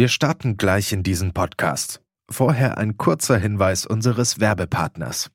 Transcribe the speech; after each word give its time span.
Wir 0.00 0.08
starten 0.08 0.56
gleich 0.56 0.94
in 0.94 1.02
diesen 1.02 1.34
Podcast. 1.34 2.00
Vorher 2.30 2.78
ein 2.78 2.96
kurzer 2.96 3.36
Hinweis 3.36 3.84
unseres 3.84 4.40
Werbepartners. 4.40 5.30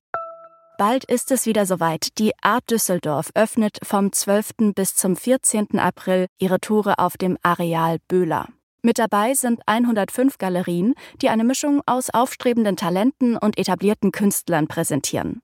Bald 0.80 1.04
ist 1.04 1.30
es 1.30 1.46
wieder 1.46 1.68
soweit. 1.68 2.18
Die 2.18 2.32
Art 2.42 2.72
Düsseldorf 2.72 3.30
öffnet 3.36 3.78
vom 3.84 4.12
12. 4.12 4.74
bis 4.74 4.96
zum 4.96 5.16
14. 5.16 5.78
April 5.78 6.26
ihre 6.40 6.60
Tore 6.60 6.98
auf 6.98 7.16
dem 7.16 7.38
Areal 7.44 8.00
Böhler. 8.08 8.48
Mit 8.82 8.98
dabei 8.98 9.36
sind 9.36 9.62
105 9.68 10.40
Galerien, 10.40 10.96
die 11.22 11.30
eine 11.30 11.44
Mischung 11.44 11.84
aus 11.86 12.10
aufstrebenden 12.10 12.76
Talenten 12.76 13.38
und 13.38 13.60
etablierten 13.60 14.12
Künstlern 14.12 14.68
präsentieren. 14.68 15.44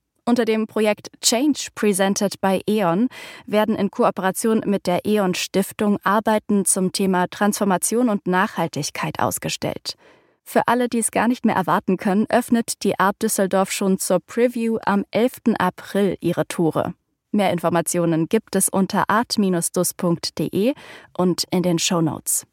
Unter 0.23 0.45
dem 0.45 0.67
Projekt 0.67 1.09
Change 1.21 1.69
Presented 1.73 2.39
by 2.41 2.61
E.ON 2.67 3.07
werden 3.47 3.75
in 3.75 3.89
Kooperation 3.89 4.61
mit 4.65 4.85
der 4.85 5.05
E.ON 5.05 5.33
Stiftung 5.33 5.97
Arbeiten 6.03 6.63
zum 6.63 6.91
Thema 6.91 7.27
Transformation 7.27 8.07
und 8.07 8.27
Nachhaltigkeit 8.27 9.19
ausgestellt. 9.19 9.95
Für 10.43 10.67
alle, 10.67 10.89
die 10.89 10.99
es 10.99 11.11
gar 11.11 11.27
nicht 11.27 11.45
mehr 11.45 11.55
erwarten 11.55 11.97
können, 11.97 12.27
öffnet 12.29 12.83
die 12.83 12.99
Art 12.99 13.21
Düsseldorf 13.21 13.71
schon 13.71 13.97
zur 13.97 14.19
Preview 14.19 14.77
am 14.85 15.05
11. 15.11 15.55
April 15.57 16.17
ihre 16.19 16.47
Tore. 16.47 16.93
Mehr 17.31 17.51
Informationen 17.51 18.27
gibt 18.27 18.55
es 18.55 18.69
unter 18.69 19.09
art-dus.de 19.09 20.73
und 21.17 21.45
in 21.49 21.63
den 21.63 21.79
Show 21.79 22.01
Notes. 22.01 22.45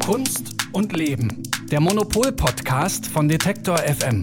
Kunst 0.00 0.54
und 0.72 0.92
Leben. 0.94 1.42
Der 1.74 1.80
Monopol-Podcast 1.80 3.04
von 3.04 3.28
Detektor 3.28 3.76
FM. 3.78 4.22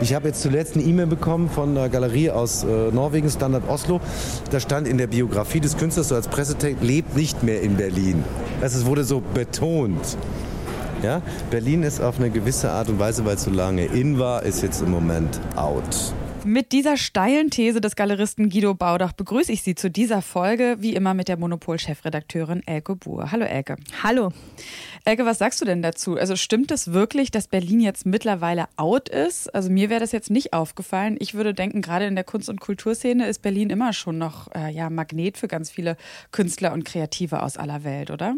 Ich 0.00 0.14
habe 0.14 0.28
jetzt 0.28 0.40
zuletzt 0.40 0.76
eine 0.76 0.84
E-Mail 0.84 1.08
bekommen 1.08 1.50
von 1.50 1.76
einer 1.76 1.90
Galerie 1.90 2.30
aus 2.30 2.64
äh, 2.64 2.90
Norwegen, 2.90 3.28
Standard 3.28 3.68
Oslo. 3.68 4.00
Da 4.50 4.60
stand 4.60 4.88
in 4.88 4.96
der 4.96 5.08
Biografie 5.08 5.60
des 5.60 5.76
Künstlers 5.76 6.08
so 6.08 6.14
als 6.14 6.26
Pressetext, 6.26 6.82
lebt 6.82 7.16
nicht 7.16 7.42
mehr 7.42 7.60
in 7.60 7.76
Berlin. 7.76 8.24
Das 8.62 8.74
ist, 8.74 8.86
wurde 8.86 9.04
so 9.04 9.20
betont. 9.20 10.16
Ja? 11.02 11.20
Berlin 11.50 11.82
ist 11.82 12.00
auf 12.00 12.18
eine 12.18 12.30
gewisse 12.30 12.70
Art 12.70 12.88
und 12.88 12.98
Weise, 12.98 13.26
weil 13.26 13.34
es 13.34 13.42
so 13.42 13.50
lange 13.50 13.84
in 13.84 14.18
war, 14.18 14.42
ist 14.44 14.62
jetzt 14.62 14.80
im 14.80 14.90
Moment 14.90 15.38
out. 15.54 16.14
Mit 16.44 16.72
dieser 16.72 16.96
steilen 16.96 17.50
These 17.50 17.82
des 17.82 17.96
Galeristen 17.96 18.48
Guido 18.48 18.74
Baudach 18.74 19.12
begrüße 19.12 19.52
ich 19.52 19.62
Sie 19.62 19.74
zu 19.74 19.90
dieser 19.90 20.22
Folge, 20.22 20.76
wie 20.80 20.94
immer 20.94 21.12
mit 21.12 21.28
der 21.28 21.36
Monopol-Chefredakteurin 21.36 22.66
Elke 22.66 22.96
Buhr. 22.96 23.30
Hallo 23.30 23.44
Elke. 23.44 23.76
Hallo. 24.02 24.32
Elke, 25.04 25.26
was 25.26 25.36
sagst 25.36 25.60
du 25.60 25.66
denn 25.66 25.82
dazu? 25.82 26.16
Also 26.16 26.36
stimmt 26.36 26.70
es 26.70 26.92
wirklich, 26.92 27.30
dass 27.30 27.46
Berlin 27.46 27.80
jetzt 27.80 28.06
mittlerweile 28.06 28.68
out 28.76 29.10
ist? 29.10 29.54
Also 29.54 29.70
mir 29.70 29.90
wäre 29.90 30.00
das 30.00 30.12
jetzt 30.12 30.30
nicht 30.30 30.54
aufgefallen. 30.54 31.18
Ich 31.20 31.34
würde 31.34 31.52
denken, 31.52 31.82
gerade 31.82 32.06
in 32.06 32.14
der 32.14 32.24
Kunst- 32.24 32.48
und 32.48 32.60
Kulturszene 32.60 33.28
ist 33.28 33.42
Berlin 33.42 33.68
immer 33.68 33.92
schon 33.92 34.16
noch 34.16 34.48
äh, 34.54 34.72
ja, 34.72 34.88
Magnet 34.88 35.36
für 35.36 35.46
ganz 35.46 35.70
viele 35.70 35.98
Künstler 36.32 36.72
und 36.72 36.86
Kreative 36.86 37.42
aus 37.42 37.58
aller 37.58 37.84
Welt, 37.84 38.10
oder? 38.10 38.34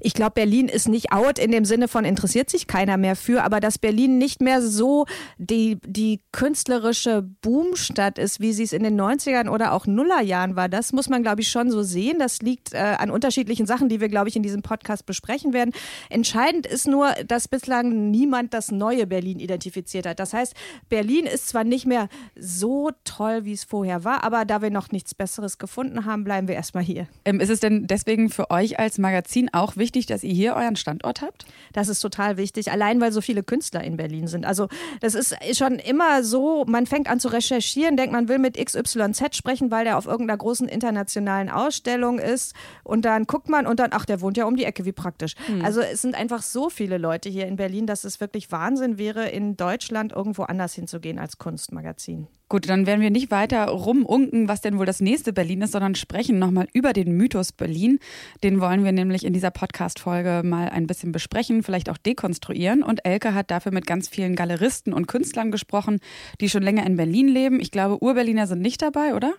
Ich 0.00 0.14
glaube, 0.14 0.32
Berlin 0.34 0.68
ist 0.68 0.88
nicht 0.88 1.12
out 1.12 1.38
in 1.38 1.50
dem 1.50 1.64
Sinne 1.64 1.88
von 1.88 2.04
interessiert 2.04 2.50
sich 2.50 2.66
keiner 2.66 2.96
mehr 2.96 3.16
für, 3.16 3.42
aber 3.42 3.60
dass 3.60 3.78
Berlin 3.78 4.18
nicht 4.18 4.40
mehr 4.40 4.62
so 4.62 5.06
die, 5.38 5.78
die 5.86 6.20
künstlerische 6.32 7.22
Boomstadt 7.22 8.18
ist, 8.18 8.40
wie 8.40 8.52
sie 8.52 8.64
es 8.64 8.72
in 8.72 8.82
den 8.82 9.00
90ern 9.00 9.48
oder 9.48 9.72
auch 9.72 9.86
Nullerjahren 9.86 10.56
war, 10.56 10.68
das 10.68 10.92
muss 10.92 11.08
man, 11.08 11.22
glaube 11.22 11.42
ich, 11.42 11.48
schon 11.48 11.70
so 11.70 11.82
sehen. 11.82 12.18
Das 12.18 12.40
liegt 12.40 12.72
äh, 12.72 12.78
an 12.78 13.10
unterschiedlichen 13.10 13.66
Sachen, 13.66 13.88
die 13.88 14.00
wir, 14.00 14.08
glaube 14.08 14.28
ich, 14.28 14.36
in 14.36 14.42
diesem 14.42 14.62
Podcast 14.62 15.06
besprechen 15.06 15.52
werden. 15.52 15.72
Entscheidend 16.10 16.66
ist 16.66 16.86
nur, 16.86 17.12
dass 17.26 17.48
bislang 17.48 18.10
niemand 18.10 18.54
das 18.54 18.70
neue 18.70 19.06
Berlin 19.06 19.38
identifiziert 19.38 20.06
hat. 20.06 20.18
Das 20.18 20.32
heißt, 20.32 20.54
Berlin 20.88 21.26
ist 21.26 21.48
zwar 21.48 21.64
nicht 21.64 21.86
mehr 21.86 22.08
so 22.38 22.90
toll, 23.04 23.44
wie 23.44 23.52
es 23.52 23.64
vorher 23.64 24.04
war, 24.04 24.24
aber 24.24 24.44
da 24.44 24.62
wir 24.62 24.70
noch 24.70 24.90
nichts 24.90 25.14
Besseres 25.14 25.58
gefunden 25.58 26.04
haben, 26.04 26.24
bleiben 26.24 26.48
wir 26.48 26.54
erstmal 26.54 26.82
hier. 26.82 27.06
Ähm, 27.24 27.40
ist 27.40 27.50
es 27.50 27.60
denn 27.60 27.86
deswegen 27.86 28.30
für 28.30 28.50
euch 28.50 28.78
als 28.78 28.98
Magazin 28.98 29.52
auch 29.54 29.76
wichtig, 29.76 30.06
dass 30.06 30.22
ihr 30.22 30.34
hier 30.34 30.54
euren 30.54 30.76
Standort 30.76 31.22
habt? 31.22 31.46
Das 31.72 31.88
ist 31.88 32.00
total 32.00 32.36
wichtig, 32.36 32.70
allein 32.70 33.00
weil 33.00 33.12
so 33.12 33.20
viele 33.20 33.42
Künstler 33.42 33.82
in 33.82 33.96
Berlin 33.96 34.26
sind. 34.26 34.44
Also 34.44 34.68
das 35.00 35.14
ist 35.14 35.36
schon 35.56 35.78
immer 35.78 36.22
so, 36.22 36.64
man 36.66 36.86
fängt 36.86 37.08
an 37.08 37.20
zu 37.20 37.28
recherchieren, 37.28 37.96
denkt, 37.96 38.12
man 38.12 38.28
will 38.28 38.38
mit 38.38 38.56
XYZ 38.56 39.36
sprechen, 39.36 39.70
weil 39.70 39.84
der 39.84 39.98
auf 39.98 40.06
irgendeiner 40.06 40.38
großen 40.38 40.68
internationalen 40.68 41.50
Ausstellung 41.50 42.18
ist 42.18 42.54
und 42.82 43.04
dann 43.04 43.24
guckt 43.24 43.48
man 43.48 43.66
und 43.66 43.80
dann, 43.80 43.90
ach, 43.92 44.04
der 44.04 44.20
wohnt 44.20 44.36
ja 44.36 44.44
um 44.44 44.56
die 44.56 44.64
Ecke, 44.64 44.84
wie 44.84 44.92
praktisch. 44.92 45.34
Hm. 45.46 45.64
Also 45.64 45.80
es 45.80 46.02
sind 46.02 46.14
einfach 46.14 46.42
so 46.42 46.70
viele 46.70 46.98
Leute 46.98 47.28
hier 47.28 47.46
in 47.46 47.56
Berlin, 47.56 47.86
dass 47.86 48.04
es 48.04 48.20
wirklich 48.20 48.52
Wahnsinn 48.52 48.98
wäre, 48.98 49.28
in 49.28 49.56
Deutschland 49.56 50.12
irgendwo 50.12 50.42
anders 50.42 50.74
hinzugehen 50.74 51.18
als 51.18 51.38
Kunstmagazin. 51.38 52.28
Gut, 52.50 52.68
dann 52.68 52.86
werden 52.86 53.00
wir 53.00 53.10
nicht 53.10 53.30
weiter 53.30 53.66
rumunken, 53.66 54.48
was 54.48 54.60
denn 54.60 54.78
wohl 54.78 54.84
das 54.84 55.00
nächste 55.00 55.32
Berlin 55.32 55.62
ist, 55.62 55.72
sondern 55.72 55.94
sprechen 55.94 56.38
nochmal 56.38 56.68
über 56.74 56.92
den 56.92 57.16
Mythos 57.16 57.52
Berlin. 57.52 57.98
Den 58.42 58.60
wollen 58.60 58.84
wir 58.84 58.92
nämlich 58.92 59.24
in 59.24 59.32
dieser 59.32 59.50
Podcast-Folge 59.50 60.42
mal 60.44 60.68
ein 60.68 60.86
bisschen 60.86 61.10
besprechen, 61.10 61.62
vielleicht 61.62 61.88
auch 61.88 61.96
dekonstruieren. 61.96 62.82
Und 62.82 63.04
Elke 63.06 63.32
hat 63.32 63.50
dafür 63.50 63.72
mit 63.72 63.86
ganz 63.86 64.08
vielen 64.08 64.36
Galeristen 64.36 64.92
und 64.92 65.06
Künstlern 65.06 65.50
gesprochen, 65.50 66.00
die 66.42 66.50
schon 66.50 66.62
länger 66.62 66.84
in 66.84 66.96
Berlin 66.96 67.28
leben. 67.28 67.60
Ich 67.60 67.70
glaube, 67.70 68.02
Urberliner 68.02 68.46
sind 68.46 68.60
nicht 68.60 68.82
dabei, 68.82 69.14
oder? 69.14 69.32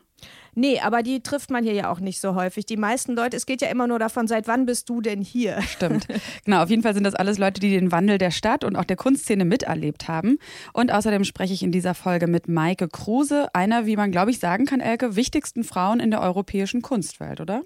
Nee, 0.57 0.79
aber 0.79 1.03
die 1.03 1.21
trifft 1.21 1.51
man 1.51 1.63
hier 1.65 1.73
ja 1.73 1.91
auch 1.91 1.99
nicht 1.99 2.21
so 2.21 2.33
häufig. 2.33 2.65
Die 2.65 2.77
meisten 2.77 3.13
Leute, 3.13 3.35
es 3.35 3.45
geht 3.45 3.61
ja 3.61 3.67
immer 3.67 3.87
nur 3.87 3.99
davon, 3.99 4.27
seit 4.27 4.47
wann 4.47 4.65
bist 4.65 4.89
du 4.89 5.01
denn 5.01 5.21
hier? 5.21 5.61
Stimmt. 5.61 6.07
Genau, 6.45 6.63
auf 6.63 6.69
jeden 6.69 6.81
Fall 6.81 6.93
sind 6.93 7.03
das 7.03 7.15
alles 7.15 7.37
Leute, 7.37 7.59
die 7.59 7.71
den 7.71 7.91
Wandel 7.91 8.17
der 8.17 8.31
Stadt 8.31 8.63
und 8.63 8.75
auch 8.75 8.85
der 8.85 8.95
Kunstszene 8.95 9.43
miterlebt 9.43 10.07
haben. 10.07 10.37
Und 10.73 10.91
außerdem 10.91 11.23
spreche 11.23 11.53
ich 11.53 11.63
in 11.63 11.71
dieser 11.71 11.93
Folge 11.93 12.27
mit 12.27 12.47
Maike 12.47 12.87
Kruse, 12.87 13.53
einer, 13.53 13.85
wie 13.85 13.97
man 13.97 14.11
glaube 14.11 14.31
ich 14.31 14.39
sagen 14.39 14.65
kann, 14.65 14.79
Elke, 14.79 15.15
wichtigsten 15.15 15.63
Frauen 15.63 15.99
in 15.99 16.11
der 16.11 16.21
europäischen 16.21 16.81
Kunstwelt, 16.81 17.41
oder? 17.41 17.63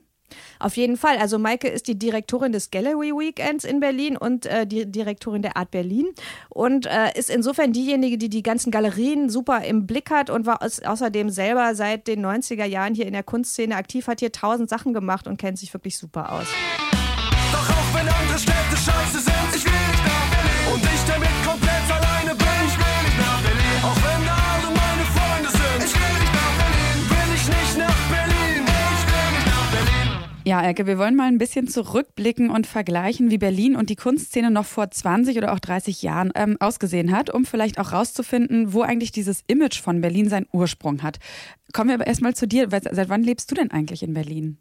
Auf 0.59 0.77
jeden 0.77 0.97
Fall. 0.97 1.17
Also 1.17 1.39
Maike 1.39 1.67
ist 1.67 1.87
die 1.87 1.97
Direktorin 1.97 2.51
des 2.51 2.71
Gallery 2.71 3.11
Weekends 3.11 3.63
in 3.63 3.79
Berlin 3.79 4.17
und 4.17 4.45
äh, 4.45 4.65
die 4.65 4.85
Direktorin 4.91 5.41
der 5.41 5.57
Art 5.57 5.71
Berlin 5.71 6.07
und 6.49 6.85
äh, 6.85 7.17
ist 7.17 7.29
insofern 7.29 7.73
diejenige, 7.73 8.17
die 8.17 8.29
die 8.29 8.43
ganzen 8.43 8.71
Galerien 8.71 9.29
super 9.29 9.63
im 9.63 9.87
Blick 9.87 10.11
hat 10.11 10.29
und 10.29 10.45
war 10.45 10.61
außerdem 10.61 11.29
selber 11.29 11.75
seit 11.75 12.07
den 12.07 12.25
90er 12.25 12.65
Jahren 12.65 12.93
hier 12.93 13.07
in 13.07 13.13
der 13.13 13.23
Kunstszene 13.23 13.75
aktiv, 13.75 14.07
hat 14.07 14.19
hier 14.19 14.31
tausend 14.31 14.69
Sachen 14.69 14.93
gemacht 14.93 15.27
und 15.27 15.37
kennt 15.37 15.57
sich 15.59 15.73
wirklich 15.73 15.97
super 15.97 16.31
aus. 16.31 16.47
Doch 17.51 17.69
auch 17.69 17.93
wenn 17.93 18.07
andere 18.07 18.37
Ja, 30.49 30.63
Elke, 30.63 30.87
wir 30.87 30.97
wollen 30.97 31.15
mal 31.15 31.27
ein 31.27 31.37
bisschen 31.37 31.67
zurückblicken 31.67 32.49
und 32.49 32.65
vergleichen, 32.65 33.29
wie 33.29 33.37
Berlin 33.37 33.75
und 33.75 33.91
die 33.91 33.95
Kunstszene 33.95 34.49
noch 34.49 34.65
vor 34.65 34.89
20 34.89 35.37
oder 35.37 35.53
auch 35.53 35.59
30 35.59 36.01
Jahren 36.01 36.31
ähm, 36.33 36.57
ausgesehen 36.59 37.11
hat, 37.11 37.31
um 37.31 37.45
vielleicht 37.45 37.77
auch 37.77 37.91
rauszufinden, 37.91 38.73
wo 38.73 38.81
eigentlich 38.81 39.11
dieses 39.11 39.43
Image 39.45 39.79
von 39.79 40.01
Berlin 40.01 40.27
seinen 40.27 40.47
Ursprung 40.51 41.03
hat. 41.03 41.19
Kommen 41.71 41.89
wir 41.89 41.93
aber 41.93 42.07
erstmal 42.07 42.33
zu 42.33 42.47
dir. 42.47 42.67
Seit 42.71 43.09
wann 43.09 43.21
lebst 43.21 43.51
du 43.51 43.53
denn 43.53 43.69
eigentlich 43.69 44.01
in 44.01 44.15
Berlin? 44.15 44.57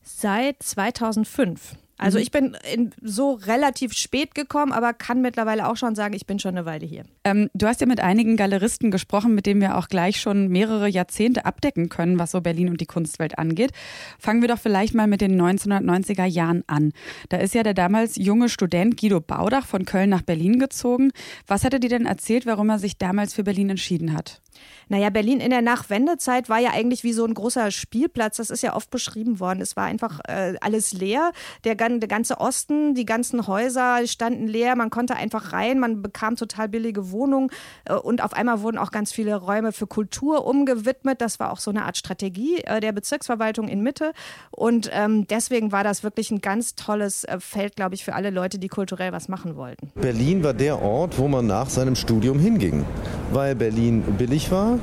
Seit 0.00 0.62
2005. 0.62 1.76
Also 1.98 2.18
Mhm. 2.18 2.22
ich 2.22 2.30
bin 2.30 2.56
in, 2.72 2.90
so 3.02 3.32
relativ 3.32 3.92
spät 3.94 4.34
gekommen, 4.34 4.72
aber 4.72 4.92
kann 4.92 5.22
mittlerweile 5.22 5.68
auch 5.68 5.76
schon 5.76 5.94
sagen, 5.94 6.14
ich 6.14 6.26
bin 6.26 6.38
schon 6.38 6.56
eine 6.56 6.66
Weile 6.66 6.84
hier. 6.86 7.04
Ähm, 7.24 7.48
du 7.54 7.66
hast 7.66 7.80
ja 7.80 7.86
mit 7.86 8.00
einigen 8.00 8.36
Galeristen 8.36 8.90
gesprochen, 8.90 9.34
mit 9.34 9.46
denen 9.46 9.60
wir 9.60 9.78
auch 9.78 9.88
gleich 9.88 10.20
schon 10.20 10.48
mehrere 10.48 10.88
Jahrzehnte 10.88 11.44
abdecken 11.46 11.88
können, 11.88 12.18
was 12.18 12.32
so 12.32 12.40
Berlin 12.40 12.68
und 12.68 12.80
die 12.80 12.86
Kunstwelt 12.86 13.38
angeht. 13.38 13.72
Fangen 14.18 14.42
wir 14.42 14.48
doch 14.48 14.58
vielleicht 14.58 14.94
mal 14.94 15.06
mit 15.06 15.20
den 15.20 15.40
1990er 15.40 16.24
Jahren 16.26 16.64
an. 16.66 16.92
Da 17.28 17.38
ist 17.38 17.54
ja 17.54 17.62
der 17.62 17.74
damals 17.74 18.16
junge 18.16 18.48
Student 18.48 19.00
Guido 19.00 19.20
Baudach 19.20 19.66
von 19.66 19.84
Köln 19.84 20.10
nach 20.10 20.22
Berlin 20.22 20.58
gezogen. 20.58 21.12
Was 21.46 21.64
hat 21.64 21.72
er 21.72 21.78
dir 21.80 21.90
denn 21.90 22.06
erzählt, 22.06 22.46
warum 22.46 22.68
er 22.68 22.78
sich 22.78 22.98
damals 22.98 23.34
für 23.34 23.44
Berlin 23.44 23.70
entschieden 23.70 24.12
hat? 24.12 24.40
Naja, 24.88 25.10
Berlin 25.10 25.40
in 25.40 25.50
der 25.50 25.62
Nachwendezeit 25.62 26.48
war 26.48 26.58
ja 26.58 26.70
eigentlich 26.70 27.02
wie 27.04 27.12
so 27.12 27.24
ein 27.24 27.34
großer 27.34 27.70
Spielplatz. 27.70 28.36
Das 28.36 28.50
ist 28.50 28.62
ja 28.62 28.74
oft 28.74 28.90
beschrieben 28.90 29.40
worden. 29.40 29.60
Es 29.60 29.76
war 29.76 29.84
einfach 29.84 30.20
äh, 30.28 30.54
alles 30.60 30.92
leer. 30.92 31.32
Der 31.64 31.76
der 31.76 32.08
ganze 32.08 32.40
Osten, 32.40 32.94
die 32.94 33.04
ganzen 33.04 33.46
Häuser 33.46 34.06
standen 34.06 34.46
leer, 34.46 34.76
man 34.76 34.90
konnte 34.90 35.16
einfach 35.16 35.52
rein, 35.52 35.78
man 35.78 36.02
bekam 36.02 36.36
total 36.36 36.68
billige 36.68 37.10
Wohnungen 37.10 37.50
äh, 37.84 37.94
und 37.94 38.22
auf 38.22 38.32
einmal 38.32 38.62
wurden 38.62 38.78
auch 38.78 38.90
ganz 38.90 39.12
viele 39.12 39.36
Räume 39.36 39.72
für 39.72 39.86
Kultur 39.86 40.46
umgewidmet. 40.46 41.20
Das 41.20 41.38
war 41.38 41.52
auch 41.52 41.58
so 41.58 41.70
eine 41.70 41.84
Art 41.84 41.96
Strategie 41.96 42.58
äh, 42.64 42.80
der 42.80 42.92
Bezirksverwaltung 42.92 43.68
in 43.68 43.82
Mitte 43.82 44.12
und 44.50 44.90
ähm, 44.92 45.26
deswegen 45.26 45.72
war 45.72 45.84
das 45.84 46.02
wirklich 46.02 46.30
ein 46.30 46.40
ganz 46.40 46.74
tolles 46.74 47.24
äh, 47.24 47.38
Feld, 47.40 47.76
glaube 47.76 47.94
ich, 47.94 48.04
für 48.04 48.14
alle 48.14 48.30
Leute, 48.30 48.58
die 48.58 48.68
kulturell 48.68 49.12
was 49.12 49.28
machen 49.28 49.56
wollten. 49.56 49.90
Berlin 49.94 50.42
war 50.42 50.54
der 50.54 50.80
Ort, 50.82 51.18
wo 51.18 51.28
man 51.28 51.46
nach 51.46 51.68
seinem 51.68 51.94
Studium 51.94 52.38
hinging, 52.38 52.84
weil 53.32 53.54
Berlin 53.54 54.02
billig 54.18 54.45
war, 54.50 54.78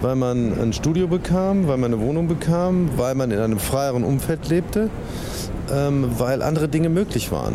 weil 0.00 0.16
man 0.16 0.58
ein 0.60 0.72
Studio 0.72 1.06
bekam, 1.06 1.68
weil 1.68 1.76
man 1.76 1.92
eine 1.92 2.02
Wohnung 2.02 2.28
bekam, 2.28 2.90
weil 2.96 3.14
man 3.14 3.30
in 3.30 3.38
einem 3.38 3.58
freieren 3.58 4.04
Umfeld 4.04 4.48
lebte, 4.48 4.90
ähm, 5.72 6.10
weil 6.18 6.42
andere 6.42 6.68
Dinge 6.68 6.88
möglich 6.88 7.30
waren. 7.32 7.54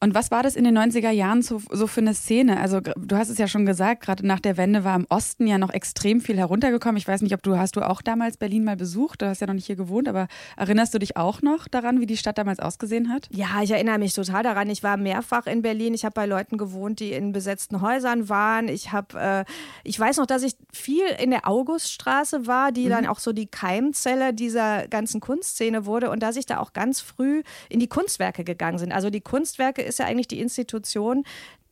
Und 0.00 0.14
was 0.14 0.30
war 0.30 0.42
das 0.42 0.54
in 0.54 0.64
den 0.64 0.78
90er 0.78 1.10
Jahren 1.10 1.42
so, 1.42 1.60
so 1.70 1.86
für 1.86 2.00
eine 2.00 2.14
Szene? 2.14 2.60
Also 2.60 2.80
du 2.80 3.16
hast 3.16 3.30
es 3.30 3.38
ja 3.38 3.48
schon 3.48 3.66
gesagt, 3.66 4.02
gerade 4.02 4.24
nach 4.26 4.38
der 4.38 4.56
Wende 4.56 4.84
war 4.84 4.94
im 4.94 5.06
Osten 5.08 5.46
ja 5.46 5.58
noch 5.58 5.70
extrem 5.70 6.20
viel 6.20 6.36
heruntergekommen. 6.36 6.96
Ich 6.96 7.08
weiß 7.08 7.22
nicht, 7.22 7.34
ob 7.34 7.42
du 7.42 7.58
hast 7.58 7.76
du 7.76 7.82
auch 7.82 8.00
damals 8.00 8.36
Berlin 8.36 8.64
mal 8.64 8.76
besucht, 8.76 9.22
du 9.22 9.26
hast 9.26 9.40
ja 9.40 9.46
noch 9.46 9.54
nicht 9.54 9.66
hier 9.66 9.76
gewohnt, 9.76 10.08
aber 10.08 10.28
erinnerst 10.56 10.94
du 10.94 10.98
dich 10.98 11.16
auch 11.16 11.42
noch 11.42 11.66
daran, 11.66 12.00
wie 12.00 12.06
die 12.06 12.16
Stadt 12.16 12.38
damals 12.38 12.60
ausgesehen 12.60 13.12
hat? 13.12 13.28
Ja, 13.30 13.62
ich 13.62 13.70
erinnere 13.70 13.98
mich 13.98 14.12
total 14.12 14.42
daran. 14.42 14.70
Ich 14.70 14.82
war 14.82 14.96
mehrfach 14.96 15.46
in 15.46 15.62
Berlin. 15.62 15.94
Ich 15.94 16.04
habe 16.04 16.14
bei 16.14 16.26
Leuten 16.26 16.58
gewohnt, 16.58 17.00
die 17.00 17.12
in 17.12 17.32
besetzten 17.32 17.80
Häusern 17.80 18.28
waren. 18.28 18.68
Ich 18.68 18.92
habe, 18.92 19.18
äh, 19.18 19.44
ich 19.82 19.98
weiß 19.98 20.18
noch, 20.18 20.26
dass 20.26 20.42
ich 20.44 20.54
viel 20.72 21.06
in 21.20 21.30
der 21.30 21.48
Auguststraße 21.48 22.46
war, 22.46 22.70
die 22.70 22.86
mhm. 22.86 22.90
dann 22.90 23.06
auch 23.06 23.18
so 23.18 23.32
die 23.32 23.46
Keimzelle 23.46 24.32
dieser 24.32 24.86
ganzen 24.86 25.20
Kunstszene 25.20 25.86
wurde 25.86 26.10
und 26.10 26.22
dass 26.22 26.36
ich 26.36 26.46
da 26.46 26.58
auch 26.58 26.72
ganz 26.72 27.00
früh 27.00 27.42
in 27.68 27.80
die 27.80 27.88
Kunstwerke 27.88 28.44
gegangen 28.44 28.78
sind. 28.78 28.92
Also 28.92 29.10
die 29.10 29.20
Kunstwerke 29.20 29.87
ist 29.88 29.98
ja 29.98 30.06
eigentlich 30.06 30.28
die 30.28 30.40
Institution, 30.40 31.24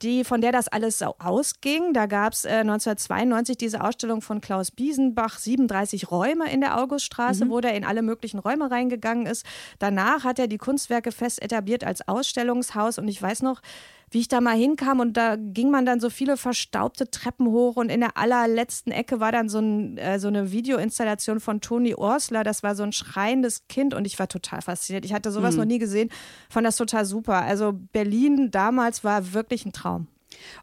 die, 0.03 0.25
von 0.25 0.41
der 0.41 0.53
das 0.53 0.69
alles 0.69 0.99
so 0.99 1.15
ausging. 1.19 1.93
Da 1.95 2.07
gab 2.07 2.33
es 2.33 2.45
äh, 2.45 2.61
1992 2.61 3.57
diese 3.57 3.83
Ausstellung 3.83 4.21
von 4.21 4.41
Klaus 4.41 4.71
Biesenbach, 4.71 5.39
37 5.39 6.11
Räume 6.11 6.51
in 6.51 6.61
der 6.61 6.79
Auguststraße, 6.79 7.47
mhm. 7.47 7.51
wo 7.51 7.61
der 7.61 7.75
in 7.75 7.85
alle 7.85 8.03
möglichen 8.03 8.39
Räume 8.39 8.71
reingegangen 8.71 9.27
ist. 9.27 9.47
Danach 9.79 10.25
hat 10.25 10.39
er 10.39 10.49
die 10.49 10.59
Kunstwerke 10.59 11.13
fest 11.13 11.43
etabliert 11.43 11.85
als 11.85 12.07
Ausstellungshaus 12.07 12.99
und 12.99 13.09
ich 13.09 13.21
weiß 13.21 13.43
noch, 13.43 13.63
wie 14.11 14.21
ich 14.21 14.29
da 14.29 14.41
mal 14.41 14.57
hinkam 14.57 15.01
und 15.01 15.17
da 15.17 15.37
ging 15.37 15.71
man 15.71 15.85
dann 15.85 16.01
so 16.01 16.11
viele 16.11 16.37
verstaubte 16.37 17.11
Treppen 17.11 17.49
hoch 17.49 17.77
und 17.77 17.91
in 17.91 18.01
der 18.01 18.17
allerletzten 18.17 18.93
Ecke 18.93 19.19
war 19.19 19.33
dann 19.33 19.49
so, 19.49 19.59
ein, 19.59 19.99
äh, 19.99 20.19
so 20.19 20.29
eine 20.29 20.53
Videoinstallation 20.53 21.41
von 21.41 21.61
Toni 21.61 21.95
Orsler. 21.95 22.45
Das 22.45 22.63
war 22.63 22.75
so 22.75 22.85
ein 22.85 22.93
schreiendes 22.93 23.67
Kind 23.69 23.95
und 23.95 24.07
ich 24.07 24.19
war 24.19 24.29
total 24.29 24.63
fasziniert. 24.63 25.05
Ich 25.05 25.13
hatte 25.13 25.33
sowas 25.33 25.55
mhm. 25.55 25.61
noch 25.61 25.67
nie 25.67 25.79
gesehen, 25.79 26.11
fand 26.49 26.67
das 26.67 26.77
total 26.77 27.05
super. 27.05 27.43
Also 27.43 27.73
Berlin 27.73 28.51
damals 28.51 29.03
war 29.03 29.33
wirklich 29.33 29.67
ein 29.67 29.73
Traum. 29.73 30.07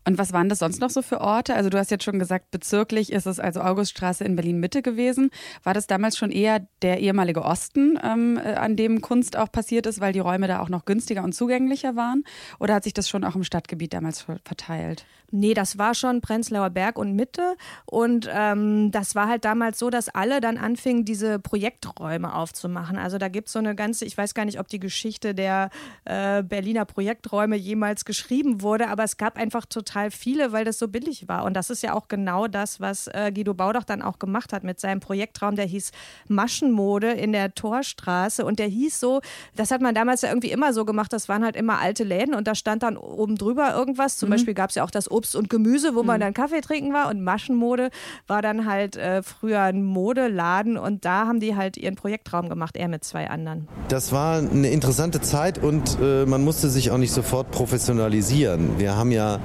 Und 0.05 0.17
was 0.17 0.33
waren 0.33 0.49
das 0.49 0.59
sonst 0.59 0.79
noch 0.79 0.89
so 0.89 1.01
für 1.01 1.21
Orte? 1.21 1.55
Also 1.55 1.69
du 1.69 1.77
hast 1.77 1.91
jetzt 1.91 2.03
schon 2.03 2.19
gesagt, 2.19 2.51
bezirklich 2.51 3.11
ist 3.11 3.25
es 3.25 3.39
also 3.39 3.61
Auguststraße 3.61 4.23
in 4.23 4.35
Berlin-Mitte 4.35 4.81
gewesen. 4.81 5.29
War 5.63 5.73
das 5.73 5.87
damals 5.87 6.17
schon 6.17 6.31
eher 6.31 6.67
der 6.81 6.99
ehemalige 6.99 7.43
Osten, 7.43 7.99
ähm, 8.03 8.37
äh, 8.37 8.53
an 8.53 8.75
dem 8.75 9.01
Kunst 9.01 9.37
auch 9.37 9.51
passiert 9.51 9.85
ist, 9.85 9.99
weil 9.99 10.13
die 10.13 10.19
Räume 10.19 10.47
da 10.47 10.59
auch 10.59 10.69
noch 10.69 10.85
günstiger 10.85 11.23
und 11.23 11.33
zugänglicher 11.33 11.95
waren? 11.95 12.23
Oder 12.59 12.75
hat 12.75 12.83
sich 12.83 12.93
das 12.93 13.09
schon 13.09 13.23
auch 13.23 13.35
im 13.35 13.43
Stadtgebiet 13.43 13.93
damals 13.93 14.25
verteilt? 14.43 15.05
Nee, 15.35 15.55
das 15.55 15.79
war 15.79 15.95
schon 15.95 16.21
Prenzlauer 16.21 16.69
Berg 16.69 16.99
und 16.99 17.15
Mitte. 17.15 17.55
Und 17.85 18.29
ähm, 18.31 18.91
das 18.91 19.15
war 19.15 19.27
halt 19.27 19.45
damals 19.45 19.79
so, 19.79 19.89
dass 19.89 20.07
alle 20.07 20.41
dann 20.41 20.59
anfingen, 20.59 21.05
diese 21.05 21.39
Projekträume 21.39 22.35
aufzumachen. 22.35 22.99
Also 22.99 23.17
da 23.17 23.29
gibt 23.29 23.47
es 23.47 23.53
so 23.53 23.59
eine 23.59 23.73
ganze, 23.73 24.05
ich 24.05 24.15
weiß 24.15 24.35
gar 24.35 24.45
nicht, 24.45 24.59
ob 24.59 24.67
die 24.67 24.79
Geschichte 24.79 25.33
der 25.33 25.71
äh, 26.05 26.43
Berliner 26.43 26.85
Projekträume 26.85 27.55
jemals 27.55 28.05
geschrieben 28.05 28.61
wurde, 28.61 28.89
aber 28.89 29.03
es 29.05 29.17
gab 29.17 29.37
einfach 29.37 29.62
total 29.65 30.11
viele, 30.11 30.51
weil 30.51 30.65
das 30.65 30.79
so 30.79 30.87
billig 30.87 31.27
war. 31.27 31.43
Und 31.45 31.53
das 31.53 31.69
ist 31.69 31.83
ja 31.83 31.93
auch 31.93 32.07
genau 32.07 32.47
das, 32.47 32.79
was 32.79 33.07
äh, 33.07 33.31
Guido 33.33 33.53
Baudach 33.53 33.83
dann 33.83 34.01
auch 34.01 34.19
gemacht 34.19 34.53
hat 34.53 34.63
mit 34.63 34.79
seinem 34.79 34.99
Projektraum. 34.99 35.55
Der 35.55 35.65
hieß 35.65 35.91
Maschenmode 36.27 37.11
in 37.11 37.31
der 37.31 37.55
Torstraße. 37.55 38.45
Und 38.45 38.59
der 38.59 38.67
hieß 38.67 38.99
so, 38.99 39.21
das 39.55 39.71
hat 39.71 39.81
man 39.81 39.95
damals 39.95 40.21
ja 40.21 40.29
irgendwie 40.29 40.51
immer 40.51 40.73
so 40.73 40.85
gemacht, 40.85 41.13
das 41.13 41.29
waren 41.29 41.43
halt 41.43 41.55
immer 41.55 41.79
alte 41.79 42.03
Läden 42.03 42.33
und 42.33 42.47
da 42.47 42.55
stand 42.55 42.83
dann 42.83 42.97
oben 42.97 43.35
drüber 43.35 43.73
irgendwas. 43.73 44.17
Zum 44.17 44.29
mhm. 44.29 44.33
Beispiel 44.33 44.53
gab 44.53 44.69
es 44.69 44.75
ja 44.75 44.83
auch 44.83 44.91
das 44.91 45.09
Obst 45.09 45.35
und 45.35 45.49
Gemüse, 45.49 45.95
wo 45.95 46.01
mhm. 46.01 46.07
man 46.07 46.21
dann 46.21 46.33
Kaffee 46.33 46.61
trinken 46.61 46.93
war. 46.93 47.09
Und 47.09 47.21
Maschenmode 47.21 47.89
war 48.27 48.41
dann 48.41 48.65
halt 48.65 48.95
äh, 48.95 49.23
früher 49.23 49.61
ein 49.61 49.83
Modeladen 49.83 50.77
und 50.77 51.05
da 51.05 51.27
haben 51.27 51.39
die 51.39 51.55
halt 51.55 51.77
ihren 51.77 51.95
Projektraum 51.95 52.49
gemacht, 52.49 52.77
er 52.77 52.87
mit 52.87 53.03
zwei 53.03 53.29
anderen. 53.29 53.67
Das 53.87 54.11
war 54.11 54.37
eine 54.37 54.69
interessante 54.69 55.21
Zeit 55.21 55.57
und 55.57 55.97
äh, 56.01 56.25
man 56.25 56.43
musste 56.43 56.69
sich 56.69 56.91
auch 56.91 56.97
nicht 56.97 57.11
sofort 57.11 57.51
professionalisieren. 57.51 58.79
Wir 58.79 58.95
haben 58.95 59.11
ja 59.11 59.39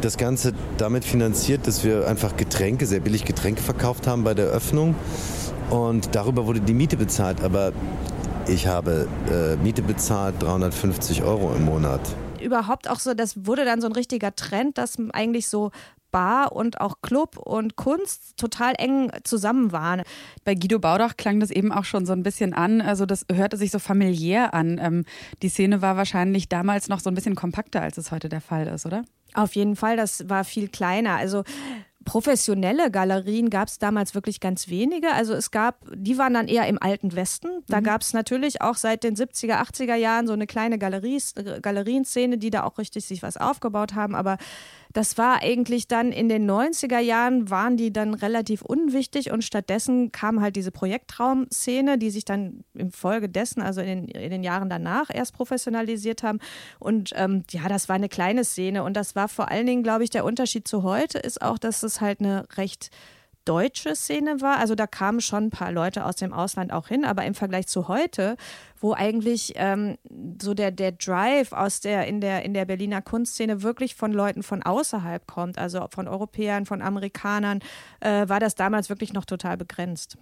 das 0.00 0.16
Ganze 0.16 0.52
damit 0.78 1.04
finanziert, 1.04 1.66
dass 1.66 1.84
wir 1.84 2.06
einfach 2.06 2.36
Getränke, 2.36 2.86
sehr 2.86 3.00
billig 3.00 3.24
Getränke 3.24 3.62
verkauft 3.62 4.06
haben 4.06 4.24
bei 4.24 4.34
der 4.34 4.46
Öffnung. 4.46 4.94
Und 5.70 6.14
darüber 6.14 6.46
wurde 6.46 6.60
die 6.60 6.74
Miete 6.74 6.96
bezahlt. 6.96 7.42
Aber 7.42 7.72
ich 8.48 8.66
habe 8.66 9.08
äh, 9.30 9.56
Miete 9.56 9.82
bezahlt, 9.82 10.42
350 10.42 11.22
Euro 11.22 11.54
im 11.54 11.64
Monat. 11.64 12.00
Überhaupt 12.40 12.90
auch 12.90 12.98
so, 12.98 13.14
das 13.14 13.46
wurde 13.46 13.64
dann 13.64 13.80
so 13.80 13.86
ein 13.86 13.92
richtiger 13.92 14.34
Trend, 14.34 14.76
dass 14.76 14.96
eigentlich 15.12 15.48
so 15.48 15.70
Bar 16.12 16.52
und 16.52 16.80
auch 16.80 17.02
Club 17.02 17.36
und 17.38 17.74
Kunst 17.74 18.36
total 18.36 18.74
eng 18.78 19.10
zusammen 19.24 19.72
waren. 19.72 20.02
Bei 20.44 20.54
Guido 20.54 20.78
Baudach 20.78 21.16
klang 21.16 21.40
das 21.40 21.50
eben 21.50 21.72
auch 21.72 21.84
schon 21.84 22.06
so 22.06 22.12
ein 22.12 22.22
bisschen 22.22 22.54
an. 22.54 22.80
Also 22.80 23.04
das 23.04 23.26
hörte 23.32 23.56
sich 23.56 23.72
so 23.72 23.80
familiär 23.80 24.54
an. 24.54 24.78
Ähm, 24.80 25.04
die 25.42 25.48
Szene 25.48 25.82
war 25.82 25.96
wahrscheinlich 25.96 26.48
damals 26.48 26.88
noch 26.88 27.00
so 27.00 27.10
ein 27.10 27.14
bisschen 27.14 27.34
kompakter, 27.34 27.82
als 27.82 27.98
es 27.98 28.12
heute 28.12 28.28
der 28.28 28.40
Fall 28.40 28.68
ist, 28.68 28.86
oder? 28.86 29.02
Auf 29.34 29.54
jeden 29.56 29.76
Fall, 29.76 29.96
das 29.96 30.28
war 30.28 30.44
viel 30.44 30.68
kleiner. 30.68 31.16
Also 31.16 31.42
professionelle 32.04 32.90
Galerien 32.90 33.50
gab 33.50 33.68
es 33.68 33.78
damals 33.78 34.14
wirklich 34.14 34.40
ganz 34.40 34.68
wenige. 34.68 35.12
Also 35.12 35.34
es 35.34 35.50
gab, 35.50 35.84
die 35.94 36.18
waren 36.18 36.34
dann 36.34 36.48
eher 36.48 36.66
im 36.66 36.80
alten 36.80 37.14
Westen. 37.14 37.48
Da 37.68 37.80
mhm. 37.80 37.84
gab 37.84 38.02
es 38.02 38.12
natürlich 38.12 38.60
auch 38.60 38.76
seit 38.76 39.04
den 39.04 39.16
70er, 39.16 39.62
80er 39.62 39.94
Jahren 39.94 40.26
so 40.26 40.32
eine 40.32 40.46
kleine 40.46 40.78
Galeries, 40.78 41.34
Galerienszene, 41.62 42.38
die 42.38 42.50
da 42.50 42.64
auch 42.64 42.78
richtig 42.78 43.04
sich 43.04 43.22
was 43.22 43.36
aufgebaut 43.36 43.94
haben. 43.94 44.14
Aber 44.14 44.38
das 44.92 45.16
war 45.16 45.42
eigentlich 45.42 45.88
dann 45.88 46.12
in 46.12 46.28
den 46.28 46.50
90er 46.50 46.98
Jahren, 46.98 47.48
waren 47.50 47.76
die 47.76 47.92
dann 47.92 48.14
relativ 48.14 48.62
unwichtig 48.62 49.30
und 49.30 49.42
stattdessen 49.42 50.12
kam 50.12 50.40
halt 50.40 50.56
diese 50.56 50.70
Projektraumszene, 50.70 51.98
die 51.98 52.10
sich 52.10 52.24
dann 52.24 52.64
im 52.74 52.92
Folge 52.92 53.28
dessen, 53.28 53.62
also 53.62 53.80
in 53.80 54.06
den, 54.06 54.08
in 54.08 54.30
den 54.30 54.42
Jahren 54.42 54.68
danach 54.68 55.08
erst 55.12 55.34
professionalisiert 55.34 56.22
haben. 56.22 56.40
Und 56.78 57.10
ähm, 57.16 57.44
ja, 57.50 57.68
das 57.68 57.88
war 57.88 57.96
eine 57.96 58.08
kleine 58.08 58.44
Szene 58.44 58.82
und 58.82 58.94
das 58.94 59.16
war 59.16 59.28
vor 59.28 59.50
allen 59.50 59.66
Dingen, 59.66 59.82
glaube 59.82 60.04
ich, 60.04 60.10
der 60.10 60.24
Unterschied 60.24 60.68
zu 60.68 60.82
heute 60.82 61.18
ist 61.18 61.40
auch, 61.40 61.58
dass 61.58 61.82
es 61.82 61.91
halt 62.00 62.20
eine 62.20 62.46
recht 62.56 62.90
deutsche 63.44 63.96
Szene 63.96 64.40
war. 64.40 64.58
Also 64.58 64.74
da 64.74 64.86
kamen 64.86 65.20
schon 65.20 65.44
ein 65.44 65.50
paar 65.50 65.72
Leute 65.72 66.04
aus 66.04 66.16
dem 66.16 66.32
Ausland 66.32 66.72
auch 66.72 66.88
hin, 66.88 67.04
aber 67.04 67.24
im 67.24 67.34
Vergleich 67.34 67.66
zu 67.66 67.88
heute, 67.88 68.36
wo 68.80 68.94
eigentlich 68.94 69.54
ähm, 69.56 69.96
so 70.40 70.54
der, 70.54 70.70
der 70.70 70.92
Drive 70.92 71.52
aus 71.52 71.80
der 71.80 72.06
in, 72.06 72.20
der 72.20 72.44
in 72.44 72.54
der 72.54 72.64
Berliner 72.64 73.02
Kunstszene 73.02 73.62
wirklich 73.62 73.94
von 73.94 74.12
Leuten 74.12 74.42
von 74.42 74.62
außerhalb 74.62 75.26
kommt, 75.26 75.58
also 75.58 75.86
von 75.90 76.08
Europäern, 76.08 76.66
von 76.66 76.82
Amerikanern, 76.82 77.60
äh, 78.00 78.28
war 78.28 78.40
das 78.40 78.54
damals 78.54 78.88
wirklich 78.88 79.12
noch 79.12 79.24
total 79.24 79.56
begrenzt. 79.56 80.16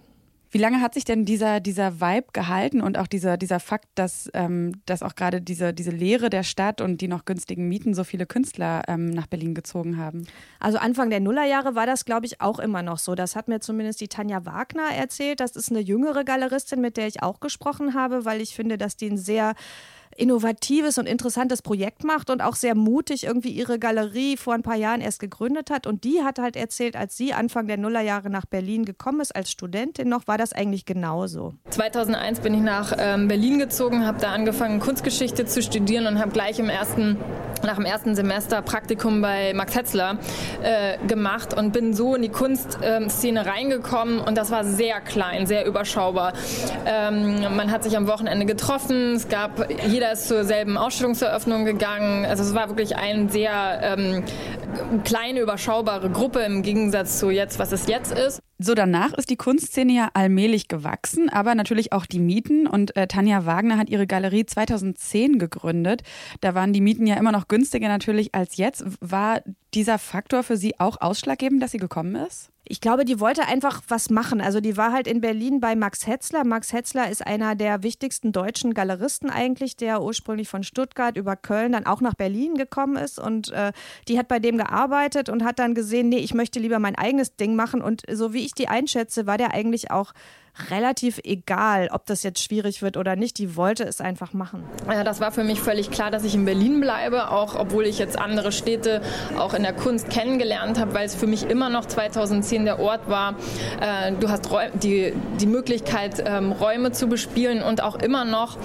Wie 0.51 0.57
lange 0.57 0.81
hat 0.81 0.93
sich 0.93 1.05
denn 1.05 1.23
dieser, 1.23 1.61
dieser 1.61 2.01
Vibe 2.01 2.27
gehalten 2.33 2.81
und 2.81 2.97
auch 2.97 3.07
dieser, 3.07 3.37
dieser 3.37 3.61
Fakt, 3.61 3.87
dass, 3.95 4.29
ähm, 4.33 4.81
dass 4.85 5.01
auch 5.01 5.15
gerade 5.15 5.41
diese, 5.41 5.73
diese 5.73 5.91
Leere 5.91 6.29
der 6.29 6.43
Stadt 6.43 6.81
und 6.81 6.99
die 6.99 7.07
noch 7.07 7.23
günstigen 7.23 7.69
Mieten 7.69 7.93
so 7.93 8.03
viele 8.03 8.25
Künstler 8.25 8.83
ähm, 8.89 9.11
nach 9.11 9.27
Berlin 9.27 9.55
gezogen 9.55 9.97
haben? 9.97 10.27
Also 10.59 10.77
Anfang 10.77 11.09
der 11.09 11.21
Nullerjahre 11.21 11.75
war 11.75 11.85
das, 11.85 12.03
glaube 12.03 12.25
ich, 12.25 12.41
auch 12.41 12.59
immer 12.59 12.81
noch 12.81 12.99
so. 12.99 13.15
Das 13.15 13.37
hat 13.37 13.47
mir 13.47 13.61
zumindest 13.61 14.01
die 14.01 14.09
Tanja 14.09 14.45
Wagner 14.45 14.93
erzählt. 14.93 15.39
Das 15.39 15.55
ist 15.55 15.71
eine 15.71 15.79
jüngere 15.79 16.25
Galeristin, 16.25 16.81
mit 16.81 16.97
der 16.97 17.07
ich 17.07 17.23
auch 17.23 17.39
gesprochen 17.39 17.93
habe, 17.93 18.25
weil 18.25 18.41
ich 18.41 18.53
finde, 18.53 18.77
dass 18.77 18.97
die 18.97 19.09
ein 19.09 19.17
sehr 19.17 19.53
innovatives 20.17 20.97
und 20.97 21.07
interessantes 21.07 21.61
Projekt 21.61 22.03
macht 22.03 22.29
und 22.29 22.41
auch 22.41 22.55
sehr 22.55 22.75
mutig 22.75 23.25
irgendwie 23.25 23.49
ihre 23.49 23.79
Galerie 23.79 24.37
vor 24.37 24.53
ein 24.53 24.61
paar 24.61 24.75
Jahren 24.75 25.01
erst 25.01 25.19
gegründet 25.19 25.69
hat. 25.69 25.87
Und 25.87 26.03
die 26.03 26.21
hat 26.23 26.39
halt 26.39 26.55
erzählt, 26.55 26.95
als 26.95 27.17
sie 27.17 27.33
Anfang 27.33 27.67
der 27.67 27.77
Nullerjahre 27.77 28.29
nach 28.29 28.45
Berlin 28.45 28.85
gekommen 28.85 29.21
ist, 29.21 29.35
als 29.35 29.51
Studentin 29.51 30.09
noch, 30.09 30.27
war 30.27 30.37
das 30.37 30.53
eigentlich 30.53 30.85
genauso. 30.85 31.53
2001 31.69 32.39
bin 32.41 32.53
ich 32.53 32.61
nach 32.61 32.93
ähm, 32.97 33.27
Berlin 33.27 33.59
gezogen, 33.59 34.05
habe 34.05 34.19
da 34.19 34.31
angefangen, 34.31 34.79
Kunstgeschichte 34.79 35.45
zu 35.45 35.61
studieren 35.61 36.07
und 36.07 36.19
habe 36.19 36.31
gleich 36.31 36.59
im 36.59 36.69
ersten, 36.69 37.17
nach 37.63 37.75
dem 37.75 37.85
ersten 37.85 38.15
Semester 38.15 38.61
Praktikum 38.61 39.21
bei 39.21 39.53
Max 39.53 39.75
Hetzler 39.75 40.17
äh, 40.63 40.97
gemacht 41.07 41.57
und 41.57 41.71
bin 41.71 41.93
so 41.93 42.15
in 42.15 42.21
die 42.21 42.29
Kunstszene 42.29 43.39
ähm, 43.39 43.47
reingekommen 43.47 44.19
und 44.19 44.37
das 44.37 44.51
war 44.51 44.63
sehr 44.63 45.01
klein, 45.01 45.45
sehr 45.45 45.65
überschaubar. 45.65 46.33
Ähm, 46.85 47.55
man 47.55 47.71
hat 47.71 47.83
sich 47.83 47.95
am 47.97 48.07
Wochenende 48.07 48.45
getroffen, 48.45 49.15
es 49.15 49.29
gab 49.29 49.69
jede 49.87 50.00
jeder 50.01 50.13
ist 50.13 50.27
zur 50.27 50.43
selben 50.45 50.77
Ausstellungseröffnung 50.77 51.63
gegangen. 51.63 52.25
Also 52.25 52.41
es 52.41 52.55
war 52.55 52.69
wirklich 52.69 52.95
eine 52.95 53.29
sehr 53.29 53.79
ähm, 53.83 54.23
kleine, 55.03 55.41
überschaubare 55.41 56.09
Gruppe 56.09 56.39
im 56.39 56.63
Gegensatz 56.63 57.19
zu 57.19 57.29
jetzt, 57.29 57.59
was 57.59 57.71
es 57.71 57.85
jetzt 57.85 58.11
ist. 58.11 58.39
So, 58.57 58.73
danach 58.73 59.13
ist 59.13 59.29
die 59.29 59.35
Kunstszene 59.35 59.93
ja 59.93 60.09
allmählich 60.15 60.67
gewachsen, 60.67 61.29
aber 61.29 61.53
natürlich 61.53 61.93
auch 61.93 62.07
die 62.07 62.19
Mieten. 62.19 62.65
Und 62.65 62.95
äh, 62.95 63.05
Tanja 63.05 63.45
Wagner 63.45 63.77
hat 63.77 63.89
ihre 63.89 64.07
Galerie 64.07 64.43
2010 64.43 65.37
gegründet. 65.37 66.01
Da 66.41 66.55
waren 66.55 66.73
die 66.73 66.81
Mieten 66.81 67.05
ja 67.05 67.17
immer 67.17 67.31
noch 67.31 67.47
günstiger 67.47 67.87
natürlich 67.87 68.33
als 68.33 68.57
jetzt. 68.57 68.83
War 69.01 69.41
dieser 69.75 69.99
Faktor 69.99 70.41
für 70.41 70.57
Sie 70.57 70.79
auch 70.79 70.99
ausschlaggebend, 70.99 71.61
dass 71.61 71.71
sie 71.71 71.77
gekommen 71.77 72.15
ist? 72.15 72.49
Ich 72.71 72.79
glaube, 72.79 73.03
die 73.03 73.19
wollte 73.19 73.45
einfach 73.47 73.81
was 73.89 74.09
machen. 74.09 74.39
Also 74.39 74.61
die 74.61 74.77
war 74.77 74.93
halt 74.93 75.05
in 75.05 75.19
Berlin 75.19 75.59
bei 75.59 75.75
Max 75.75 76.07
Hetzler. 76.07 76.45
Max 76.45 76.71
Hetzler 76.71 77.11
ist 77.11 77.27
einer 77.27 77.53
der 77.53 77.83
wichtigsten 77.83 78.31
deutschen 78.31 78.73
Galeristen 78.73 79.29
eigentlich, 79.29 79.75
der 79.75 80.01
ursprünglich 80.01 80.47
von 80.47 80.63
Stuttgart 80.63 81.17
über 81.17 81.35
Köln 81.35 81.73
dann 81.73 81.85
auch 81.85 81.99
nach 81.99 82.13
Berlin 82.13 82.55
gekommen 82.55 82.95
ist. 82.95 83.19
Und 83.19 83.51
äh, 83.51 83.73
die 84.07 84.17
hat 84.17 84.29
bei 84.29 84.39
dem 84.39 84.55
gearbeitet 84.55 85.27
und 85.27 85.43
hat 85.43 85.59
dann 85.59 85.75
gesehen, 85.75 86.07
nee, 86.07 86.19
ich 86.19 86.33
möchte 86.33 86.61
lieber 86.61 86.79
mein 86.79 86.95
eigenes 86.95 87.35
Ding 87.35 87.57
machen. 87.57 87.81
Und 87.81 88.03
so 88.09 88.31
wie 88.31 88.45
ich 88.45 88.53
die 88.53 88.69
einschätze, 88.69 89.27
war 89.27 89.37
der 89.37 89.51
eigentlich 89.51 89.91
auch 89.91 90.13
relativ 90.69 91.19
egal, 91.23 91.89
ob 91.91 92.05
das 92.05 92.23
jetzt 92.23 92.43
schwierig 92.43 92.81
wird 92.81 92.97
oder 92.97 93.15
nicht. 93.15 93.37
Die 93.37 93.55
wollte 93.55 93.83
es 93.83 94.01
einfach 94.01 94.33
machen. 94.33 94.63
Ja, 94.87 95.03
das 95.03 95.19
war 95.19 95.31
für 95.31 95.43
mich 95.43 95.59
völlig 95.59 95.91
klar, 95.91 96.11
dass 96.11 96.23
ich 96.23 96.35
in 96.35 96.45
Berlin 96.45 96.81
bleibe, 96.81 97.31
auch 97.31 97.55
obwohl 97.55 97.85
ich 97.85 97.99
jetzt 97.99 98.17
andere 98.17 98.51
Städte 98.51 99.01
auch 99.37 99.53
in 99.53 99.63
der 99.63 99.73
Kunst 99.73 100.09
kennengelernt 100.09 100.79
habe, 100.79 100.93
weil 100.93 101.05
es 101.05 101.15
für 101.15 101.27
mich 101.27 101.49
immer 101.49 101.69
noch 101.69 101.85
2010 101.85 102.65
der 102.65 102.79
Ort 102.79 103.09
war. 103.09 103.35
Äh, 103.79 104.13
du 104.13 104.29
hast 104.29 104.49
die, 104.81 105.13
die 105.39 105.45
Möglichkeit, 105.47 106.23
ähm, 106.25 106.51
Räume 106.51 106.91
zu 106.91 107.07
bespielen 107.07 107.63
und 107.63 107.81
auch 107.81 107.95
immer 107.95 108.25
noch, 108.25 108.57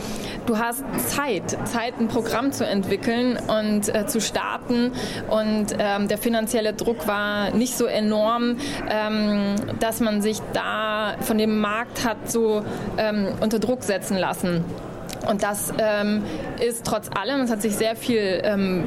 du 0.46 0.58
hast 0.58 0.84
Zeit, 1.08 1.56
Zeit, 1.64 1.94
ein 1.98 2.08
Programm 2.08 2.52
zu 2.52 2.66
entwickeln 2.66 3.36
und 3.36 3.94
äh, 3.94 4.06
zu 4.06 4.20
starten. 4.20 4.92
Und 5.28 5.66
ähm, 5.78 6.08
der 6.08 6.18
finanzielle 6.18 6.72
Druck 6.72 7.06
war 7.06 7.50
nicht 7.50 7.76
so 7.76 7.86
enorm, 7.86 8.56
ähm, 8.88 9.56
dass 9.80 10.00
man 10.00 10.22
sich 10.22 10.38
da 10.52 11.16
von 11.20 11.38
dem 11.38 11.60
Markt 11.60 12.04
hat 12.04 12.30
so 12.30 12.64
ähm, 12.96 13.28
unter 13.40 13.58
Druck 13.58 13.82
setzen 13.82 14.16
lassen. 14.16 14.64
Und 15.28 15.42
das 15.42 15.72
ähm, 15.78 16.22
ist 16.64 16.86
trotz 16.86 17.10
allem, 17.14 17.40
es 17.40 17.50
hat 17.50 17.60
sich 17.60 17.76
sehr 17.76 17.96
viel 17.96 18.40
ähm, 18.44 18.86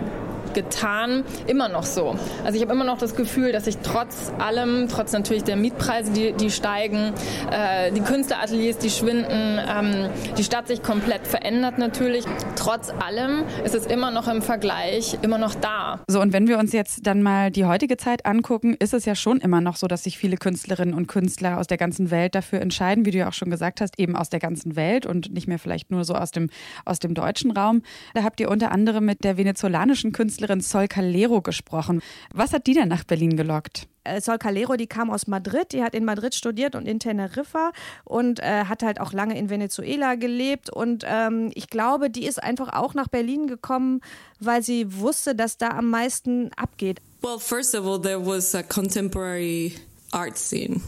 getan, 0.54 1.24
immer 1.48 1.70
noch 1.70 1.84
so. 1.84 2.16
Also 2.44 2.56
ich 2.56 2.62
habe 2.62 2.74
immer 2.74 2.84
noch 2.84 2.98
das 2.98 3.16
Gefühl, 3.16 3.52
dass 3.52 3.68
ich 3.68 3.78
trotz 3.78 4.32
allem, 4.40 4.88
trotz 4.90 5.12
natürlich 5.12 5.44
der 5.44 5.56
Mietpreise, 5.56 6.12
die, 6.12 6.34
die 6.34 6.52
steigen, 6.52 7.14
äh, 7.52 7.92
die 7.92 8.02
Künstlerateliers, 8.02 8.78
die 8.78 8.90
schwinden, 8.90 9.60
ähm, 9.60 10.10
die 10.38 10.44
Stadt 10.44 10.68
sich 10.68 10.82
komplett 10.82 11.28
verändert 11.28 11.78
natürlich. 11.78 12.26
Trotz 12.56 12.92
allem 12.92 13.44
ist 13.64 13.76
es 13.76 13.86
immer 13.86 14.12
noch 14.12 14.28
im 14.28 14.42
Vergleich 14.42 15.18
immer 15.22 15.38
noch 15.38 15.56
da. 15.56 16.00
So, 16.08 16.22
und 16.22 16.34
wenn 16.34 16.48
wir 16.48 16.58
uns 16.58 16.74
jetzt 16.74 17.06
dann 17.06 17.22
mal 17.22 17.52
die 17.52 17.66
heutige 17.66 17.98
Zeit 17.98 18.26
angucken, 18.26 18.76
ist 18.80 18.94
es 18.94 19.06
ja 19.06 19.16
schon 19.16 19.40
immer 19.40 19.62
noch 19.62 19.76
so, 19.76 19.88
dass 19.88 20.04
sich 20.04 20.18
viele 20.18 20.38
Künstlerinnen 20.38 20.94
und 20.94 21.08
Künstler 21.08 21.58
aus 21.60 21.68
der 21.68 21.78
ganzen 21.78 22.12
Welt 22.12 22.36
dafür 22.36 22.62
entscheiden, 22.62 23.06
wie 23.06 23.12
du 23.12 23.18
ja 23.20 23.30
auch 23.30 23.34
schon 23.34 23.50
gesagt 23.50 23.82
hast, 23.82 24.00
eben 24.00 24.16
aus 24.16 24.30
der 24.30 24.40
ganzen 24.40 24.76
Welt 24.76 25.06
und 25.06 25.34
nicht 25.34 25.48
mehr 25.48 25.60
vielleicht 25.60 25.92
nur 25.92 26.04
so 26.04 26.16
aus 26.16 26.32
dem, 26.32 26.50
aus 26.86 27.00
dem 27.00 27.14
deutschen 27.14 27.52
Raum. 27.52 27.82
Da 28.14 28.24
habt 28.24 28.40
ihr 28.40 28.50
unter 28.50 28.72
anderem 28.72 29.06
mit 29.06 29.24
der 29.24 29.38
venezolanischen 29.38 30.12
Künstlerin 30.12 30.39
Künstlerin 30.40 30.62
Sol 30.62 30.88
Calero 30.88 31.42
gesprochen. 31.42 32.02
Was 32.34 32.54
hat 32.54 32.68
die 32.68 32.74
denn 32.74 32.88
nach 32.88 33.04
Berlin 33.04 33.36
gelockt? 33.36 33.88
Äh, 34.06 34.22
Sol 34.22 34.38
Calero, 34.38 34.78
die 34.78 34.88
kam 34.88 35.10
aus 35.10 35.28
Madrid, 35.28 35.74
die 35.74 35.84
hat 35.84 35.94
in 35.94 36.06
Madrid 36.06 36.34
studiert 36.34 36.76
und 36.76 36.88
in 36.88 37.00
Teneriffa 37.00 37.72
und 38.06 38.40
äh, 38.40 38.66
hat 38.66 38.84
halt 38.84 39.02
auch 39.02 39.12
lange 39.12 39.38
in 39.38 39.50
Venezuela 39.50 40.16
gelebt. 40.16 40.70
Und 40.70 41.04
ähm, 41.06 41.52
ich 41.56 41.68
glaube, 41.68 42.10
die 42.10 42.26
ist 42.26 42.42
einfach 42.42 42.72
auch 42.74 42.94
nach 42.94 43.10
Berlin 43.10 43.48
gekommen, 43.48 44.00
weil 44.40 44.64
sie 44.64 45.00
wusste, 45.00 45.36
dass 45.36 45.58
da 45.58 45.72
am 45.72 45.90
meisten 45.90 46.52
abgeht. 46.56 47.02
Well, 47.22 47.40
first 47.40 47.76
of 47.76 47.86
all, 47.86 48.00
there 48.00 48.26
was 48.26 48.56
a 48.56 48.64
contemporary 48.64 49.76
art 50.12 50.38
scene. 50.38 50.82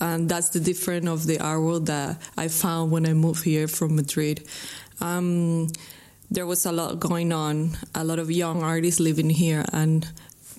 And 0.00 0.28
that's 0.28 0.50
the 0.50 0.60
difference 0.60 1.08
of 1.08 1.26
the 1.26 1.38
art 1.40 1.60
world 1.60 1.86
that 1.86 2.16
I 2.36 2.48
found 2.48 2.90
when 2.90 3.06
I 3.06 3.12
moved 3.12 3.44
here 3.44 3.68
from 3.68 3.94
Madrid. 3.94 4.42
Um, 5.00 5.68
there 6.30 6.46
was 6.46 6.64
a 6.66 6.72
lot 6.72 7.00
going 7.00 7.32
on, 7.32 7.76
a 7.94 8.04
lot 8.04 8.18
of 8.18 8.30
young 8.30 8.62
artists 8.62 9.00
living 9.00 9.30
here 9.30 9.64
and 9.72 10.06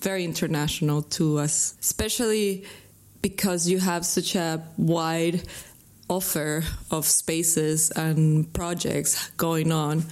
very 0.00 0.24
international 0.24 1.02
to 1.02 1.38
us, 1.38 1.74
especially 1.80 2.64
because 3.22 3.68
you 3.68 3.78
have 3.78 4.04
such 4.04 4.34
a 4.34 4.62
wide 4.76 5.42
offer 6.08 6.64
of 6.90 7.06
spaces 7.06 7.90
and 7.92 8.52
projects 8.52 9.30
going 9.36 9.72
on. 9.72 10.04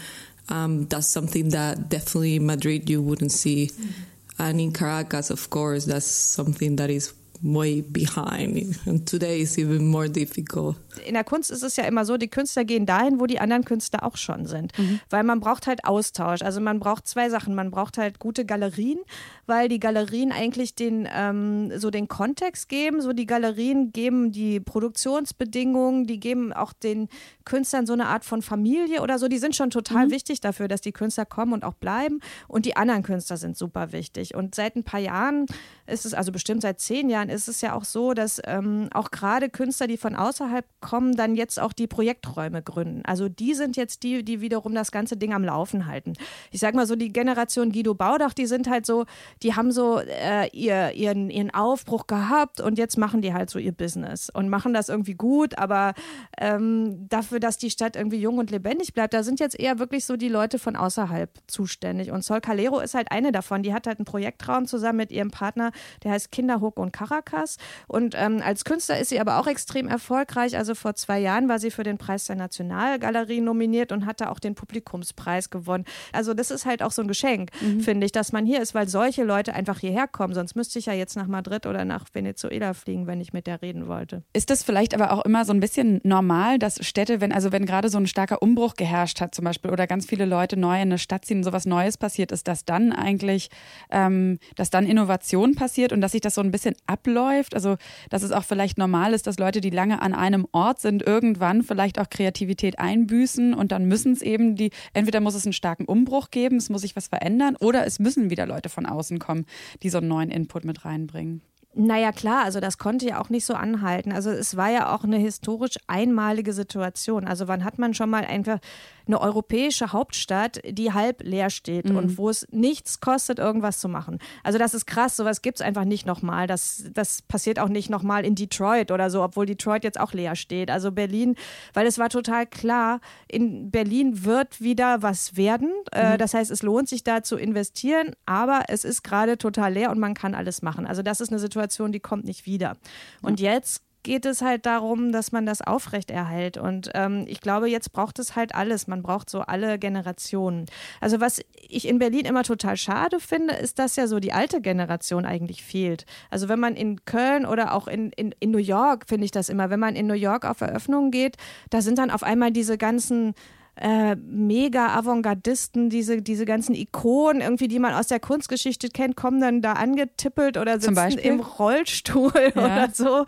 Um, 0.48 0.86
that's 0.86 1.06
something 1.06 1.50
that 1.50 1.88
definitely 1.88 2.36
in 2.36 2.46
Madrid 2.46 2.88
you 2.88 3.02
wouldn't 3.02 3.32
see. 3.32 3.66
Mm-hmm. 3.66 3.90
And 4.38 4.60
in 4.60 4.72
Caracas, 4.72 5.30
of 5.30 5.50
course, 5.50 5.84
that's 5.84 6.06
something 6.06 6.76
that 6.76 6.88
is 6.88 7.12
way 7.42 7.82
behind. 7.82 8.78
And 8.86 9.08
today 9.08 9.40
is 9.40 9.56
even 9.58 9.86
more 9.86 10.08
difficult. 10.08 10.76
In 11.06 11.14
der 11.14 11.24
Kunst 11.24 11.50
ist 11.50 11.62
es 11.62 11.76
ja 11.76 11.84
immer 11.84 12.04
so, 12.04 12.16
die 12.16 12.28
Künstler 12.28 12.64
gehen 12.64 12.86
dahin, 12.86 13.20
wo 13.20 13.26
die 13.26 13.38
anderen 13.38 13.64
Künstler 13.64 14.04
auch 14.04 14.16
schon 14.16 14.46
sind. 14.46 14.76
Mhm. 14.78 15.00
Weil 15.08 15.24
man 15.24 15.40
braucht 15.40 15.66
halt 15.66 15.84
Austausch. 15.84 16.42
Also 16.42 16.60
man 16.60 16.80
braucht 16.80 17.06
zwei 17.06 17.30
Sachen. 17.30 17.54
Man 17.54 17.70
braucht 17.70 17.98
halt 17.98 18.18
gute 18.18 18.44
Galerien, 18.44 18.98
weil 19.46 19.68
die 19.68 19.80
Galerien 19.80 20.32
eigentlich 20.32 20.74
den, 20.74 21.08
ähm, 21.12 21.78
so 21.78 21.90
den 21.90 22.08
Kontext 22.08 22.68
geben. 22.68 23.00
So 23.00 23.12
die 23.12 23.26
Galerien 23.26 23.92
geben 23.92 24.32
die 24.32 24.60
Produktionsbedingungen, 24.60 26.06
die 26.06 26.20
geben 26.20 26.52
auch 26.52 26.72
den 26.72 27.08
Künstlern 27.44 27.86
so 27.86 27.92
eine 27.92 28.06
Art 28.06 28.24
von 28.24 28.42
Familie 28.42 29.02
oder 29.02 29.18
so. 29.18 29.28
Die 29.28 29.38
sind 29.38 29.56
schon 29.56 29.70
total 29.70 30.06
mhm. 30.06 30.10
wichtig 30.10 30.40
dafür, 30.40 30.68
dass 30.68 30.80
die 30.80 30.92
Künstler 30.92 31.24
kommen 31.24 31.52
und 31.52 31.64
auch 31.64 31.74
bleiben. 31.74 32.20
Und 32.48 32.66
die 32.66 32.76
anderen 32.76 33.02
Künstler 33.02 33.36
sind 33.36 33.56
super 33.56 33.92
wichtig. 33.92 34.34
Und 34.34 34.54
seit 34.54 34.76
ein 34.76 34.84
paar 34.84 35.00
Jahren 35.00 35.46
ist 35.90 36.06
es, 36.06 36.14
also 36.14 36.32
bestimmt 36.32 36.62
seit 36.62 36.80
zehn 36.80 37.10
Jahren, 37.10 37.28
ist 37.28 37.48
es 37.48 37.60
ja 37.60 37.74
auch 37.74 37.84
so, 37.84 38.14
dass 38.14 38.40
ähm, 38.46 38.88
auch 38.92 39.10
gerade 39.10 39.50
Künstler, 39.50 39.86
die 39.86 39.96
von 39.96 40.14
außerhalb 40.14 40.64
kommen, 40.80 41.16
dann 41.16 41.34
jetzt 41.34 41.60
auch 41.60 41.72
die 41.72 41.86
Projekträume 41.86 42.62
gründen. 42.62 43.02
Also 43.04 43.28
die 43.28 43.54
sind 43.54 43.76
jetzt 43.76 44.02
die, 44.02 44.24
die 44.24 44.40
wiederum 44.40 44.74
das 44.74 44.92
ganze 44.92 45.16
Ding 45.16 45.34
am 45.34 45.44
Laufen 45.44 45.86
halten. 45.86 46.14
Ich 46.50 46.60
sag 46.60 46.74
mal 46.74 46.86
so, 46.86 46.96
die 46.96 47.12
Generation 47.12 47.72
Guido 47.72 47.94
Baudach, 47.94 48.34
die 48.34 48.46
sind 48.46 48.68
halt 48.68 48.86
so, 48.86 49.04
die 49.42 49.54
haben 49.54 49.72
so 49.72 49.98
äh, 49.98 50.48
ihr, 50.52 50.92
ihren, 50.92 51.30
ihren 51.30 51.52
Aufbruch 51.52 52.06
gehabt 52.06 52.60
und 52.60 52.78
jetzt 52.78 52.96
machen 52.96 53.22
die 53.22 53.34
halt 53.34 53.50
so 53.50 53.58
ihr 53.58 53.72
Business 53.72 54.30
und 54.30 54.48
machen 54.48 54.72
das 54.72 54.88
irgendwie 54.88 55.14
gut, 55.14 55.58
aber 55.58 55.94
ähm, 56.38 57.08
dafür, 57.08 57.40
dass 57.40 57.58
die 57.58 57.70
Stadt 57.70 57.96
irgendwie 57.96 58.18
jung 58.18 58.38
und 58.38 58.50
lebendig 58.50 58.94
bleibt, 58.94 59.14
da 59.14 59.22
sind 59.22 59.40
jetzt 59.40 59.58
eher 59.58 59.78
wirklich 59.78 60.04
so 60.04 60.16
die 60.16 60.28
Leute 60.28 60.58
von 60.58 60.76
außerhalb 60.76 61.30
zuständig. 61.46 62.10
Und 62.10 62.24
Sol 62.24 62.40
Calero 62.40 62.80
ist 62.80 62.94
halt 62.94 63.10
eine 63.10 63.32
davon. 63.32 63.62
Die 63.62 63.74
hat 63.74 63.86
halt 63.86 63.98
einen 63.98 64.04
Projektraum 64.04 64.66
zusammen 64.66 64.98
mit 64.98 65.10
ihrem 65.10 65.30
Partner, 65.30 65.72
der 66.04 66.12
heißt 66.12 66.32
Kinderhook 66.32 66.78
und 66.78 66.92
Caracas. 66.92 67.56
Und 67.86 68.14
ähm, 68.16 68.42
als 68.44 68.64
Künstler 68.64 68.98
ist 68.98 69.08
sie 69.08 69.20
aber 69.20 69.38
auch 69.38 69.46
extrem 69.46 69.88
erfolgreich. 69.88 70.56
Also 70.56 70.74
vor 70.74 70.94
zwei 70.94 71.18
Jahren 71.18 71.48
war 71.48 71.58
sie 71.58 71.70
für 71.70 71.82
den 71.82 71.98
Preis 71.98 72.24
der 72.26 72.36
Nationalgalerie 72.36 73.40
nominiert 73.40 73.92
und 73.92 74.06
hatte 74.06 74.30
auch 74.30 74.38
den 74.38 74.54
Publikumspreis 74.54 75.50
gewonnen. 75.50 75.84
Also 76.12 76.34
das 76.34 76.50
ist 76.50 76.66
halt 76.66 76.82
auch 76.82 76.92
so 76.92 77.02
ein 77.02 77.08
Geschenk, 77.08 77.50
mhm. 77.60 77.80
finde 77.80 78.06
ich, 78.06 78.12
dass 78.12 78.32
man 78.32 78.46
hier 78.46 78.60
ist, 78.60 78.74
weil 78.74 78.88
solche 78.88 79.24
Leute 79.24 79.54
einfach 79.54 79.78
hierher 79.78 80.06
kommen. 80.06 80.34
Sonst 80.34 80.54
müsste 80.54 80.78
ich 80.78 80.86
ja 80.86 80.92
jetzt 80.92 81.16
nach 81.16 81.26
Madrid 81.26 81.66
oder 81.66 81.84
nach 81.84 82.06
Venezuela 82.12 82.74
fliegen, 82.74 83.06
wenn 83.06 83.20
ich 83.20 83.32
mit 83.32 83.46
der 83.46 83.62
reden 83.62 83.88
wollte. 83.88 84.22
Ist 84.32 84.50
das 84.50 84.62
vielleicht 84.62 84.94
aber 84.94 85.12
auch 85.12 85.24
immer 85.24 85.44
so 85.44 85.52
ein 85.52 85.60
bisschen 85.60 86.00
normal, 86.04 86.58
dass 86.58 86.84
Städte, 86.86 87.20
wenn 87.20 87.32
also 87.32 87.52
wenn 87.52 87.66
gerade 87.66 87.88
so 87.88 87.98
ein 87.98 88.06
starker 88.06 88.42
Umbruch 88.42 88.74
geherrscht 88.74 89.20
hat 89.20 89.34
zum 89.34 89.44
Beispiel 89.44 89.70
oder 89.70 89.86
ganz 89.86 90.06
viele 90.06 90.24
Leute 90.24 90.56
neu 90.56 90.74
in 90.74 90.82
eine 90.82 90.98
Stadt 90.98 91.24
ziehen, 91.24 91.42
sowas 91.42 91.66
Neues 91.66 91.96
passiert 91.96 92.32
ist, 92.32 92.48
dass 92.48 92.64
dann 92.64 92.92
eigentlich, 92.92 93.50
ähm, 93.90 94.38
dass 94.56 94.70
dann 94.70 94.86
Innovation 94.86 95.54
passiert 95.54 95.69
und 95.78 96.00
dass 96.00 96.12
sich 96.12 96.20
das 96.20 96.34
so 96.34 96.40
ein 96.40 96.50
bisschen 96.50 96.74
abläuft? 96.86 97.54
Also 97.54 97.76
dass 98.08 98.22
es 98.22 98.32
auch 98.32 98.44
vielleicht 98.44 98.78
normal 98.78 99.14
ist, 99.14 99.26
dass 99.26 99.38
Leute, 99.38 99.60
die 99.60 99.70
lange 99.70 100.02
an 100.02 100.14
einem 100.14 100.46
Ort 100.52 100.80
sind, 100.80 101.02
irgendwann 101.02 101.62
vielleicht 101.62 101.98
auch 101.98 102.10
Kreativität 102.10 102.78
einbüßen 102.78 103.54
und 103.54 103.72
dann 103.72 103.86
müssen 103.86 104.12
es 104.12 104.22
eben 104.22 104.56
die, 104.56 104.70
entweder 104.92 105.20
muss 105.20 105.34
es 105.34 105.46
einen 105.46 105.52
starken 105.52 105.84
Umbruch 105.84 106.30
geben, 106.30 106.56
es 106.56 106.70
muss 106.70 106.82
sich 106.82 106.96
was 106.96 107.08
verändern 107.08 107.56
oder 107.60 107.86
es 107.86 107.98
müssen 107.98 108.30
wieder 108.30 108.46
Leute 108.46 108.68
von 108.68 108.86
außen 108.86 109.18
kommen, 109.18 109.46
die 109.82 109.90
so 109.90 109.98
einen 109.98 110.08
neuen 110.08 110.30
Input 110.30 110.64
mit 110.64 110.84
reinbringen. 110.84 111.42
Naja, 111.72 112.10
klar, 112.10 112.44
also 112.44 112.58
das 112.58 112.78
konnte 112.78 113.06
ja 113.06 113.20
auch 113.20 113.28
nicht 113.28 113.44
so 113.44 113.54
anhalten. 113.54 114.10
Also 114.10 114.30
es 114.30 114.56
war 114.56 114.70
ja 114.70 114.92
auch 114.92 115.04
eine 115.04 115.18
historisch 115.18 115.76
einmalige 115.86 116.52
Situation. 116.52 117.28
Also 117.28 117.46
wann 117.46 117.64
hat 117.64 117.78
man 117.78 117.94
schon 117.94 118.10
mal 118.10 118.24
einfach 118.24 118.58
eine 119.06 119.20
europäische 119.20 119.92
Hauptstadt, 119.92 120.60
die 120.64 120.92
halb 120.92 121.22
leer 121.22 121.50
steht 121.50 121.88
mhm. 121.88 121.96
und 121.96 122.18
wo 122.18 122.28
es 122.28 122.46
nichts 122.50 123.00
kostet, 123.00 123.38
irgendwas 123.38 123.78
zu 123.78 123.88
machen. 123.88 124.18
Also 124.42 124.58
das 124.58 124.74
ist 124.74 124.86
krass, 124.86 125.16
sowas 125.16 125.42
gibt 125.42 125.58
es 125.58 125.66
einfach 125.66 125.84
nicht 125.84 126.06
nochmal. 126.06 126.46
Das, 126.46 126.84
das 126.92 127.22
passiert 127.22 127.58
auch 127.58 127.68
nicht 127.68 127.90
nochmal 127.90 128.24
in 128.24 128.34
Detroit 128.34 128.90
oder 128.90 129.10
so, 129.10 129.22
obwohl 129.22 129.46
Detroit 129.46 129.84
jetzt 129.84 129.98
auch 129.98 130.12
leer 130.12 130.36
steht. 130.36 130.70
Also 130.70 130.92
Berlin, 130.92 131.36
weil 131.74 131.86
es 131.86 131.98
war 131.98 132.08
total 132.08 132.46
klar, 132.46 133.00
in 133.28 133.70
Berlin 133.70 134.24
wird 134.24 134.60
wieder 134.60 135.02
was 135.02 135.36
werden. 135.36 135.70
Äh, 135.92 136.14
mhm. 136.14 136.18
das 136.18 136.34
heißt, 136.34 136.50
es 136.50 136.62
lohnt 136.62 136.88
sich 136.88 137.04
da 137.04 137.22
zu 137.22 137.36
investieren, 137.36 138.14
aber 138.26 138.64
es 138.68 138.84
ist 138.84 139.02
gerade 139.02 139.38
total 139.38 139.72
leer 139.72 139.90
und 139.90 139.98
man 139.98 140.14
kann 140.14 140.34
alles 140.34 140.62
machen. 140.62 140.86
Also 140.86 141.02
das 141.02 141.20
ist 141.20 141.30
eine 141.30 141.38
Situation, 141.38 141.92
die 141.92 142.00
kommt 142.00 142.24
nicht 142.24 142.46
wieder. 142.46 142.76
Und 143.22 143.40
jetzt 143.40 143.82
geht 144.02 144.26
es 144.26 144.42
halt 144.42 144.66
darum, 144.66 145.12
dass 145.12 145.32
man 145.32 145.46
das 145.46 145.62
aufrechterhält. 145.62 146.56
Und 146.56 146.90
ähm, 146.94 147.24
ich 147.28 147.40
glaube, 147.40 147.68
jetzt 147.68 147.92
braucht 147.92 148.18
es 148.18 148.36
halt 148.36 148.54
alles. 148.54 148.86
Man 148.86 149.02
braucht 149.02 149.30
so 149.30 149.40
alle 149.40 149.78
Generationen. 149.78 150.66
Also 151.00 151.20
was 151.20 151.40
ich 151.68 151.86
in 151.86 151.98
Berlin 151.98 152.24
immer 152.24 152.42
total 152.42 152.76
schade 152.76 153.20
finde, 153.20 153.54
ist, 153.54 153.78
dass 153.78 153.96
ja 153.96 154.06
so 154.06 154.20
die 154.20 154.32
alte 154.32 154.60
Generation 154.60 155.24
eigentlich 155.24 155.62
fehlt. 155.62 156.06
Also 156.30 156.48
wenn 156.48 156.60
man 156.60 156.76
in 156.76 157.04
Köln 157.04 157.46
oder 157.46 157.74
auch 157.74 157.88
in, 157.88 158.10
in, 158.12 158.34
in 158.40 158.50
New 158.50 158.58
York, 158.58 159.04
finde 159.08 159.24
ich 159.24 159.30
das 159.30 159.48
immer, 159.48 159.70
wenn 159.70 159.80
man 159.80 159.96
in 159.96 160.06
New 160.06 160.14
York 160.14 160.44
auf 160.44 160.60
Eröffnungen 160.60 161.10
geht, 161.10 161.36
da 161.70 161.82
sind 161.82 161.98
dann 161.98 162.10
auf 162.10 162.22
einmal 162.22 162.50
diese 162.50 162.78
ganzen 162.78 163.34
äh, 163.76 164.16
mega 164.16 164.88
Avantgardisten, 164.88 165.88
diese, 165.88 166.20
diese 166.20 166.44
ganzen 166.44 166.74
Ikonen, 166.74 167.40
irgendwie, 167.40 167.68
die 167.68 167.78
man 167.78 167.94
aus 167.94 168.08
der 168.08 168.20
Kunstgeschichte 168.20 168.88
kennt, 168.88 169.16
kommen 169.16 169.40
dann 169.40 169.62
da 169.62 169.72
angetippelt 169.72 170.58
oder 170.58 170.78
sitzen 170.80 171.18
im 171.18 171.40
Rollstuhl 171.40 172.32
ja. 172.54 172.64
oder 172.64 172.88
so. 172.92 173.24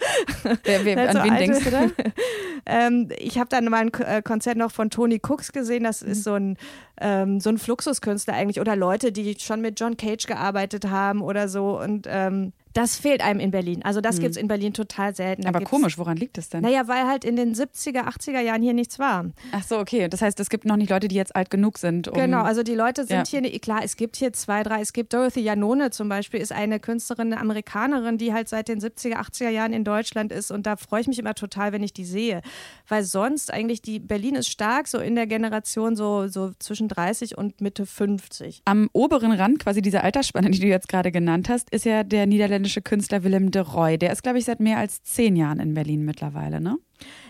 Wer, 0.64 0.84
wer, 0.84 1.08
an 1.08 1.24
wen 1.24 1.32
alte, 1.32 1.44
denkst 1.44 1.64
du 1.64 1.70
da? 1.70 1.86
ähm, 2.66 3.08
ich 3.18 3.38
habe 3.38 3.48
dann 3.48 3.64
mal 3.66 3.78
ein 3.78 3.92
äh, 3.94 4.22
Konzert 4.22 4.56
noch 4.58 4.72
von 4.72 4.90
Tony 4.90 5.20
Cooks 5.22 5.52
gesehen, 5.52 5.84
das 5.84 6.02
ist 6.02 6.18
mhm. 6.18 6.22
so 6.22 6.34
ein, 6.34 6.56
ähm, 7.00 7.40
so 7.40 7.48
ein 7.48 7.58
Fluxuskünstler 7.58 8.34
eigentlich 8.34 8.60
oder 8.60 8.76
Leute, 8.76 9.12
die 9.12 9.36
schon 9.38 9.60
mit 9.60 9.80
John 9.80 9.96
Cage 9.96 10.26
gearbeitet 10.26 10.90
haben 10.90 11.22
oder 11.22 11.48
so 11.48 11.80
und 11.80 12.06
ähm, 12.10 12.52
das 12.72 12.96
fehlt 12.96 13.22
einem 13.22 13.40
in 13.40 13.50
Berlin. 13.50 13.82
Also 13.82 14.00
das 14.00 14.16
hm. 14.16 14.22
gibt 14.22 14.30
es 14.32 14.36
in 14.36 14.48
Berlin 14.48 14.72
total 14.72 15.14
selten. 15.14 15.42
Da 15.42 15.48
Aber 15.48 15.60
komisch, 15.60 15.98
woran 15.98 16.16
liegt 16.16 16.38
das 16.38 16.48
denn? 16.48 16.62
Naja, 16.62 16.88
weil 16.88 17.06
halt 17.06 17.24
in 17.24 17.36
den 17.36 17.54
70er, 17.54 18.04
80er 18.04 18.40
Jahren 18.40 18.62
hier 18.62 18.72
nichts 18.72 18.98
war. 18.98 19.26
Ach 19.52 19.62
so, 19.62 19.78
okay. 19.78 20.08
Das 20.08 20.22
heißt, 20.22 20.38
es 20.40 20.50
gibt 20.50 20.64
noch 20.64 20.76
nicht 20.76 20.90
Leute, 20.90 21.08
die 21.08 21.14
jetzt 21.14 21.36
alt 21.36 21.50
genug 21.50 21.78
sind. 21.78 22.08
Um 22.08 22.14
genau, 22.14 22.42
also 22.42 22.62
die 22.62 22.74
Leute 22.74 23.04
sind 23.04 23.30
ja. 23.30 23.40
hier, 23.40 23.58
klar, 23.60 23.80
es 23.84 23.96
gibt 23.96 24.16
hier 24.16 24.32
zwei, 24.32 24.62
drei. 24.62 24.80
Es 24.80 24.92
gibt 24.92 25.12
Dorothy 25.12 25.40
Janone 25.40 25.90
zum 25.90 26.08
Beispiel, 26.08 26.40
ist 26.40 26.52
eine 26.52 26.80
Künstlerin, 26.80 27.32
eine 27.32 27.40
Amerikanerin, 27.40 28.18
die 28.18 28.32
halt 28.32 28.48
seit 28.48 28.68
den 28.68 28.80
70er, 28.80 29.16
80er 29.16 29.50
Jahren 29.50 29.72
in 29.72 29.84
Deutschland 29.84 30.32
ist. 30.32 30.50
Und 30.50 30.66
da 30.66 30.76
freue 30.76 31.02
ich 31.02 31.08
mich 31.08 31.18
immer 31.18 31.34
total, 31.34 31.72
wenn 31.72 31.82
ich 31.82 31.92
die 31.92 32.04
sehe. 32.04 32.42
Weil 32.88 33.04
sonst 33.04 33.52
eigentlich, 33.52 33.82
die 33.82 33.98
Berlin 33.98 34.34
ist 34.34 34.48
stark, 34.48 34.88
so 34.88 34.98
in 34.98 35.14
der 35.14 35.26
Generation 35.26 35.96
so, 35.96 36.28
so 36.28 36.52
zwischen 36.58 36.88
30 36.88 37.36
und 37.36 37.60
Mitte 37.60 37.86
50. 37.86 38.62
Am 38.64 38.88
oberen 38.92 39.32
Rand 39.32 39.60
quasi 39.60 39.82
dieser 39.82 40.04
Altersspanne, 40.04 40.50
die 40.50 40.60
du 40.60 40.66
jetzt 40.66 40.88
gerade 40.88 41.12
genannt 41.12 41.48
hast, 41.48 41.70
ist 41.70 41.84
ja 41.84 42.02
der 42.02 42.26
niederländische 42.62 42.82
Künstler 42.82 43.24
Willem 43.24 43.50
de 43.50 43.62
Roy. 43.62 43.98
Der 43.98 44.12
ist, 44.12 44.22
glaube 44.22 44.38
ich, 44.38 44.44
seit 44.44 44.60
mehr 44.60 44.78
als 44.78 45.02
zehn 45.02 45.36
Jahren 45.36 45.58
in 45.60 45.74
Berlin 45.74 46.04
mittlerweile, 46.04 46.60
ne? 46.60 46.78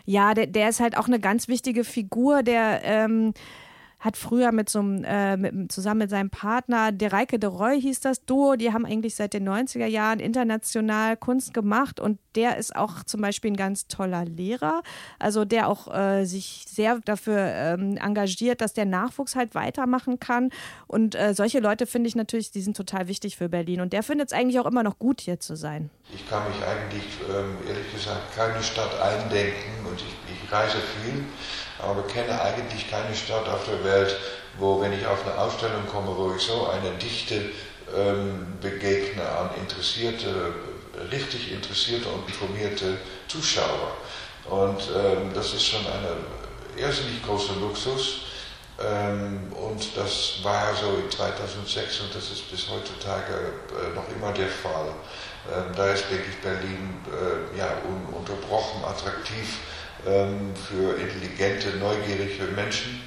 Ja, 0.05 0.35
der, 0.35 0.47
der 0.47 0.69
ist 0.69 0.81
halt 0.81 0.97
auch 0.97 1.07
eine 1.07 1.19
ganz 1.19 1.49
wichtige 1.49 1.85
Figur, 1.85 2.43
der 2.43 2.83
ähm, 2.85 3.33
hat 4.03 4.17
früher 4.17 4.51
mit 4.51 4.69
so 4.69 4.81
einem, 4.81 5.05
äh, 5.05 5.37
mit, 5.37 5.71
zusammen 5.71 5.99
mit 5.99 6.11
seinem 6.11 6.29
Partner, 6.29 6.91
der 6.91 7.13
Reike 7.13 7.39
de 7.39 7.49
Roy 7.49 7.81
hieß 7.81 8.01
das 8.01 8.25
Duo, 8.25 8.57
die 8.57 8.73
haben 8.73 8.85
eigentlich 8.85 9.15
seit 9.15 9.33
den 9.33 9.49
90er 9.49 9.87
Jahren 9.87 10.19
international 10.19 11.17
Kunst 11.17 11.55
gemacht 11.55 12.01
und 12.01 12.19
der 12.35 12.57
ist 12.57 12.75
auch 12.75 13.05
zum 13.05 13.21
Beispiel 13.21 13.53
ein 13.53 13.57
ganz 13.57 13.87
toller 13.87 14.25
Lehrer, 14.25 14.83
also 15.21 15.45
der 15.45 15.69
auch 15.69 15.95
äh, 15.95 16.25
sich 16.25 16.65
sehr 16.69 16.99
dafür 17.05 17.39
ähm, 17.39 17.97
engagiert, 17.97 18.61
dass 18.61 18.73
der 18.73 18.87
Nachwuchs 18.87 19.37
halt 19.37 19.55
weitermachen 19.55 20.19
kann. 20.19 20.51
Und 20.89 21.15
äh, 21.15 21.33
solche 21.33 21.61
Leute 21.61 21.87
finde 21.87 22.09
ich 22.09 22.17
natürlich, 22.17 22.51
die 22.51 22.61
sind 22.61 22.77
total 22.77 23.07
wichtig 23.07 23.37
für 23.37 23.49
Berlin. 23.49 23.81
Und 23.81 23.93
der 23.93 24.03
findet 24.03 24.33
es 24.33 24.33
eigentlich 24.33 24.59
auch 24.59 24.67
immer 24.67 24.83
noch 24.83 24.99
gut 24.99 25.21
hier 25.21 25.39
zu 25.39 25.55
sein. 25.55 25.91
Ich 26.13 26.29
kann 26.29 26.43
mich 26.49 26.59
eigentlich, 26.65 27.05
ähm, 27.29 27.57
ehrlich 27.69 27.93
gesagt, 27.93 28.35
keine 28.35 28.61
Stadt 28.63 29.01
eindenken 29.01 29.87
und 29.89 29.97
ich, 29.97 30.17
ich 30.27 30.53
reise 30.53 30.79
viel 30.79 31.25
aber 31.83 32.03
kenne 32.03 32.41
eigentlich 32.41 32.91
keine 32.91 33.15
Stadt 33.15 33.49
auf 33.49 33.65
der 33.67 33.85
Welt, 33.85 34.17
wo, 34.59 34.81
wenn 34.81 34.93
ich 34.93 35.07
auf 35.07 35.27
eine 35.27 35.39
Ausstellung 35.39 35.87
komme, 35.91 36.17
wo 36.17 36.35
ich 36.35 36.43
so 36.43 36.69
eine 36.69 36.91
Dichte 36.99 37.51
ähm, 37.97 38.59
begegne 38.61 39.23
an 39.23 39.51
interessierte, 39.61 40.55
richtig 41.11 41.53
interessierte 41.53 42.09
und 42.09 42.27
informierte 42.29 42.99
Zuschauer. 43.29 43.93
Und 44.49 44.81
ähm, 44.97 45.33
das 45.35 45.55
ist 45.55 45.67
schon 45.67 45.81
ein 45.81 46.77
irrsinnig 46.77 47.23
großer 47.25 47.55
Luxus. 47.61 48.23
Ähm, 48.81 49.53
und 49.53 49.97
das 49.97 50.43
war 50.43 50.75
so 50.75 50.97
in 51.03 51.11
2006 51.11 52.01
und 52.01 52.15
das 52.15 52.31
ist 52.31 52.51
bis 52.51 52.69
heutzutage 52.69 53.53
äh, 53.79 53.95
noch 53.95 54.09
immer 54.09 54.33
der 54.33 54.49
Fall. 54.49 54.89
Ähm, 55.53 55.75
da 55.77 55.93
ist, 55.93 56.05
denke 56.11 56.25
ich, 56.31 56.41
Berlin 56.41 56.97
äh, 57.07 57.59
ja, 57.59 57.69
ununterbrochen 57.85 58.85
attraktiv 58.85 59.59
für 60.05 60.99
intelligente, 60.99 61.77
neugierige 61.79 62.45
Menschen, 62.55 63.01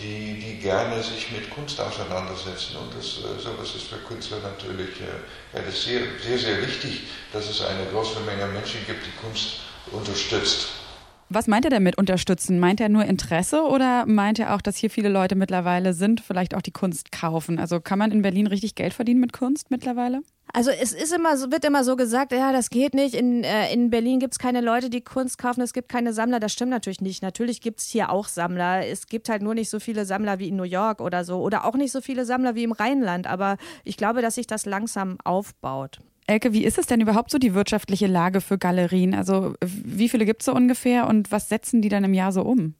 die, 0.00 0.40
die 0.40 0.58
gerne 0.58 1.02
sich 1.02 1.30
mit 1.30 1.50
Kunst 1.50 1.80
auseinandersetzen. 1.80 2.76
Und 2.76 2.94
das, 2.96 3.18
äh, 3.18 3.40
sowas 3.40 3.74
ist 3.74 3.88
für 3.88 3.98
Künstler 3.98 4.38
natürlich 4.42 5.00
äh, 5.00 5.56
ja, 5.56 5.62
das 5.64 5.84
sehr, 5.84 6.00
sehr, 6.22 6.38
sehr 6.38 6.62
wichtig, 6.62 7.02
dass 7.32 7.48
es 7.48 7.62
eine 7.62 7.86
große 7.86 8.20
Menge 8.20 8.46
Menschen 8.46 8.84
gibt, 8.86 9.06
die 9.06 9.16
Kunst 9.20 9.60
unterstützt. 9.90 10.83
Was 11.28 11.46
meint 11.46 11.64
er 11.64 11.70
denn 11.70 11.82
mit 11.82 11.98
unterstützen? 11.98 12.58
Meint 12.58 12.80
er 12.80 12.88
nur 12.88 13.04
Interesse 13.04 13.62
oder 13.62 14.06
meint 14.06 14.38
er 14.38 14.54
auch, 14.54 14.60
dass 14.60 14.76
hier 14.76 14.90
viele 14.90 15.08
Leute 15.08 15.34
mittlerweile 15.34 15.94
sind, 15.94 16.20
vielleicht 16.20 16.54
auch 16.54 16.62
die 16.62 16.70
Kunst 16.70 17.12
kaufen? 17.12 17.58
Also 17.58 17.80
kann 17.80 17.98
man 17.98 18.12
in 18.12 18.22
Berlin 18.22 18.46
richtig 18.46 18.74
Geld 18.74 18.94
verdienen 18.94 19.20
mit 19.20 19.32
Kunst 19.32 19.70
mittlerweile? 19.70 20.22
Also 20.52 20.70
es 20.70 20.92
ist 20.92 21.12
immer 21.12 21.36
so, 21.36 21.50
wird 21.50 21.64
immer 21.64 21.82
so 21.82 21.96
gesagt, 21.96 22.30
ja, 22.30 22.52
das 22.52 22.70
geht 22.70 22.94
nicht. 22.94 23.14
In, 23.14 23.42
äh, 23.42 23.72
in 23.72 23.90
Berlin 23.90 24.20
gibt 24.20 24.34
es 24.34 24.38
keine 24.38 24.60
Leute, 24.60 24.88
die 24.88 25.00
Kunst 25.00 25.36
kaufen, 25.36 25.62
es 25.62 25.72
gibt 25.72 25.88
keine 25.88 26.12
Sammler. 26.12 26.38
Das 26.38 26.52
stimmt 26.52 26.70
natürlich 26.70 27.00
nicht. 27.00 27.22
Natürlich 27.22 27.60
gibt 27.60 27.80
es 27.80 27.88
hier 27.88 28.10
auch 28.10 28.28
Sammler. 28.28 28.86
Es 28.86 29.06
gibt 29.06 29.28
halt 29.28 29.42
nur 29.42 29.54
nicht 29.54 29.68
so 29.68 29.80
viele 29.80 30.04
Sammler 30.04 30.38
wie 30.38 30.48
in 30.48 30.56
New 30.56 30.62
York 30.62 31.00
oder 31.00 31.24
so. 31.24 31.40
Oder 31.40 31.64
auch 31.64 31.74
nicht 31.74 31.90
so 31.90 32.00
viele 32.00 32.24
Sammler 32.24 32.54
wie 32.54 32.62
im 32.62 32.72
Rheinland. 32.72 33.26
Aber 33.26 33.56
ich 33.82 33.96
glaube, 33.96 34.22
dass 34.22 34.36
sich 34.36 34.46
das 34.46 34.64
langsam 34.64 35.18
aufbaut. 35.24 35.98
Elke, 36.26 36.52
wie 36.52 36.64
ist 36.64 36.78
es 36.78 36.86
denn 36.86 37.00
überhaupt 37.00 37.30
so 37.30 37.38
die 37.38 37.54
wirtschaftliche 37.54 38.06
Lage 38.06 38.40
für 38.40 38.56
Galerien? 38.56 39.14
Also 39.14 39.54
wie 39.62 40.08
viele 40.08 40.24
gibt 40.24 40.42
es 40.42 40.46
so 40.46 40.54
ungefähr 40.54 41.06
und 41.06 41.30
was 41.30 41.48
setzen 41.48 41.82
die 41.82 41.90
dann 41.90 42.04
im 42.04 42.14
Jahr 42.14 42.32
so 42.32 42.42
um? 42.42 42.74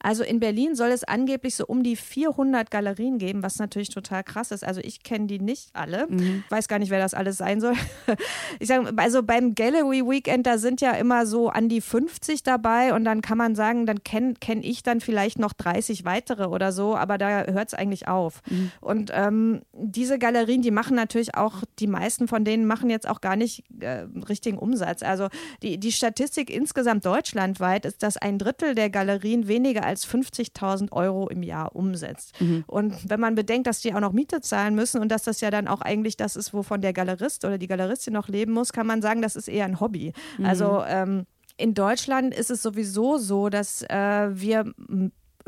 Also 0.00 0.22
in 0.22 0.40
Berlin 0.40 0.74
soll 0.74 0.90
es 0.90 1.04
angeblich 1.04 1.54
so 1.56 1.66
um 1.66 1.82
die 1.82 1.96
400 1.96 2.70
Galerien 2.70 3.18
geben, 3.18 3.42
was 3.42 3.58
natürlich 3.58 3.90
total 3.90 4.22
krass 4.24 4.50
ist. 4.50 4.64
Also 4.64 4.80
ich 4.82 5.02
kenne 5.02 5.26
die 5.26 5.40
nicht 5.40 5.70
alle. 5.72 6.06
Mhm. 6.08 6.44
Weiß 6.48 6.68
gar 6.68 6.78
nicht, 6.78 6.90
wer 6.90 7.00
das 7.00 7.14
alles 7.14 7.36
sein 7.36 7.60
soll. 7.60 7.74
Ich 8.60 8.68
sage, 8.68 8.92
also 8.96 9.22
beim 9.22 9.54
Gallery 9.54 10.04
Weekend, 10.04 10.46
da 10.46 10.58
sind 10.58 10.80
ja 10.80 10.92
immer 10.92 11.26
so 11.26 11.48
an 11.48 11.68
die 11.68 11.80
50 11.80 12.42
dabei 12.42 12.92
und 12.92 13.04
dann 13.04 13.22
kann 13.22 13.38
man 13.38 13.54
sagen, 13.54 13.86
dann 13.86 14.02
kenne 14.02 14.34
kenn 14.40 14.62
ich 14.62 14.82
dann 14.82 15.00
vielleicht 15.00 15.38
noch 15.38 15.52
30 15.52 16.04
weitere 16.04 16.46
oder 16.46 16.72
so, 16.72 16.96
aber 16.96 17.18
da 17.18 17.44
hört 17.44 17.68
es 17.68 17.74
eigentlich 17.74 18.08
auf. 18.08 18.42
Mhm. 18.50 18.72
Und 18.80 19.10
ähm, 19.14 19.62
diese 19.72 20.18
Galerien, 20.18 20.62
die 20.62 20.70
machen 20.70 20.96
natürlich 20.96 21.34
auch, 21.36 21.62
die 21.78 21.86
meisten 21.86 22.26
von 22.26 22.44
denen 22.44 22.66
machen 22.66 22.90
jetzt 22.90 23.08
auch 23.08 23.20
gar 23.20 23.36
nicht 23.36 23.64
äh, 23.80 24.06
richtigen 24.28 24.58
Umsatz. 24.58 25.02
Also 25.02 25.28
die, 25.62 25.78
die 25.78 25.92
Statistik 25.92 26.50
insgesamt 26.50 27.04
deutschlandweit 27.04 27.84
ist, 27.84 28.02
dass 28.02 28.16
ein 28.16 28.38
Drittel 28.38 28.74
der 28.74 28.90
Galerien 28.90 29.46
weniger 29.46 29.82
als 29.88 30.06
50.000 30.06 30.92
Euro 30.92 31.28
im 31.28 31.42
Jahr 31.42 31.74
umsetzt. 31.74 32.40
Mhm. 32.40 32.64
Und 32.66 33.08
wenn 33.08 33.18
man 33.18 33.34
bedenkt, 33.34 33.66
dass 33.66 33.80
die 33.80 33.94
auch 33.94 34.00
noch 34.00 34.12
Miete 34.12 34.40
zahlen 34.40 34.74
müssen 34.74 35.00
und 35.00 35.08
dass 35.08 35.24
das 35.24 35.40
ja 35.40 35.50
dann 35.50 35.66
auch 35.66 35.80
eigentlich 35.80 36.16
das 36.16 36.36
ist, 36.36 36.52
wovon 36.52 36.80
der 36.80 36.92
Galerist 36.92 37.44
oder 37.44 37.58
die 37.58 37.66
Galeristin 37.66 38.12
noch 38.12 38.28
leben 38.28 38.52
muss, 38.52 38.72
kann 38.72 38.86
man 38.86 39.02
sagen, 39.02 39.22
das 39.22 39.34
ist 39.34 39.48
eher 39.48 39.64
ein 39.64 39.80
Hobby. 39.80 40.12
Mhm. 40.38 40.44
Also 40.44 40.84
ähm, 40.86 41.26
in 41.56 41.74
Deutschland 41.74 42.34
ist 42.34 42.50
es 42.50 42.62
sowieso 42.62 43.18
so, 43.18 43.48
dass 43.48 43.82
äh, 43.82 44.28
wir 44.30 44.72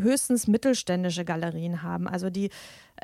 höchstens 0.01 0.47
mittelständische 0.47 1.25
Galerien 1.25 1.83
haben. 1.83 2.09
Also 2.09 2.31
die, 2.31 2.51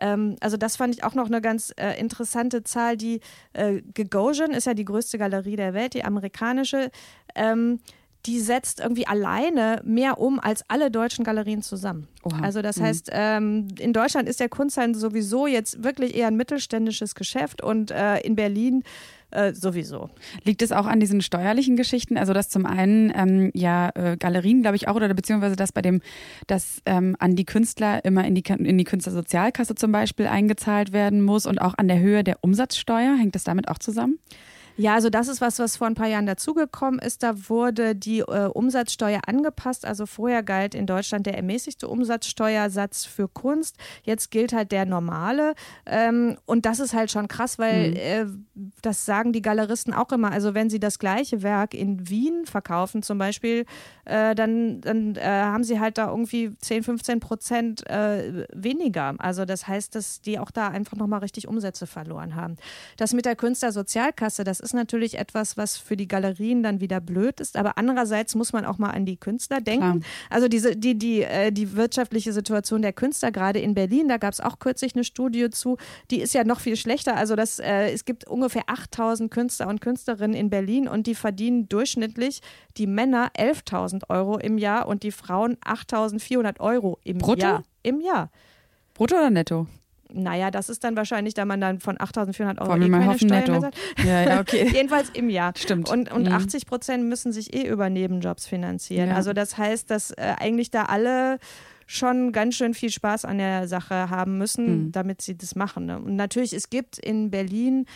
ähm, 0.01 0.37
also 0.41 0.57
das 0.57 0.77
fand 0.77 0.95
ich 0.95 1.05
auch 1.05 1.15
noch 1.15 1.27
eine 1.27 1.41
ganz 1.41 1.73
äh, 1.77 1.99
interessante 2.01 2.63
Zahl. 2.65 2.97
Die 2.97 3.21
äh, 3.53 3.83
Gagosian 3.95 4.53
ist 4.53 4.67
ja 4.67 4.75
die 4.75 4.85
größte 4.85 5.19
Galerie 5.19 5.57
der 5.57 5.75
Welt, 5.75 5.95
die 5.95 6.05
amerikanische. 6.05 6.91
Ähm, 7.35 7.81
die 8.27 8.41
setzt 8.41 8.81
irgendwie 8.81 9.07
alleine 9.07 9.81
mehr 9.85 10.19
um 10.19 10.41
als 10.41 10.65
alle 10.69 10.91
deutschen 10.91 11.25
Galerien 11.25 11.63
zusammen. 11.63 12.09
Oha. 12.25 12.41
Also 12.41 12.61
das 12.61 12.79
mhm. 12.79 12.83
heißt, 12.83 13.11
ähm, 13.13 13.69
in 13.79 13.93
Deutschland 13.93 14.29
ist 14.29 14.41
der 14.41 14.49
Kunsthandel 14.49 15.01
sowieso 15.01 15.47
jetzt 15.47 15.85
wirklich 15.85 16.17
eher 16.17 16.27
ein 16.29 16.37
mittelständisches 16.37 17.15
Geschäft 17.15 17.63
und 17.63 17.91
äh, 17.91 18.19
in 18.21 18.35
Berlin 18.35 18.83
äh, 19.31 19.53
sowieso. 19.53 20.11
Liegt 20.45 20.63
es 20.63 20.73
auch 20.73 20.87
an 20.87 21.01
diesen 21.01 21.21
steuerlichen 21.21 21.77
Geschichten? 21.77 22.17
Also 22.17 22.33
dass 22.33 22.49
zum 22.49 22.67
einen 22.67 23.13
ähm, 23.15 23.51
ja 23.55 23.91
äh, 23.95 24.17
Galerien, 24.17 24.63
glaube 24.63 24.77
ich 24.77 24.89
auch, 24.89 24.95
oder 24.95 25.13
beziehungsweise 25.15 25.57
dass 25.57 25.73
bei 25.73 25.83
dem, 25.83 26.01
dass 26.47 26.81
ähm, 26.87 27.17
an 27.19 27.37
die 27.37 27.45
Künstler 27.45 28.05
immer 28.05 28.25
in 28.25 28.35
die, 28.35 28.45
in 28.47 28.79
die 28.79 28.85
Künstlersozialkasse 28.85 29.75
zum 29.75 29.93
Beispiel 29.93 30.27
eingezahlt 30.27 30.93
werden 30.93 31.23
muss 31.23 31.47
und 31.47 31.61
auch 31.61 31.75
an 31.77 31.89
der 31.89 31.99
Höhe 31.99 32.25
der 32.25 32.39
Umsatzsteuer. 32.41 33.17
Hängt 33.17 33.35
das 33.35 33.45
damit 33.45 33.69
auch 33.69 33.79
zusammen? 33.79 34.19
Ja, 34.79 34.95
also 34.95 35.09
das 35.09 35.29
ist 35.29 35.41
was, 35.41 35.59
was 35.59 35.77
vor 35.79 35.87
ein 35.87 35.95
paar 35.95 36.07
Jahren 36.07 36.27
dazugekommen 36.27 37.01
ist. 37.01 37.23
Da 37.23 37.49
wurde 37.49 37.95
die 37.95 38.21
äh, 38.21 38.49
Umsatzsteuer 38.53 39.21
angepasst. 39.27 39.87
Also 39.87 40.05
vorher 40.05 40.43
galt 40.43 40.75
in 40.75 40.87
Deutschland 40.87 41.27
der 41.27 41.37
ermäßigte 41.37 41.89
Umsatzsteuersatz 41.89 43.07
für 43.07 43.27
Kunst. 43.27 43.77
Jetzt 44.03 44.31
gilt 44.31 44.53
halt 44.53 44.73
der 44.73 44.85
normale. 44.85 45.55
Ähm, 45.87 46.37
und 46.45 46.67
das 46.67 46.81
ist 46.81 46.93
halt 46.93 47.11
schon 47.11 47.27
krass, 47.27 47.59
weil 47.59 47.91
mhm. 47.91 47.97
äh, 47.97 48.27
das 48.83 49.07
sagen 49.07 49.33
die 49.33 49.43
Galeristen 49.43 49.95
auch 49.95 50.13
immer. 50.13 50.31
Also 50.31 50.53
wenn 50.53 50.69
sie 50.69 50.81
das 50.81 50.99
gleiche 50.99 51.43
Werk 51.43 51.73
in 51.73 52.09
Wien 52.09 52.45
verkaufen 52.45 53.03
zum 53.03 53.17
Beispiel, 53.17 53.65
äh, 54.05 54.35
dann, 54.35 54.83
dann 54.83 55.17
äh, 55.17 55.23
haben 55.23 55.65
sie 55.65 55.81
halt 55.81 55.97
da 55.97 56.11
irgendwie 56.11 56.55
10, 56.59 56.83
15 56.83 57.21
Prozent 57.21 57.89
äh, 57.89 58.47
weniger. 58.53 59.15
Also 59.19 59.47
das 59.47 59.67
heißt, 59.67 59.95
dass 59.95 60.21
die 60.21 60.39
auch 60.39 60.51
da 60.51 60.69
einfach 60.69 60.99
nochmal 60.99 61.21
richtig 61.21 61.49
Umsätze 61.49 61.87
verloren 61.87 62.35
haben. 62.35 62.57
Das 62.99 63.15
mit 63.15 63.25
der 63.25 63.37
Künstlersozialkasse, 63.37 64.45
das 64.45 64.61
ist 64.61 64.66
natürlich 64.73 65.19
etwas, 65.19 65.57
was 65.57 65.77
für 65.77 65.97
die 65.97 66.09
Galerien 66.09 66.63
dann 66.63 66.81
wieder 66.81 67.01
blöd 67.01 67.41
ist. 67.41 67.57
Aber 67.57 67.79
andererseits 67.79 68.35
muss 68.35 68.53
man 68.53 68.65
auch 68.65 68.79
mal 68.79 68.91
an 68.91 69.07
die 69.07 69.17
Künstler 69.17 69.61
denken. 69.61 70.01
Klar. 70.01 70.11
Also 70.31 70.49
diese, 70.49 70.77
die, 70.77 70.99
die, 70.99 71.23
äh, 71.23 71.53
die 71.53 71.77
wirtschaftliche 71.77 72.33
Situation 72.33 72.83
der 72.83 72.93
Künstler, 72.93 73.31
gerade 73.31 73.59
in 73.59 73.75
Berlin, 73.75 74.09
da 74.09 74.17
gab 74.17 74.33
es 74.33 74.41
auch 74.41 74.59
kürzlich 74.59 74.95
eine 74.95 75.05
Studie 75.05 75.51
zu, 75.51 75.77
die 76.11 76.21
ist 76.21 76.35
ja 76.35 76.45
noch 76.45 76.61
viel 76.61 76.77
schlechter. 76.77 77.17
Also 77.17 77.37
das, 77.37 77.59
äh, 77.59 77.91
es 77.91 78.05
gibt 78.05 78.27
ungefähr 78.27 78.65
8000 78.67 79.31
Künstler 79.31 79.69
und 79.69 79.81
Künstlerinnen 79.81 80.37
in 80.37 80.51
Berlin 80.51 80.89
und 80.89 81.07
die 81.07 81.15
verdienen 81.15 81.69
durchschnittlich 81.69 82.41
die 82.77 82.87
Männer 82.87 83.31
11.000 83.39 84.09
Euro 84.09 84.39
im 84.39 84.59
Jahr 84.59 84.89
und 84.89 85.03
die 85.03 85.13
Frauen 85.13 85.57
8.400 85.65 86.61
Euro 86.61 86.99
im 87.05 87.19
Brutto? 87.19 87.41
Jahr. 87.41 87.63
Im 87.83 88.01
Jahr. 88.01 88.31
Brutto 88.95 89.17
oder 89.17 89.31
netto? 89.31 89.67
Naja, 90.17 90.51
das 90.51 90.69
ist 90.69 90.83
dann 90.85 90.97
wahrscheinlich, 90.97 91.35
da 91.35 91.45
man 91.45 91.61
dann 91.61 91.79
von 91.81 91.97
8.400 91.99 92.61
Euro 92.61 92.77
eh 92.77 92.89
keine 92.91 93.07
hoffen, 93.07 93.29
Steuern 93.29 93.61
netto. 93.61 93.71
Ja, 94.05 94.23
ja, 94.23 94.41
okay. 94.41 94.69
Jedenfalls 94.75 95.11
im 95.11 95.29
Jahr. 95.31 95.53
Stimmt. 95.57 95.89
Und, 95.91 96.11
und 96.11 96.25
Mhm. 96.27 96.33
80 96.33 96.67
Prozent 96.67 97.05
müssen 97.05 97.33
sich 97.33 97.55
eh 97.55 97.67
über 97.69 97.91
Nebenjobs 97.91 98.47
finanzieren. 98.47 99.11
Ja. 99.11 99.15
Also 99.17 99.33
das 99.33 99.59
heißt, 99.59 99.91
dass 99.91 100.11
äh, 100.13 100.35
eigentlich 100.39 100.71
da 100.71 100.85
alle 100.85 101.39
schon 101.87 102.33
ganz 102.33 102.57
schön 102.57 102.75
viel 102.75 102.91
Spaß 102.91 103.25
an 103.25 103.39
der 103.39 103.69
Sache 103.69 104.11
haben 104.11 104.39
müssen, 104.39 104.87
Mhm. 104.87 104.93
damit 104.93 105.23
sie 105.23 105.37
das 105.39 105.55
machen. 105.55 105.87
Ne? 105.87 105.99
Und 106.01 106.17
natürlich, 106.17 106.53
es 106.53 106.69
gibt 106.71 106.99
in 106.99 107.31
Berlin 107.31 107.87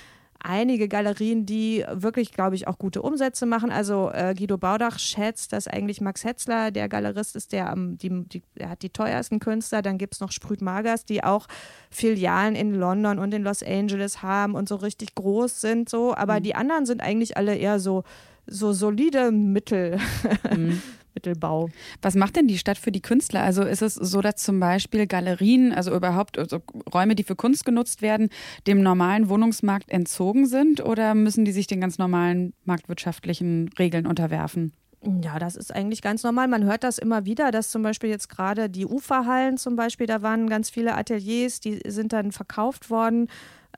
einige 0.42 0.88
Galerien, 0.88 1.46
die 1.46 1.84
wirklich, 1.90 2.32
glaube 2.32 2.56
ich, 2.56 2.66
auch 2.66 2.78
gute 2.78 3.02
Umsätze 3.02 3.46
machen. 3.46 3.70
Also 3.70 4.10
äh, 4.12 4.34
Guido 4.36 4.58
Baudach 4.58 4.98
schätzt, 4.98 5.52
dass 5.52 5.68
eigentlich 5.68 6.00
Max 6.00 6.24
Hetzler 6.24 6.70
der 6.70 6.88
Galerist 6.88 7.36
ist, 7.36 7.52
der, 7.52 7.70
am, 7.70 7.98
die, 7.98 8.08
die, 8.24 8.42
der 8.58 8.70
hat 8.70 8.82
die 8.82 8.90
teuersten 8.90 9.38
Künstler. 9.38 9.82
Dann 9.82 9.98
gibt 9.98 10.14
es 10.14 10.20
noch 10.20 10.32
Sprüt 10.32 10.62
Magers, 10.62 11.04
die 11.04 11.22
auch 11.22 11.46
Filialen 11.90 12.54
in 12.54 12.74
London 12.74 13.18
und 13.18 13.32
in 13.32 13.42
Los 13.42 13.62
Angeles 13.62 14.22
haben 14.22 14.54
und 14.54 14.68
so 14.68 14.76
richtig 14.76 15.14
groß 15.14 15.60
sind. 15.60 15.88
So. 15.88 16.14
Aber 16.14 16.40
die 16.40 16.54
anderen 16.54 16.86
sind 16.86 17.00
eigentlich 17.02 17.36
alle 17.36 17.56
eher 17.56 17.78
so, 17.78 18.04
so 18.46 18.72
solide 18.72 19.30
Mittel. 19.30 19.98
Mittelbau. 21.14 21.68
Was 22.02 22.14
macht 22.14 22.36
denn 22.36 22.46
die 22.46 22.58
Stadt 22.58 22.78
für 22.78 22.92
die 22.92 23.02
Künstler? 23.02 23.42
Also 23.42 23.62
ist 23.62 23.82
es 23.82 23.94
so, 23.94 24.20
dass 24.20 24.36
zum 24.36 24.60
Beispiel 24.60 25.06
Galerien, 25.06 25.72
also 25.72 25.94
überhaupt 25.94 26.38
also 26.38 26.60
Räume, 26.92 27.14
die 27.14 27.24
für 27.24 27.36
Kunst 27.36 27.64
genutzt 27.64 28.02
werden, 28.02 28.28
dem 28.66 28.82
normalen 28.82 29.28
Wohnungsmarkt 29.28 29.90
entzogen 29.90 30.46
sind 30.46 30.84
oder 30.84 31.14
müssen 31.14 31.44
die 31.44 31.52
sich 31.52 31.66
den 31.66 31.80
ganz 31.80 31.98
normalen 31.98 32.54
marktwirtschaftlichen 32.64 33.70
Regeln 33.78 34.06
unterwerfen? 34.06 34.72
Ja, 35.22 35.38
das 35.38 35.56
ist 35.56 35.74
eigentlich 35.74 36.02
ganz 36.02 36.22
normal. 36.24 36.46
Man 36.48 36.64
hört 36.64 36.84
das 36.84 36.98
immer 36.98 37.24
wieder, 37.24 37.50
dass 37.50 37.70
zum 37.70 37.82
Beispiel 37.82 38.10
jetzt 38.10 38.28
gerade 38.28 38.68
die 38.68 38.84
Uferhallen 38.84 39.56
zum 39.56 39.74
Beispiel, 39.74 40.06
da 40.06 40.20
waren 40.20 40.46
ganz 40.48 40.68
viele 40.68 40.94
Ateliers, 40.94 41.60
die 41.60 41.80
sind 41.86 42.12
dann 42.12 42.32
verkauft 42.32 42.90
worden. 42.90 43.28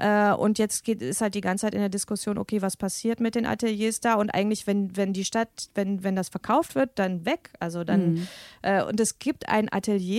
Äh, 0.02 0.34
Und 0.34 0.58
jetzt 0.58 0.84
geht, 0.84 1.00
ist 1.00 1.20
halt 1.20 1.34
die 1.34 1.40
ganze 1.40 1.66
Zeit 1.66 1.74
in 1.74 1.80
der 1.80 1.88
Diskussion, 1.88 2.36
okay, 2.36 2.60
was 2.60 2.76
passiert 2.76 3.20
mit 3.20 3.36
den 3.36 3.46
Ateliers 3.46 4.00
da? 4.00 4.14
Und 4.14 4.30
eigentlich, 4.30 4.66
wenn, 4.66 4.96
wenn 4.96 5.12
die 5.12 5.24
Stadt, 5.24 5.68
wenn, 5.74 6.02
wenn 6.02 6.16
das 6.16 6.28
verkauft 6.28 6.74
wird, 6.74 6.90
dann 6.98 7.24
weg. 7.24 7.50
Also 7.60 7.84
dann, 7.84 8.14
Mhm. 8.14 8.28
äh, 8.62 8.82
und 8.82 8.98
es 8.98 9.18
gibt 9.20 9.48
einen 9.48 9.68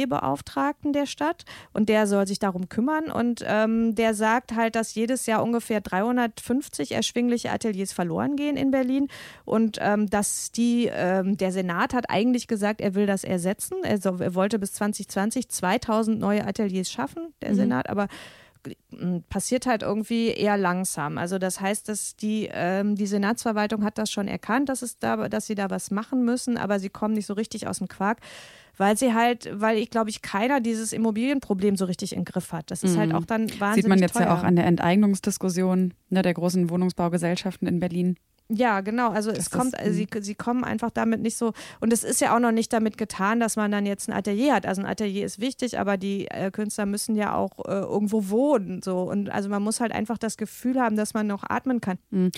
Atelierbeauftragten 0.08 0.94
der 0.94 1.06
Stadt 1.06 1.44
und 1.74 1.90
der 1.90 2.08
soll 2.08 2.28
sich 2.28 2.40
darum 2.40 2.70
kümmern. 2.70 3.12
Und 3.12 3.44
ähm, 3.46 3.96
der 3.96 4.14
sagt 4.14 4.56
halt, 4.56 4.76
dass 4.76 4.96
jedes 4.96 5.26
Jahr 5.26 5.44
ungefähr 5.44 5.82
350 5.82 6.92
erschwingliche 6.94 7.52
Ateliers 7.52 7.94
verloren 7.94 8.36
gehen 8.36 8.58
in 8.58 8.72
Berlin. 8.72 9.08
Und 9.46 9.78
ähm, 9.82 10.10
dass 10.10 10.52
die, 10.52 10.90
ähm, 10.92 11.38
der 11.38 11.52
Senat 11.52 11.94
hat 11.94 12.10
eigentlich 12.10 12.48
gesagt, 12.48 12.82
er 12.82 12.96
will 12.96 13.06
das 13.06 13.24
ersetzen. 13.24 13.78
Also 13.84 14.18
er 14.20 14.36
wollte 14.36 14.60
bis 14.60 14.74
2020 14.74 15.50
2000 15.50 16.20
neue 16.20 16.46
Ateliers 16.46 16.90
schaffen, 16.92 17.34
der 17.42 17.52
Mhm. 17.52 17.56
Senat, 17.56 17.90
aber 17.90 18.08
passiert 19.30 19.66
halt 19.66 19.82
irgendwie 19.82 20.28
eher 20.30 20.58
langsam. 20.58 21.18
Also 21.18 21.38
das 21.38 21.60
heißt, 21.60 21.90
dass 21.90 22.16
die, 22.16 22.50
ähm, 22.52 22.96
die 22.96 23.08
Senatsverwaltung 23.08 23.84
hat 23.84 23.98
das 23.98 24.12
schon 24.12 24.28
erkannt, 24.28 24.70
dass 24.70 24.82
es 24.82 25.00
da, 25.00 25.28
dass 25.30 25.48
sie 25.48 25.56
da 25.56 25.70
was 25.70 25.92
machen 25.92 26.24
müssen, 26.26 26.58
aber 26.58 26.80
sie 26.80 26.90
kommen 26.90 27.14
nicht 27.14 27.26
so 27.26 27.34
richtig 27.34 27.68
aus 27.68 27.80
dem 27.80 27.88
Quark. 27.88 28.20
Weil 28.76 28.98
sie 28.98 29.14
halt, 29.14 29.50
weil 29.54 29.78
ich 29.78 29.92
glaube 29.92 30.10
ich 30.10 30.24
keiner 30.24 30.60
dieses 30.60 30.94
Immobilienproblem 30.94 31.76
so 31.76 31.86
richtig 31.86 32.14
im 32.14 32.26
Griff 32.26 32.54
hat. 32.54 32.72
Das 32.72 32.84
ist 32.84 32.98
halt 32.98 33.10
Mhm. 33.10 33.16
auch 33.16 33.26
dann 33.26 33.42
wahnsinnig 33.60 33.76
Sieht 33.76 33.88
man 33.88 34.00
jetzt 34.00 34.14
teuer. 34.14 34.24
ja 34.28 34.34
auch 34.40 34.44
an 34.44 34.56
der 34.56 34.66
Enteignungsdiskussion 34.66 35.94
ne, 36.10 36.22
der 36.24 36.34
großen 36.34 36.70
Wohnungsbaugesellschaften 36.72 37.68
in 37.68 37.80
Berlin. 37.80 38.18
Ja, 38.56 38.82
genau. 38.82 39.10
Also 39.10 39.32
Das 39.32 39.40
es 39.40 39.50
kommt, 39.50 39.74
ist, 39.80 39.96
sie, 39.96 40.08
sie 40.22 40.36
kommen 40.36 40.64
einfach 40.64 40.92
damit 40.92 41.22
nicht 41.22 41.38
so. 41.38 41.54
Und 41.80 41.92
es 41.92 42.04
ist 42.04 42.22
ja 42.22 42.36
auch 42.36 42.40
noch 42.40 42.52
nicht 42.52 42.72
damit 42.72 42.98
getan, 42.98 43.40
dass 43.40 43.56
man 43.56 43.72
dann 43.72 43.86
jetzt 43.86 44.10
ein 44.10 44.14
Atelier 44.14 44.54
hat. 44.54 44.66
Also 44.66 44.82
ein 44.82 44.88
Atelier 44.88 45.26
ist 45.26 45.40
wichtig, 45.40 45.80
aber 45.80 45.98
die 45.98 46.28
äh, 46.28 46.52
Künstler 46.52 46.86
müssen 46.86 47.16
ja 47.16 47.36
auch 47.36 47.66
äh, 47.66 47.80
irgendwo 47.80 48.30
wohnen. 48.30 48.82
So. 48.84 49.02
Und 49.02 49.30
also 49.30 49.50
man 49.50 49.64
muss 49.64 49.80
halt 49.80 49.92
einfach 49.92 50.18
das 50.18 50.38
Gefühl 50.38 50.80
haben, 50.80 50.96
dass 50.96 51.14
man 51.14 51.28
noch 51.28 51.44
atmen 51.50 51.82
kann. 51.82 51.98
Mhm. 52.12 52.32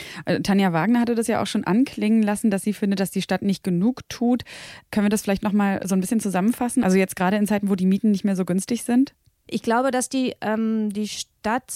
Tanja 0.44 0.74
Wagner 0.74 1.02
hatte 1.02 1.16
das 1.16 1.28
ja 1.28 1.42
auch 1.42 1.48
schon 1.48 1.64
anklingen 1.64 2.24
lassen, 2.24 2.50
dass 2.50 2.64
sie 2.64 2.74
findet, 2.74 3.00
dass 3.00 3.12
die 3.12 3.22
Stadt 3.22 3.42
nicht 3.42 3.64
genug 3.64 4.08
tut. 4.10 4.44
Können 4.92 5.06
wir 5.06 5.10
das 5.10 5.22
vielleicht 5.22 5.44
nochmal 5.44 5.82
so 5.86 5.96
ein 5.96 6.02
bisschen 6.02 6.20
zusammenfassen? 6.20 6.84
Also 6.84 6.98
jetzt 6.98 7.16
gerade 7.16 7.38
in 7.38 7.48
Zeiten, 7.48 7.70
wo 7.70 7.76
die 7.76 7.86
Mieten 7.86 8.12
nicht 8.12 8.24
mehr 8.24 8.36
so 8.36 8.46
günstig 8.46 8.84
sind? 8.84 9.14
Ich 9.48 9.62
glaube, 9.62 9.92
dass 9.92 10.10
die, 10.10 10.34
ähm, 10.42 10.92
die 10.92 11.08
Stadt 11.08 11.72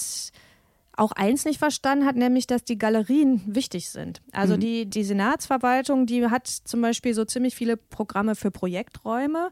auch 0.99 1.11
eins 1.13 1.45
nicht 1.45 1.59
verstanden 1.59 2.05
hat, 2.05 2.15
nämlich, 2.15 2.45
dass 2.47 2.63
die 2.63 2.77
Galerien 2.77 3.41
wichtig 3.45 3.89
sind. 3.89 4.21
Also 4.31 4.55
Mhm. 4.55 4.59
die, 4.59 4.85
die 4.85 5.03
Senatsverwaltung, 5.03 6.05
die 6.05 6.25
hat 6.27 6.47
zum 6.47 6.81
Beispiel 6.81 7.13
so 7.13 7.25
ziemlich 7.25 7.55
viele 7.55 7.77
Programme 7.77 8.35
für 8.35 8.51
Projekträume. 8.51 9.49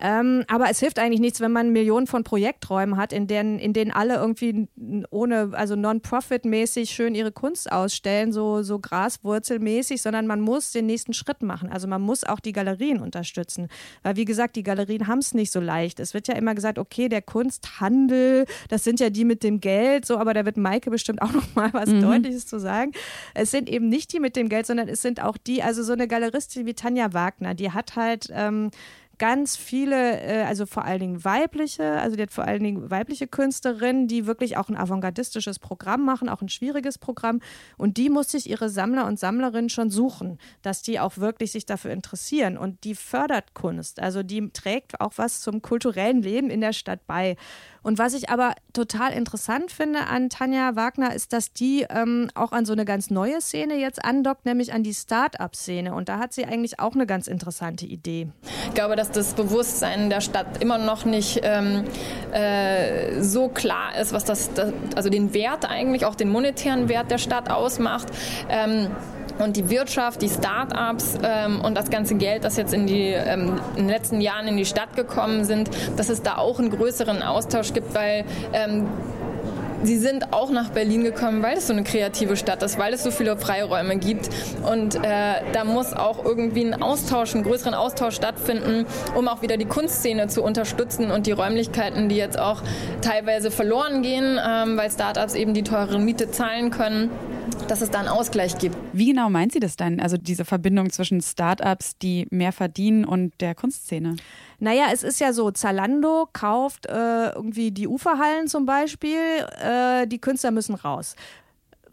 Ähm, 0.00 0.44
aber 0.48 0.70
es 0.70 0.80
hilft 0.80 0.98
eigentlich 0.98 1.20
nichts, 1.20 1.40
wenn 1.40 1.52
man 1.52 1.70
Millionen 1.70 2.06
von 2.06 2.24
Projekträumen 2.24 2.96
hat, 2.96 3.12
in 3.12 3.26
denen, 3.26 3.58
in 3.58 3.72
denen 3.72 3.90
alle 3.90 4.16
irgendwie 4.16 4.68
ohne, 5.10 5.50
also 5.52 5.76
non-profit-mäßig 5.76 6.90
schön 6.90 7.14
ihre 7.14 7.32
Kunst 7.32 7.72
ausstellen, 7.72 8.32
so, 8.32 8.62
so 8.62 8.78
graswurzelmäßig, 8.78 10.02
sondern 10.02 10.26
man 10.26 10.40
muss 10.40 10.72
den 10.72 10.86
nächsten 10.86 11.14
Schritt 11.14 11.42
machen. 11.42 11.70
Also 11.70 11.88
man 11.88 12.02
muss 12.02 12.24
auch 12.24 12.40
die 12.40 12.52
Galerien 12.52 13.00
unterstützen. 13.00 13.68
Weil, 14.02 14.16
wie 14.16 14.24
gesagt, 14.24 14.56
die 14.56 14.62
Galerien 14.62 15.06
haben 15.06 15.20
es 15.20 15.32
nicht 15.32 15.50
so 15.50 15.60
leicht. 15.60 16.00
Es 16.00 16.12
wird 16.12 16.28
ja 16.28 16.34
immer 16.34 16.54
gesagt, 16.54 16.78
okay, 16.78 17.08
der 17.08 17.22
Kunsthandel, 17.22 18.44
das 18.68 18.84
sind 18.84 19.00
ja 19.00 19.10
die 19.10 19.24
mit 19.24 19.42
dem 19.42 19.60
Geld, 19.60 20.04
so, 20.04 20.18
aber 20.18 20.34
da 20.34 20.44
wird 20.44 20.56
Maike 20.56 20.90
bestimmt 20.90 21.22
auch 21.22 21.32
noch 21.32 21.54
mal 21.54 21.72
was 21.72 21.94
Mhm. 21.94 22.02
Deutliches 22.02 22.46
zu 22.46 22.58
sagen. 22.58 22.92
Es 23.34 23.50
sind 23.50 23.68
eben 23.68 23.88
nicht 23.88 24.12
die 24.12 24.20
mit 24.20 24.36
dem 24.36 24.48
Geld, 24.48 24.66
sondern 24.66 24.88
es 24.88 25.02
sind 25.02 25.22
auch 25.22 25.36
die, 25.36 25.62
also 25.62 25.82
so 25.82 25.92
eine 25.92 26.08
Galeristin 26.08 26.66
wie 26.66 26.74
Tanja 26.74 27.12
Wagner, 27.12 27.54
die 27.54 27.70
hat 27.70 27.96
halt 27.96 28.28
ähm, 28.32 28.70
ganz 29.18 29.56
viele, 29.56 30.20
äh, 30.20 30.42
also 30.44 30.66
vor 30.66 30.84
allen 30.84 31.00
Dingen 31.00 31.24
weibliche, 31.24 31.84
also 32.00 32.16
die 32.16 32.22
hat 32.22 32.32
vor 32.32 32.44
allen 32.44 32.62
Dingen 32.62 32.90
weibliche 32.90 33.26
Künstlerinnen, 33.26 34.08
die 34.08 34.26
wirklich 34.26 34.56
auch 34.56 34.68
ein 34.68 34.76
avantgardistisches 34.76 35.58
Programm 35.58 36.04
machen, 36.04 36.28
auch 36.28 36.42
ein 36.42 36.48
schwieriges 36.48 36.98
Programm. 36.98 37.40
Und 37.76 37.96
die 37.96 38.10
muss 38.10 38.30
sich 38.30 38.48
ihre 38.48 38.68
Sammler 38.68 39.06
und 39.06 39.18
Sammlerinnen 39.18 39.70
schon 39.70 39.90
suchen, 39.90 40.38
dass 40.62 40.82
die 40.82 41.00
auch 41.00 41.18
wirklich 41.18 41.52
sich 41.52 41.66
dafür 41.66 41.92
interessieren. 41.92 42.56
Und 42.56 42.84
die 42.84 42.94
fördert 42.94 43.54
Kunst, 43.54 44.00
also 44.00 44.22
die 44.22 44.50
trägt 44.50 45.00
auch 45.00 45.12
was 45.16 45.40
zum 45.40 45.62
kulturellen 45.62 46.22
Leben 46.22 46.50
in 46.50 46.60
der 46.60 46.72
Stadt 46.72 47.06
bei. 47.06 47.36
Und 47.84 47.98
was 47.98 48.14
ich 48.14 48.30
aber 48.30 48.54
total 48.72 49.12
interessant 49.12 49.70
finde 49.70 50.06
an 50.06 50.30
Tanja 50.30 50.74
Wagner, 50.74 51.14
ist, 51.14 51.34
dass 51.34 51.52
die 51.52 51.86
ähm, 51.90 52.30
auch 52.34 52.52
an 52.52 52.64
so 52.64 52.72
eine 52.72 52.86
ganz 52.86 53.10
neue 53.10 53.42
Szene 53.42 53.74
jetzt 53.74 54.02
andockt, 54.02 54.46
nämlich 54.46 54.72
an 54.72 54.82
die 54.82 54.94
Start-up-Szene. 54.94 55.94
Und 55.94 56.08
da 56.08 56.18
hat 56.18 56.32
sie 56.32 56.46
eigentlich 56.46 56.80
auch 56.80 56.94
eine 56.94 57.06
ganz 57.06 57.26
interessante 57.26 57.84
Idee. 57.84 58.28
Ich 58.68 58.74
glaube, 58.74 58.96
dass 58.96 59.12
das 59.16 59.34
Bewusstsein 59.34 60.10
der 60.10 60.20
Stadt 60.20 60.46
immer 60.60 60.78
noch 60.78 61.04
nicht 61.04 61.40
ähm, 61.42 61.84
äh, 62.32 63.20
so 63.22 63.48
klar 63.48 63.96
ist, 64.00 64.12
was 64.12 64.24
das, 64.24 64.52
das, 64.54 64.72
also 64.94 65.10
den 65.10 65.34
Wert 65.34 65.68
eigentlich, 65.70 66.04
auch 66.04 66.14
den 66.14 66.30
monetären 66.30 66.88
Wert 66.88 67.10
der 67.10 67.18
Stadt 67.18 67.50
ausmacht. 67.50 68.08
Ähm, 68.48 68.88
und 69.38 69.56
die 69.56 69.68
Wirtschaft, 69.68 70.22
die 70.22 70.28
Start-ups 70.28 71.18
ähm, 71.22 71.60
und 71.60 71.76
das 71.76 71.90
ganze 71.90 72.14
Geld, 72.14 72.44
das 72.44 72.56
jetzt 72.56 72.72
in, 72.72 72.86
die, 72.86 73.08
ähm, 73.08 73.60
in 73.74 73.84
den 73.84 73.88
letzten 73.88 74.20
Jahren 74.20 74.46
in 74.46 74.56
die 74.56 74.64
Stadt 74.64 74.94
gekommen 74.94 75.44
sind, 75.44 75.70
dass 75.96 76.08
es 76.08 76.22
da 76.22 76.36
auch 76.36 76.60
einen 76.60 76.70
größeren 76.70 77.22
Austausch 77.22 77.72
gibt, 77.72 77.94
weil 77.94 78.24
ähm, 78.52 78.86
Sie 79.84 79.98
sind 79.98 80.32
auch 80.32 80.50
nach 80.50 80.70
Berlin 80.70 81.04
gekommen, 81.04 81.42
weil 81.42 81.58
es 81.58 81.66
so 81.66 81.74
eine 81.74 81.84
kreative 81.84 82.38
Stadt 82.38 82.62
ist, 82.62 82.78
weil 82.78 82.94
es 82.94 83.02
so 83.02 83.10
viele 83.10 83.36
Freiräume 83.36 83.96
gibt. 83.96 84.30
Und 84.66 84.94
äh, 84.94 85.00
da 85.52 85.64
muss 85.64 85.92
auch 85.92 86.24
irgendwie 86.24 86.64
ein 86.64 86.80
Austausch, 86.80 87.34
einen 87.34 87.44
größeren 87.44 87.74
Austausch 87.74 88.14
stattfinden, 88.14 88.86
um 89.14 89.28
auch 89.28 89.42
wieder 89.42 89.58
die 89.58 89.66
Kunstszene 89.66 90.28
zu 90.28 90.42
unterstützen 90.42 91.10
und 91.10 91.26
die 91.26 91.32
Räumlichkeiten, 91.32 92.08
die 92.08 92.16
jetzt 92.16 92.38
auch 92.38 92.62
teilweise 93.02 93.50
verloren 93.50 94.00
gehen, 94.00 94.40
ähm, 94.42 94.78
weil 94.78 94.90
Startups 94.90 95.34
eben 95.34 95.52
die 95.52 95.64
teure 95.64 95.98
Miete 95.98 96.30
zahlen 96.30 96.70
können, 96.70 97.10
dass 97.68 97.80
es 97.80 97.90
da 97.90 98.00
einen 98.00 98.08
Ausgleich 98.08 98.58
gibt. 98.58 98.76
Wie 98.92 99.06
genau 99.06 99.30
meint 99.30 99.52
sie 99.52 99.60
das 99.60 99.76
denn? 99.76 100.00
Also 100.00 100.16
diese 100.16 100.44
Verbindung 100.44 100.90
zwischen 100.90 101.20
Startups, 101.20 101.96
die 101.98 102.26
mehr 102.30 102.52
verdienen 102.52 103.04
und 103.04 103.32
der 103.40 103.54
Kunstszene? 103.54 104.16
Naja, 104.58 104.86
es 104.92 105.02
ist 105.02 105.20
ja 105.20 105.32
so, 105.32 105.50
Zalando 105.50 106.28
kauft 106.32 106.86
äh, 106.86 107.30
irgendwie 107.30 107.70
die 107.70 107.88
Uferhallen 107.88 108.48
zum 108.48 108.66
Beispiel, 108.66 109.18
äh, 109.62 110.06
die 110.06 110.18
Künstler 110.18 110.50
müssen 110.50 110.74
raus. 110.74 111.16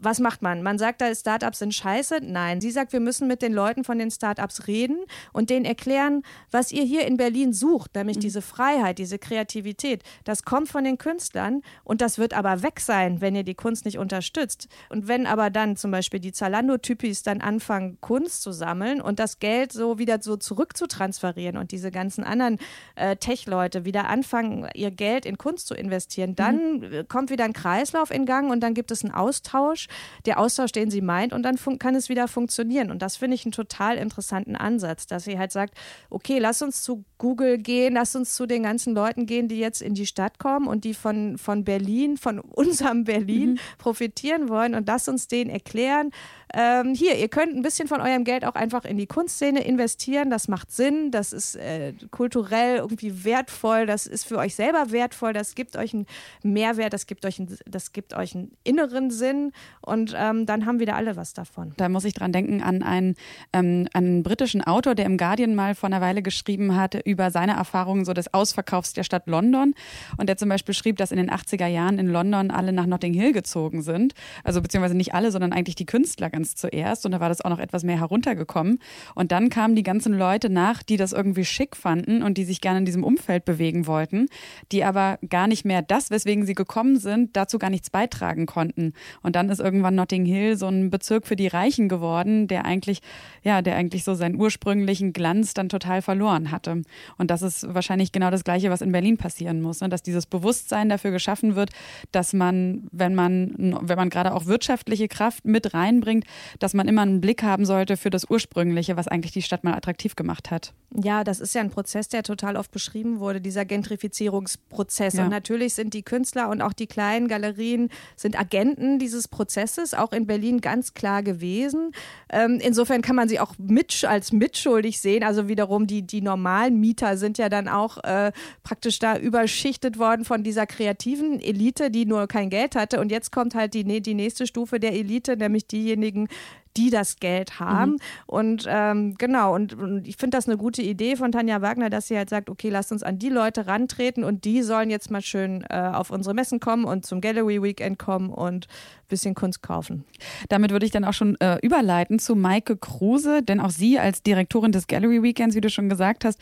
Was 0.04 0.20
macht 0.20 0.42
man? 0.42 0.62
Man 0.62 0.78
sagt, 0.78 1.00
da 1.00 1.14
Startups 1.14 1.58
sind 1.58 1.74
scheiße. 1.74 2.20
Nein, 2.22 2.60
sie 2.60 2.70
sagt, 2.70 2.92
wir 2.92 3.00
müssen 3.00 3.28
mit 3.28 3.42
den 3.42 3.52
Leuten 3.52 3.84
von 3.84 3.98
den 3.98 4.10
Startups 4.10 4.66
reden 4.66 4.98
und 5.32 5.50
denen 5.50 5.64
erklären, 5.64 6.22
was 6.50 6.72
ihr 6.72 6.82
hier 6.82 7.06
in 7.06 7.16
Berlin 7.16 7.52
sucht, 7.52 7.94
nämlich 7.94 8.16
mhm. 8.16 8.22
diese 8.22 8.42
Freiheit, 8.42 8.98
diese 8.98 9.18
Kreativität. 9.18 10.02
Das 10.24 10.44
kommt 10.44 10.68
von 10.68 10.84
den 10.84 10.98
Künstlern 10.98 11.62
und 11.84 12.00
das 12.00 12.18
wird 12.18 12.34
aber 12.34 12.62
weg 12.62 12.80
sein, 12.80 13.20
wenn 13.20 13.34
ihr 13.34 13.44
die 13.44 13.54
Kunst 13.54 13.84
nicht 13.84 13.98
unterstützt. 13.98 14.68
Und 14.88 15.08
wenn 15.08 15.26
aber 15.26 15.50
dann 15.50 15.76
zum 15.76 15.90
Beispiel 15.90 16.20
die 16.20 16.32
Zalando-Typis 16.32 17.22
dann 17.22 17.40
anfangen, 17.40 17.98
Kunst 18.00 18.42
zu 18.42 18.52
sammeln 18.52 19.00
und 19.00 19.18
das 19.18 19.38
Geld 19.38 19.72
so 19.72 19.98
wieder 19.98 20.20
so 20.20 20.36
zurückzutransferieren 20.36 21.56
und 21.56 21.72
diese 21.72 21.90
ganzen 21.90 22.24
anderen 22.24 22.58
äh, 22.96 23.16
Tech-Leute 23.16 23.84
wieder 23.84 24.08
anfangen, 24.08 24.68
ihr 24.74 24.90
Geld 24.90 25.26
in 25.26 25.38
Kunst 25.38 25.66
zu 25.68 25.74
investieren, 25.74 26.34
dann 26.34 26.78
mhm. 26.78 27.08
kommt 27.08 27.30
wieder 27.30 27.44
ein 27.44 27.52
Kreislauf 27.52 28.10
in 28.10 28.26
Gang 28.26 28.50
und 28.50 28.60
dann 28.60 28.74
gibt 28.74 28.90
es 28.90 29.04
einen 29.04 29.14
Austausch, 29.14 29.88
der 30.26 30.38
Austausch, 30.38 30.72
den 30.72 30.90
sie 30.90 31.00
meint 31.00 31.32
und 31.32 31.42
dann 31.42 31.56
kann 31.78 31.94
es 31.94 32.08
wieder 32.08 32.28
funktionieren. 32.28 32.90
Und 32.90 33.02
das 33.02 33.16
finde 33.16 33.34
ich 33.34 33.44
einen 33.44 33.52
total 33.52 33.96
interessanten 33.96 34.56
Ansatz, 34.56 35.06
dass 35.06 35.24
sie 35.24 35.38
halt 35.38 35.52
sagt, 35.52 35.74
okay, 36.10 36.38
lass 36.38 36.62
uns 36.62 36.82
zu 36.82 37.04
Google 37.18 37.58
gehen, 37.58 37.94
lass 37.94 38.16
uns 38.16 38.34
zu 38.34 38.46
den 38.46 38.64
ganzen 38.64 38.94
Leuten 38.94 39.26
gehen, 39.26 39.48
die 39.48 39.58
jetzt 39.58 39.82
in 39.82 39.94
die 39.94 40.06
Stadt 40.06 40.38
kommen 40.38 40.66
und 40.66 40.84
die 40.84 40.94
von, 40.94 41.38
von 41.38 41.64
Berlin, 41.64 42.16
von 42.16 42.40
unserem 42.40 43.04
Berlin 43.04 43.52
mhm. 43.52 43.58
profitieren 43.78 44.48
wollen 44.48 44.74
und 44.74 44.86
lass 44.86 45.08
uns 45.08 45.28
denen 45.28 45.50
erklären, 45.50 46.10
ähm, 46.54 46.94
hier, 46.94 47.16
ihr 47.16 47.28
könnt 47.28 47.54
ein 47.54 47.62
bisschen 47.62 47.88
von 47.88 48.00
eurem 48.00 48.24
Geld 48.24 48.44
auch 48.44 48.54
einfach 48.54 48.84
in 48.84 48.98
die 48.98 49.06
Kunstszene 49.06 49.64
investieren. 49.64 50.30
Das 50.30 50.48
macht 50.48 50.70
Sinn, 50.70 51.10
das 51.10 51.32
ist 51.32 51.56
äh, 51.56 51.94
kulturell 52.10 52.76
irgendwie 52.76 53.24
wertvoll, 53.24 53.86
das 53.86 54.06
ist 54.06 54.24
für 54.24 54.38
euch 54.38 54.54
selber 54.54 54.90
wertvoll, 54.90 55.32
das 55.32 55.54
gibt 55.54 55.76
euch 55.76 55.94
einen 55.94 56.06
Mehrwert, 56.42 56.92
das 56.92 57.06
gibt 57.06 57.24
euch, 57.24 57.38
ein, 57.38 57.56
das 57.66 57.92
gibt 57.92 58.14
euch 58.14 58.34
einen 58.34 58.52
inneren 58.64 59.10
Sinn. 59.10 59.52
Und 59.80 60.14
ähm, 60.16 60.46
dann 60.46 60.66
haben 60.66 60.78
wieder 60.78 60.96
alle 60.96 61.16
was 61.16 61.32
davon. 61.32 61.72
Da 61.76 61.88
muss 61.88 62.04
ich 62.04 62.14
dran 62.14 62.32
denken 62.32 62.62
an 62.62 62.82
einen, 62.82 63.14
ähm, 63.52 63.88
einen 63.94 64.22
britischen 64.22 64.62
Autor, 64.62 64.94
der 64.94 65.06
im 65.06 65.16
Guardian 65.16 65.54
mal 65.54 65.74
vor 65.74 65.88
einer 65.88 66.00
Weile 66.00 66.22
geschrieben 66.22 66.76
hatte 66.76 67.00
über 67.04 67.30
seine 67.30 67.52
Erfahrungen 67.52 68.04
so 68.04 68.12
des 68.12 68.32
Ausverkaufs 68.34 68.92
der 68.92 69.04
Stadt 69.04 69.26
London. 69.26 69.74
Und 70.18 70.28
der 70.28 70.36
zum 70.36 70.48
Beispiel 70.48 70.74
schrieb, 70.74 70.98
dass 70.98 71.12
in 71.12 71.16
den 71.16 71.30
80er 71.30 71.66
Jahren 71.66 71.98
in 71.98 72.08
London 72.08 72.50
alle 72.50 72.72
nach 72.72 72.86
Notting 72.86 73.14
Hill 73.14 73.32
gezogen 73.32 73.82
sind, 73.82 74.14
also 74.44 74.60
beziehungsweise 74.60 74.96
nicht 74.96 75.14
alle, 75.14 75.30
sondern 75.30 75.52
eigentlich 75.52 75.76
die 75.76 75.86
Künstler 75.86 76.28
ganz 76.28 76.41
ganz 76.42 76.56
zuerst 76.56 77.06
und 77.06 77.12
da 77.12 77.20
war 77.20 77.28
das 77.28 77.40
auch 77.40 77.50
noch 77.50 77.60
etwas 77.60 77.84
mehr 77.84 77.98
heruntergekommen. 77.98 78.80
Und 79.14 79.30
dann 79.30 79.48
kamen 79.48 79.76
die 79.76 79.84
ganzen 79.84 80.12
Leute 80.12 80.50
nach, 80.50 80.82
die 80.82 80.96
das 80.96 81.12
irgendwie 81.12 81.44
schick 81.44 81.76
fanden 81.76 82.22
und 82.22 82.36
die 82.36 82.44
sich 82.44 82.60
gerne 82.60 82.80
in 82.80 82.84
diesem 82.84 83.04
Umfeld 83.04 83.44
bewegen 83.44 83.86
wollten, 83.86 84.26
die 84.72 84.82
aber 84.82 85.18
gar 85.28 85.46
nicht 85.46 85.64
mehr 85.64 85.82
das, 85.82 86.10
weswegen 86.10 86.44
sie 86.44 86.54
gekommen 86.54 86.98
sind, 86.98 87.36
dazu 87.36 87.60
gar 87.60 87.70
nichts 87.70 87.90
beitragen 87.90 88.46
konnten. 88.46 88.92
Und 89.22 89.36
dann 89.36 89.50
ist 89.50 89.60
irgendwann 89.60 89.94
Notting 89.94 90.24
Hill 90.24 90.56
so 90.56 90.66
ein 90.66 90.90
Bezirk 90.90 91.28
für 91.28 91.36
die 91.36 91.46
Reichen 91.46 91.88
geworden, 91.88 92.48
der 92.48 92.64
eigentlich, 92.64 93.02
ja, 93.44 93.62
der 93.62 93.76
eigentlich 93.76 94.02
so 94.02 94.14
seinen 94.14 94.34
ursprünglichen 94.34 95.12
Glanz 95.12 95.54
dann 95.54 95.68
total 95.68 96.02
verloren 96.02 96.50
hatte. 96.50 96.82
Und 97.18 97.30
das 97.30 97.42
ist 97.42 97.72
wahrscheinlich 97.72 98.10
genau 98.10 98.30
das 98.32 98.42
Gleiche, 98.42 98.70
was 98.70 98.80
in 98.80 98.90
Berlin 98.90 99.16
passieren 99.16 99.62
muss, 99.62 99.80
ne? 99.80 99.88
dass 99.88 100.02
dieses 100.02 100.26
Bewusstsein 100.26 100.88
dafür 100.88 101.12
geschaffen 101.12 101.54
wird, 101.54 101.70
dass 102.10 102.32
man, 102.32 102.88
wenn 102.90 103.14
man, 103.14 103.78
wenn 103.80 103.96
man 103.96 104.10
gerade 104.10 104.34
auch 104.34 104.46
wirtschaftliche 104.46 105.06
Kraft 105.06 105.44
mit 105.44 105.72
reinbringt, 105.72 106.24
dass 106.58 106.74
man 106.74 106.88
immer 106.88 107.02
einen 107.02 107.20
Blick 107.20 107.42
haben 107.42 107.64
sollte 107.64 107.96
für 107.96 108.10
das 108.10 108.28
Ursprüngliche, 108.28 108.96
was 108.96 109.08
eigentlich 109.08 109.32
die 109.32 109.42
Stadt 109.42 109.64
mal 109.64 109.74
attraktiv 109.74 110.16
gemacht 110.16 110.50
hat. 110.50 110.72
Ja, 110.94 111.24
das 111.24 111.40
ist 111.40 111.54
ja 111.54 111.62
ein 111.62 111.70
Prozess, 111.70 112.08
der 112.08 112.22
total 112.22 112.56
oft 112.56 112.70
beschrieben 112.70 113.18
wurde, 113.18 113.40
dieser 113.40 113.64
Gentrifizierungsprozess. 113.64 115.14
Ja. 115.14 115.24
Und 115.24 115.30
natürlich 115.30 115.74
sind 115.74 115.94
die 115.94 116.02
Künstler 116.02 116.48
und 116.50 116.60
auch 116.60 116.72
die 116.72 116.86
kleinen 116.86 117.28
Galerien 117.28 117.88
sind 118.16 118.38
Agenten 118.38 118.98
dieses 118.98 119.28
Prozesses, 119.28 119.94
auch 119.94 120.12
in 120.12 120.26
Berlin 120.26 120.60
ganz 120.60 120.94
klar 120.94 121.22
gewesen. 121.22 121.92
Ähm, 122.30 122.58
insofern 122.62 123.00
kann 123.00 123.16
man 123.16 123.28
sie 123.28 123.40
auch 123.40 123.54
mit, 123.58 124.04
als 124.04 124.32
mitschuldig 124.32 125.00
sehen. 125.00 125.24
Also 125.24 125.48
wiederum 125.48 125.86
die, 125.86 126.02
die 126.02 126.20
normalen 126.20 126.78
Mieter 126.78 127.16
sind 127.16 127.38
ja 127.38 127.48
dann 127.48 127.68
auch 127.68 127.98
äh, 128.04 128.32
praktisch 128.62 128.98
da 128.98 129.16
überschichtet 129.16 129.98
worden 129.98 130.24
von 130.24 130.42
dieser 130.42 130.66
kreativen 130.66 131.40
Elite, 131.40 131.90
die 131.90 132.04
nur 132.04 132.26
kein 132.26 132.50
Geld 132.50 132.76
hatte. 132.76 133.00
Und 133.00 133.10
jetzt 133.10 133.32
kommt 133.32 133.54
halt 133.54 133.74
die, 133.74 134.02
die 134.02 134.14
nächste 134.14 134.46
Stufe 134.46 134.78
der 134.78 134.92
Elite, 134.92 135.36
nämlich 135.36 135.66
diejenigen, 135.66 136.21
sagen, 136.26 136.61
die 136.76 136.90
das 136.90 137.16
Geld 137.16 137.60
haben. 137.60 137.92
Mhm. 137.92 137.98
Und 138.26 138.66
ähm, 138.68 139.14
genau, 139.18 139.54
und, 139.54 139.74
und 139.74 140.06
ich 140.08 140.16
finde 140.16 140.36
das 140.36 140.48
eine 140.48 140.56
gute 140.56 140.82
Idee 140.82 141.16
von 141.16 141.32
Tanja 141.32 141.60
Wagner, 141.60 141.90
dass 141.90 142.08
sie 142.08 142.16
halt 142.16 142.30
sagt, 142.30 142.50
okay, 142.50 142.70
lasst 142.70 142.92
uns 142.92 143.02
an 143.02 143.18
die 143.18 143.28
Leute 143.28 143.66
rantreten 143.66 144.24
und 144.24 144.44
die 144.44 144.62
sollen 144.62 144.90
jetzt 144.90 145.10
mal 145.10 145.22
schön 145.22 145.64
äh, 145.68 145.90
auf 145.92 146.10
unsere 146.10 146.34
Messen 146.34 146.60
kommen 146.60 146.84
und 146.84 147.04
zum 147.06 147.20
Gallery 147.20 147.62
Weekend 147.62 147.98
kommen 147.98 148.30
und 148.30 148.66
ein 148.66 149.08
bisschen 149.08 149.34
Kunst 149.34 149.62
kaufen. 149.62 150.04
Damit 150.48 150.70
würde 150.70 150.86
ich 150.86 150.92
dann 150.92 151.04
auch 151.04 151.12
schon 151.12 151.38
äh, 151.40 151.58
überleiten 151.62 152.18
zu 152.18 152.34
Maike 152.34 152.76
Kruse, 152.76 153.42
denn 153.42 153.60
auch 153.60 153.70
sie 153.70 153.98
als 153.98 154.22
Direktorin 154.22 154.72
des 154.72 154.86
Gallery 154.86 155.22
Weekends, 155.22 155.54
wie 155.54 155.60
du 155.60 155.70
schon 155.70 155.88
gesagt 155.88 156.24
hast, 156.24 156.40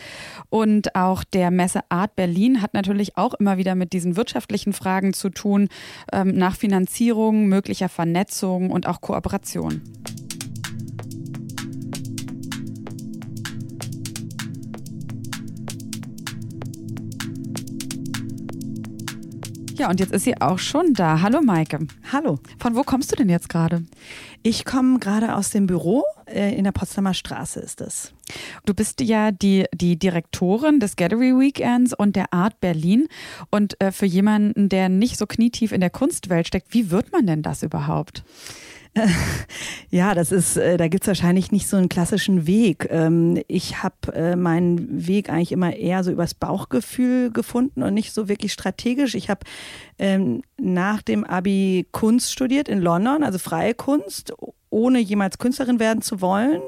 und 0.48 0.94
auch 0.94 1.24
der 1.24 1.50
Messe 1.50 1.80
Art 1.88 2.16
Berlin 2.16 2.62
hat 2.62 2.74
natürlich 2.74 3.16
auch 3.16 3.34
immer 3.34 3.58
wieder 3.58 3.74
mit 3.74 3.92
diesen 3.92 4.16
wirtschaftlichen 4.16 4.72
Fragen 4.72 5.12
zu 5.12 5.30
tun, 5.30 5.68
ähm, 6.12 6.34
nach 6.34 6.56
Finanzierung, 6.56 7.46
möglicher 7.46 7.88
Vernetzung 7.88 8.70
und 8.70 8.86
auch 8.86 9.00
Kooperation. 9.00 9.82
Ja, 19.80 19.88
und 19.88 19.98
jetzt 19.98 20.12
ist 20.12 20.24
sie 20.24 20.38
auch 20.38 20.58
schon 20.58 20.92
da. 20.92 21.22
Hallo 21.22 21.40
Maike. 21.40 21.78
Hallo. 22.12 22.38
Von 22.58 22.76
wo 22.76 22.82
kommst 22.82 23.12
du 23.12 23.16
denn 23.16 23.30
jetzt 23.30 23.48
gerade? 23.48 23.82
Ich 24.42 24.66
komme 24.66 24.98
gerade 24.98 25.34
aus 25.34 25.48
dem 25.48 25.66
Büro. 25.66 26.04
Äh, 26.26 26.54
in 26.54 26.64
der 26.64 26.72
Potsdamer 26.72 27.14
Straße 27.14 27.60
ist 27.60 27.80
es. 27.80 28.12
Du 28.66 28.74
bist 28.74 29.00
ja 29.00 29.30
die, 29.30 29.64
die 29.72 29.98
Direktorin 29.98 30.80
des 30.80 30.96
Gallery 30.96 31.32
Weekends 31.32 31.94
und 31.94 32.14
der 32.14 32.34
Art 32.34 32.60
Berlin. 32.60 33.08
Und 33.50 33.80
äh, 33.80 33.90
für 33.90 34.04
jemanden, 34.04 34.68
der 34.68 34.90
nicht 34.90 35.16
so 35.16 35.24
knietief 35.24 35.72
in 35.72 35.80
der 35.80 35.88
Kunstwelt 35.88 36.46
steckt, 36.46 36.74
wie 36.74 36.90
wird 36.90 37.10
man 37.10 37.26
denn 37.26 37.40
das 37.40 37.62
überhaupt? 37.62 38.22
Ja, 39.92 40.14
das 40.14 40.31
ist, 40.31 40.57
äh, 40.57 40.76
da 40.76 40.87
gibt's 40.87 41.09
wahrscheinlich 41.09 41.50
nicht 41.50 41.66
so 41.66 41.76
einen 41.76 41.88
klassischen 41.88 42.46
Weg. 42.46 42.87
Ähm, 42.90 43.42
ich 43.48 43.83
habe 43.83 44.12
äh, 44.14 44.37
meinen 44.37 45.07
Weg 45.09 45.29
eigentlich 45.29 45.50
immer 45.50 45.74
eher 45.74 46.05
so 46.05 46.12
übers 46.12 46.35
Bauchgefühl 46.35 47.33
gefunden 47.33 47.83
und 47.83 47.94
nicht 47.94 48.12
so 48.12 48.29
wirklich 48.29 48.53
strategisch. 48.53 49.16
Ich 49.16 49.29
habe 49.31 49.40
ähm, 49.98 50.42
nach 50.61 51.03
dem 51.03 51.24
Abi 51.24 51.88
Kunst 51.90 52.31
studiert 52.33 52.68
in 52.68 52.81
London, 52.81 53.24
also 53.24 53.38
freie 53.38 53.74
Kunst, 53.74 54.33
ohne 54.70 55.00
jemals 55.00 55.38
Künstlerin 55.38 55.81
werden 55.81 56.03
zu 56.03 56.20
wollen. 56.20 56.62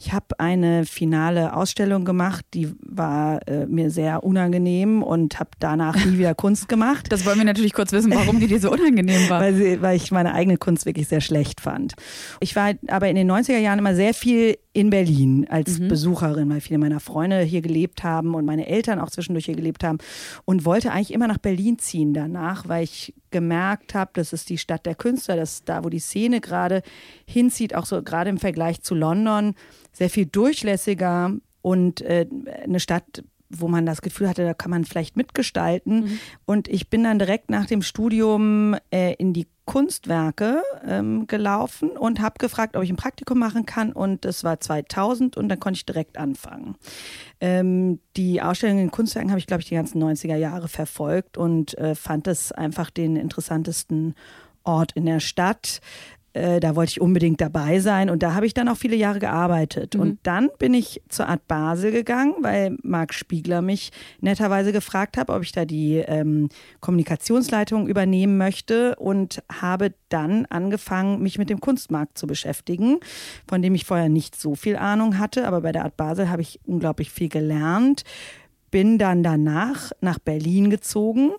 Ich 0.00 0.12
habe 0.12 0.38
eine 0.38 0.84
finale 0.84 1.54
Ausstellung 1.56 2.04
gemacht, 2.04 2.44
die 2.54 2.72
war 2.80 3.46
äh, 3.48 3.66
mir 3.66 3.90
sehr 3.90 4.22
unangenehm 4.22 5.02
und 5.02 5.40
habe 5.40 5.50
danach 5.58 5.96
nie 6.04 6.18
wieder 6.18 6.34
Kunst 6.36 6.68
gemacht. 6.68 7.06
Das 7.10 7.26
wollen 7.26 7.38
wir 7.38 7.44
natürlich 7.44 7.72
kurz 7.72 7.90
wissen, 7.90 8.14
warum 8.14 8.38
die 8.38 8.46
dir 8.46 8.60
so 8.60 8.70
unangenehm 8.70 9.28
war. 9.28 9.40
weil, 9.40 9.54
sie, 9.54 9.82
weil 9.82 9.96
ich 9.96 10.12
meine 10.12 10.34
eigene 10.34 10.56
Kunst 10.56 10.86
wirklich 10.86 11.08
sehr 11.08 11.20
schlecht 11.20 11.60
fand. 11.60 11.94
Ich 12.38 12.54
war 12.54 12.74
aber 12.86 13.08
in 13.08 13.16
den 13.16 13.28
90er 13.28 13.58
Jahren 13.58 13.80
immer 13.80 13.96
sehr 13.96 14.14
viel 14.14 14.56
in 14.78 14.90
Berlin 14.90 15.44
als 15.50 15.80
mhm. 15.80 15.88
Besucherin, 15.88 16.48
weil 16.50 16.60
viele 16.60 16.78
meiner 16.78 17.00
Freunde 17.00 17.40
hier 17.40 17.62
gelebt 17.62 18.04
haben 18.04 18.36
und 18.36 18.44
meine 18.44 18.68
Eltern 18.68 19.00
auch 19.00 19.10
zwischendurch 19.10 19.46
hier 19.46 19.56
gelebt 19.56 19.82
haben 19.82 19.98
und 20.44 20.64
wollte 20.64 20.92
eigentlich 20.92 21.12
immer 21.12 21.26
nach 21.26 21.38
Berlin 21.38 21.80
ziehen 21.80 22.14
danach, 22.14 22.68
weil 22.68 22.84
ich 22.84 23.12
gemerkt 23.32 23.94
habe, 23.94 24.12
das 24.14 24.32
ist 24.32 24.48
die 24.48 24.56
Stadt 24.56 24.86
der 24.86 24.94
Künstler, 24.94 25.34
das 25.34 25.54
ist 25.54 25.68
da, 25.68 25.82
wo 25.82 25.88
die 25.88 25.98
Szene 25.98 26.40
gerade 26.40 26.82
hinzieht, 27.26 27.74
auch 27.74 27.86
so 27.86 28.02
gerade 28.04 28.30
im 28.30 28.38
Vergleich 28.38 28.80
zu 28.80 28.94
London, 28.94 29.54
sehr 29.92 30.10
viel 30.10 30.26
durchlässiger 30.26 31.32
und 31.60 32.00
äh, 32.02 32.26
eine 32.62 32.78
Stadt, 32.78 33.24
wo 33.50 33.66
man 33.66 33.84
das 33.84 34.00
Gefühl 34.00 34.28
hatte, 34.28 34.44
da 34.44 34.54
kann 34.54 34.70
man 34.70 34.84
vielleicht 34.84 35.16
mitgestalten. 35.16 36.00
Mhm. 36.04 36.20
Und 36.44 36.68
ich 36.68 36.88
bin 36.88 37.02
dann 37.02 37.18
direkt 37.18 37.50
nach 37.50 37.66
dem 37.66 37.82
Studium 37.82 38.76
äh, 38.92 39.14
in 39.14 39.32
die 39.32 39.48
Kunstwerke 39.68 40.62
ähm, 40.86 41.26
gelaufen 41.26 41.90
und 41.90 42.20
habe 42.20 42.38
gefragt, 42.38 42.74
ob 42.74 42.82
ich 42.82 42.88
ein 42.88 42.96
Praktikum 42.96 43.38
machen 43.38 43.66
kann. 43.66 43.92
Und 43.92 44.24
das 44.24 44.42
war 44.42 44.58
2000 44.58 45.36
und 45.36 45.50
dann 45.50 45.60
konnte 45.60 45.76
ich 45.76 45.84
direkt 45.84 46.16
anfangen. 46.16 46.76
Ähm, 47.38 48.00
die 48.16 48.40
Ausstellung 48.40 48.78
in 48.78 48.90
Kunstwerken 48.90 49.30
habe 49.30 49.38
ich, 49.38 49.46
glaube 49.46 49.60
ich, 49.60 49.68
die 49.68 49.74
ganzen 49.74 50.02
90er 50.02 50.36
Jahre 50.36 50.68
verfolgt 50.68 51.36
und 51.36 51.76
äh, 51.76 51.94
fand 51.94 52.26
es 52.28 52.50
einfach 52.50 52.88
den 52.88 53.16
interessantesten 53.16 54.14
Ort 54.64 54.92
in 54.92 55.04
der 55.04 55.20
Stadt. 55.20 55.82
Äh, 56.38 56.60
da 56.60 56.76
wollte 56.76 56.90
ich 56.90 57.00
unbedingt 57.00 57.40
dabei 57.40 57.80
sein 57.80 58.10
und 58.10 58.22
da 58.22 58.34
habe 58.34 58.46
ich 58.46 58.54
dann 58.54 58.68
auch 58.68 58.76
viele 58.76 58.94
Jahre 58.94 59.18
gearbeitet. 59.18 59.94
Mhm. 59.94 60.00
Und 60.00 60.18
dann 60.22 60.50
bin 60.58 60.72
ich 60.72 61.02
zur 61.08 61.28
Art 61.28 61.46
Basel 61.48 61.90
gegangen, 61.90 62.34
weil 62.42 62.76
Marc 62.82 63.12
Spiegler 63.12 63.60
mich 63.60 63.90
netterweise 64.20 64.72
gefragt 64.72 65.16
hat, 65.16 65.30
ob 65.30 65.42
ich 65.42 65.52
da 65.52 65.64
die 65.64 65.96
ähm, 65.96 66.48
Kommunikationsleitung 66.80 67.88
übernehmen 67.88 68.38
möchte 68.38 68.94
und 68.96 69.42
habe 69.50 69.94
dann 70.08 70.46
angefangen, 70.46 71.20
mich 71.22 71.38
mit 71.38 71.50
dem 71.50 71.60
Kunstmarkt 71.60 72.16
zu 72.16 72.26
beschäftigen, 72.26 73.00
von 73.48 73.60
dem 73.60 73.74
ich 73.74 73.84
vorher 73.84 74.08
nicht 74.08 74.40
so 74.40 74.54
viel 74.54 74.76
Ahnung 74.76 75.18
hatte. 75.18 75.46
Aber 75.46 75.62
bei 75.62 75.72
der 75.72 75.84
Art 75.84 75.96
Basel 75.96 76.30
habe 76.30 76.42
ich 76.42 76.60
unglaublich 76.64 77.10
viel 77.10 77.28
gelernt. 77.28 78.04
Bin 78.70 78.98
dann 78.98 79.22
danach 79.22 79.90
nach 80.00 80.18
Berlin 80.18 80.70
gezogen 80.70 81.32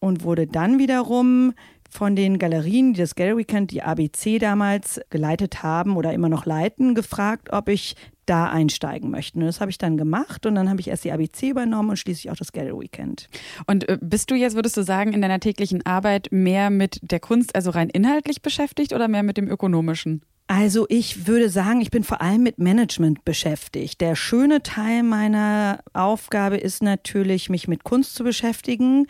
und 0.00 0.22
wurde 0.22 0.46
dann 0.46 0.78
wiederum 0.78 1.54
von 1.94 2.16
den 2.16 2.38
Galerien, 2.38 2.92
die 2.92 3.00
das 3.00 3.14
Gallery 3.14 3.38
Weekend, 3.38 3.70
die 3.70 3.82
ABC 3.82 4.40
damals 4.40 5.00
geleitet 5.10 5.62
haben 5.62 5.96
oder 5.96 6.12
immer 6.12 6.28
noch 6.28 6.44
leiten, 6.44 6.96
gefragt, 6.96 7.52
ob 7.52 7.68
ich 7.68 7.94
da 8.26 8.50
einsteigen 8.50 9.10
möchte. 9.10 9.38
Und 9.38 9.44
das 9.44 9.60
habe 9.60 9.70
ich 9.70 9.78
dann 9.78 9.96
gemacht 9.96 10.44
und 10.44 10.56
dann 10.56 10.68
habe 10.68 10.80
ich 10.80 10.88
erst 10.88 11.04
die 11.04 11.12
ABC 11.12 11.50
übernommen 11.50 11.90
und 11.90 11.96
schließlich 11.96 12.32
auch 12.32 12.36
das 12.36 12.50
Gallery 12.50 12.80
Weekend. 12.80 13.28
Und 13.68 13.88
äh, 13.88 13.96
bist 14.00 14.30
du 14.32 14.34
jetzt, 14.34 14.56
würdest 14.56 14.76
du 14.76 14.82
sagen, 14.82 15.12
in 15.12 15.22
deiner 15.22 15.38
täglichen 15.38 15.86
Arbeit 15.86 16.28
mehr 16.32 16.70
mit 16.70 16.98
der 17.02 17.20
Kunst, 17.20 17.54
also 17.54 17.70
rein 17.70 17.90
inhaltlich 17.90 18.42
beschäftigt 18.42 18.92
oder 18.92 19.06
mehr 19.06 19.22
mit 19.22 19.36
dem 19.36 19.48
ökonomischen? 19.48 20.22
Also 20.48 20.86
ich 20.88 21.26
würde 21.26 21.48
sagen, 21.48 21.80
ich 21.80 21.90
bin 21.90 22.02
vor 22.02 22.20
allem 22.20 22.42
mit 22.42 22.58
Management 22.58 23.24
beschäftigt. 23.24 24.00
Der 24.00 24.16
schöne 24.16 24.62
Teil 24.62 25.02
meiner 25.04 25.80
Aufgabe 25.92 26.56
ist 26.56 26.82
natürlich, 26.82 27.48
mich 27.48 27.68
mit 27.68 27.84
Kunst 27.84 28.14
zu 28.14 28.24
beschäftigen. 28.24 29.06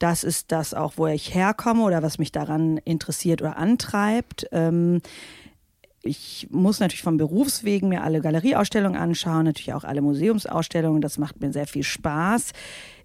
Das 0.00 0.24
ist 0.24 0.50
das 0.50 0.72
auch, 0.74 0.94
wo 0.96 1.06
ich 1.06 1.34
herkomme 1.34 1.82
oder 1.82 2.02
was 2.02 2.18
mich 2.18 2.32
daran 2.32 2.78
interessiert 2.78 3.42
oder 3.42 3.58
antreibt. 3.58 4.46
Ähm, 4.50 5.02
ich 6.02 6.48
muss 6.50 6.80
natürlich 6.80 7.02
vom 7.02 7.18
Berufswegen 7.18 7.90
mir 7.90 8.02
alle 8.02 8.22
Galerieausstellungen 8.22 8.98
anschauen, 8.98 9.44
natürlich 9.44 9.74
auch 9.74 9.84
alle 9.84 10.00
Museumsausstellungen. 10.00 11.02
Das 11.02 11.18
macht 11.18 11.40
mir 11.42 11.52
sehr 11.52 11.66
viel 11.66 11.82
Spaß. 11.82 12.52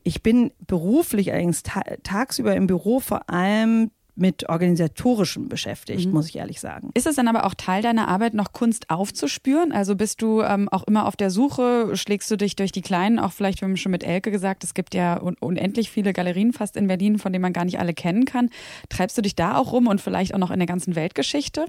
Ich 0.04 0.24
bin 0.24 0.52
beruflich 0.66 1.34
allerdings 1.34 1.64
ta 1.64 1.82
tagsüber 2.04 2.56
im 2.56 2.68
Büro 2.68 3.02
vor 3.02 3.30
allem 3.30 3.92
mit 4.16 4.48
organisatorischem 4.48 5.50
beschäftigt, 5.50 6.08
mhm. 6.08 6.14
muss 6.14 6.30
ich 6.30 6.38
ehrlich 6.38 6.60
sagen. 6.60 6.90
Ist 6.94 7.06
es 7.06 7.16
dann 7.16 7.28
aber 7.28 7.46
auch 7.46 7.54
Teil 7.54 7.82
deiner 7.82 8.08
Arbeit, 8.08 8.34
noch 8.34 8.54
Kunst 8.54 8.90
aufzuspüren? 8.90 9.72
Also 9.72 9.96
bist 9.96 10.22
du 10.22 10.42
ähm, 10.42 10.70
auch 10.70 10.84
immer 10.84 11.06
auf 11.06 11.16
der 11.16 11.30
Suche, 11.30 11.96
schlägst 11.96 12.32
du 12.32 12.38
dich 12.38 12.56
durch 12.56 12.72
die 12.72 12.82
kleinen, 12.82 13.20
auch 13.20 13.34
vielleicht, 13.34 13.62
wir 13.62 13.68
haben 13.68 13.78
schon 13.78 13.92
mit 13.92 14.04
Elke 14.04 14.32
gesagt, 14.32 14.64
es 14.64 14.74
gibt 14.74 14.96
ja 14.96 15.22
un 15.22 15.36
unendlich 15.40 15.92
viele 15.92 16.14
Galerien 16.14 16.54
fast 16.54 16.78
in 16.78 16.88
Berlin, 16.88 17.20
von 17.20 17.34
denen 17.34 17.42
man 17.42 17.54
gar 17.54 17.66
nicht 17.66 17.80
alle 17.80 17.94
kennen 17.94 18.26
kann. 18.26 18.50
Treibst 18.90 19.18
du 19.18 19.22
dich 19.22 19.36
da 19.36 19.58
auch 19.58 19.74
rum 19.74 19.88
und 19.88 20.02
vielleicht 20.02 20.34
auch 20.34 20.40
noch 20.40 20.52
in 20.52 20.60
der 20.60 20.68
ganzen 20.68 20.96
Weltgeschichte? 20.96 21.66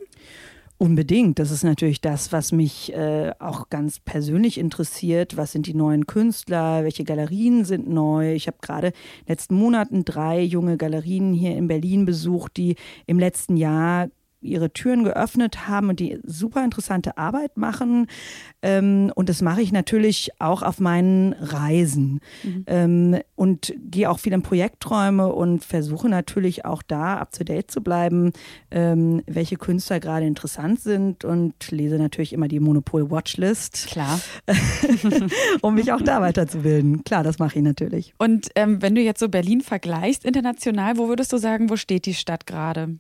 Unbedingt. 0.79 1.39
Das 1.39 1.51
ist 1.51 1.65
natürlich 1.65 2.03
das, 2.03 2.33
was 2.33 2.53
mich 2.53 2.93
äh, 2.93 3.33
auch 3.39 3.71
ganz 3.71 3.99
persönlich 3.99 4.59
interessiert. 4.59 5.39
Was 5.39 5.53
sind 5.53 5.67
die 5.67 5.73
neuen 5.73 6.07
Künstler? 6.07 6.85
Welche 6.85 7.05
Galerien 7.05 7.65
sind 7.65 7.89
neu? 7.89 8.35
Ich 8.35 8.47
habe 8.47 8.59
gerade 8.61 8.89
in 8.89 8.93
den 8.93 9.29
letzten 9.29 9.55
Monaten 9.55 10.05
drei 10.05 10.43
junge 10.43 10.77
Galerien 10.77 11.33
hier 11.33 11.57
in 11.57 11.67
Berlin 11.67 12.05
besucht, 12.05 12.59
die 12.59 12.77
im 13.07 13.19
letzten 13.19 13.57
Jahr 13.57 14.09
ihre 14.41 14.73
Türen 14.73 15.05
geöffnet 15.05 15.69
haben 15.69 15.89
und 15.89 16.01
die 16.01 16.19
super 16.23 16.65
interessante 16.65 17.19
Arbeit 17.19 17.57
machen. 17.57 18.07
Ähm, 18.63 19.13
und 19.15 19.29
das 19.29 19.43
mache 19.43 19.63
ich 19.63 19.73
natürlich 19.73 20.31
auch 20.39 20.63
auf 20.63 20.81
meinen 20.81 21.33
Reisen. 21.35 22.21
Mhm. 22.43 22.65
Ähm, 22.67 23.21
und 23.35 23.75
gehe 23.79 24.11
auch 24.11 24.19
viel 24.19 24.33
in 24.33 24.43
Projekträume 24.43 25.33
und 25.33 25.65
versuche 25.65 26.09
natürlich 26.09 26.65
auch 26.65 26.83
da 26.83 27.19
up 27.19 27.33
to 27.33 27.45
date 27.45 27.71
zu 27.71 27.81
bleiben, 27.83 28.33
ähm, 28.71 29.23
welche 29.27 29.57
Künstler 29.57 30.01
gerade 30.01 30.27
interessant 30.27 30.81
sind 30.81 31.25
und 31.25 31.71
lese 31.71 31.97
natürlich 31.97 32.33
immer 32.33 32.49
die 32.49 32.61
Monopol 32.61 33.11
Watchlist. 33.11 33.87
Klar. 33.89 34.21
um 35.63 35.75
mich 35.75 35.93
auch 35.93 36.03
da 36.03 36.21
weiterzubilden. 36.21 37.05
Klar, 37.05 37.23
das 37.23 37.39
mache 37.39 37.59
ich 37.59 37.65
natürlich. 37.65 38.15
Und 38.19 38.49
ähm, 38.55 38.83
wenn 38.83 38.95
du 38.95 39.01
jetzt 39.01 39.21
so 39.21 39.29
Berlin 39.29 39.61
vergleichst 39.61 40.25
international, 40.25 40.99
wo 40.99 41.09
würdest 41.09 41.33
du 41.33 41.39
sagen, 41.39 41.71
wo 41.71 41.77
steht 41.77 42.07
die 42.07 42.15
Stadt 42.15 42.47
gerade? 42.47 42.97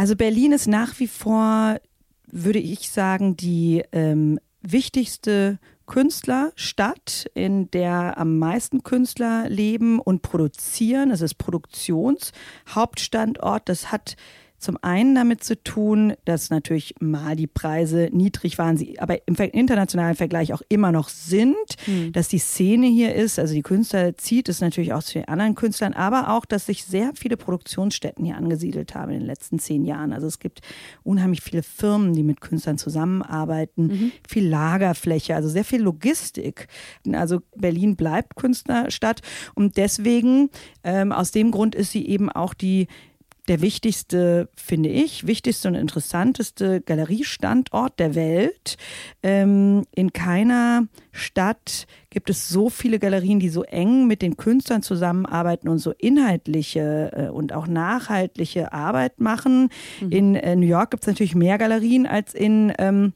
Also 0.00 0.16
Berlin 0.16 0.52
ist 0.52 0.66
nach 0.66 0.98
wie 0.98 1.08
vor, 1.08 1.78
würde 2.26 2.58
ich 2.58 2.88
sagen, 2.88 3.36
die 3.36 3.84
ähm, 3.92 4.40
wichtigste 4.62 5.58
Künstlerstadt, 5.84 7.30
in 7.34 7.70
der 7.70 8.16
am 8.16 8.38
meisten 8.38 8.82
Künstler 8.82 9.46
leben 9.50 9.98
und 9.98 10.22
produzieren. 10.22 11.10
Es 11.10 11.20
ist 11.20 11.34
Produktionshauptstandort. 11.34 13.68
Das 13.68 13.92
hat 13.92 14.16
zum 14.60 14.76
einen 14.82 15.14
damit 15.14 15.42
zu 15.42 15.60
tun, 15.60 16.12
dass 16.26 16.50
natürlich 16.50 16.94
mal 17.00 17.34
die 17.34 17.46
Preise 17.46 18.10
niedrig 18.12 18.58
waren, 18.58 18.76
sie 18.76 19.00
aber 19.00 19.26
im 19.26 19.34
internationalen 19.34 20.14
Vergleich 20.14 20.52
auch 20.52 20.60
immer 20.68 20.92
noch 20.92 21.08
sind, 21.08 21.56
mhm. 21.86 22.12
dass 22.12 22.28
die 22.28 22.38
Szene 22.38 22.86
hier 22.86 23.14
ist, 23.14 23.38
also 23.38 23.54
die 23.54 23.62
Künstler 23.62 24.16
zieht 24.18 24.50
es 24.50 24.60
natürlich 24.60 24.92
auch 24.92 25.02
zu 25.02 25.14
den 25.14 25.28
anderen 25.28 25.54
Künstlern, 25.54 25.94
aber 25.94 26.30
auch, 26.30 26.44
dass 26.44 26.66
sich 26.66 26.84
sehr 26.84 27.12
viele 27.14 27.38
Produktionsstätten 27.38 28.22
hier 28.24 28.36
angesiedelt 28.36 28.94
haben 28.94 29.12
in 29.12 29.20
den 29.20 29.26
letzten 29.26 29.58
zehn 29.58 29.86
Jahren. 29.86 30.12
Also 30.12 30.26
es 30.26 30.38
gibt 30.38 30.60
unheimlich 31.04 31.40
viele 31.40 31.62
Firmen, 31.62 32.12
die 32.12 32.22
mit 32.22 32.42
Künstlern 32.42 32.76
zusammenarbeiten, 32.76 33.86
mhm. 33.86 34.12
viel 34.28 34.46
Lagerfläche, 34.46 35.34
also 35.34 35.48
sehr 35.48 35.64
viel 35.64 35.80
Logistik. 35.80 36.68
Also 37.10 37.40
Berlin 37.56 37.96
bleibt 37.96 38.36
Künstlerstadt 38.36 39.22
und 39.54 39.78
deswegen, 39.78 40.50
ähm, 40.84 41.12
aus 41.12 41.30
dem 41.30 41.50
Grund 41.50 41.74
ist 41.74 41.92
sie 41.92 42.06
eben 42.06 42.28
auch 42.30 42.52
die 42.52 42.88
der 43.50 43.60
wichtigste, 43.62 44.48
finde 44.54 44.90
ich, 44.90 45.26
wichtigste 45.26 45.66
und 45.66 45.74
interessanteste 45.74 46.80
Galeriestandort 46.82 47.98
der 47.98 48.14
Welt. 48.14 48.76
Ähm, 49.24 49.86
in 49.92 50.12
keiner 50.12 50.86
Stadt 51.10 51.88
gibt 52.10 52.30
es 52.30 52.48
so 52.48 52.70
viele 52.70 53.00
Galerien, 53.00 53.40
die 53.40 53.48
so 53.48 53.64
eng 53.64 54.06
mit 54.06 54.22
den 54.22 54.36
Künstlern 54.36 54.82
zusammenarbeiten 54.82 55.68
und 55.68 55.78
so 55.80 55.90
inhaltliche 55.98 57.10
äh, 57.12 57.28
und 57.28 57.52
auch 57.52 57.66
nachhaltige 57.66 58.72
Arbeit 58.72 59.18
machen. 59.20 59.68
Mhm. 60.00 60.12
In 60.12 60.34
äh, 60.36 60.54
New 60.54 60.68
York 60.68 60.92
gibt 60.92 61.02
es 61.02 61.08
natürlich 61.08 61.34
mehr 61.34 61.58
Galerien 61.58 62.06
als 62.06 62.34
in 62.34 62.72
ähm, 62.78 63.14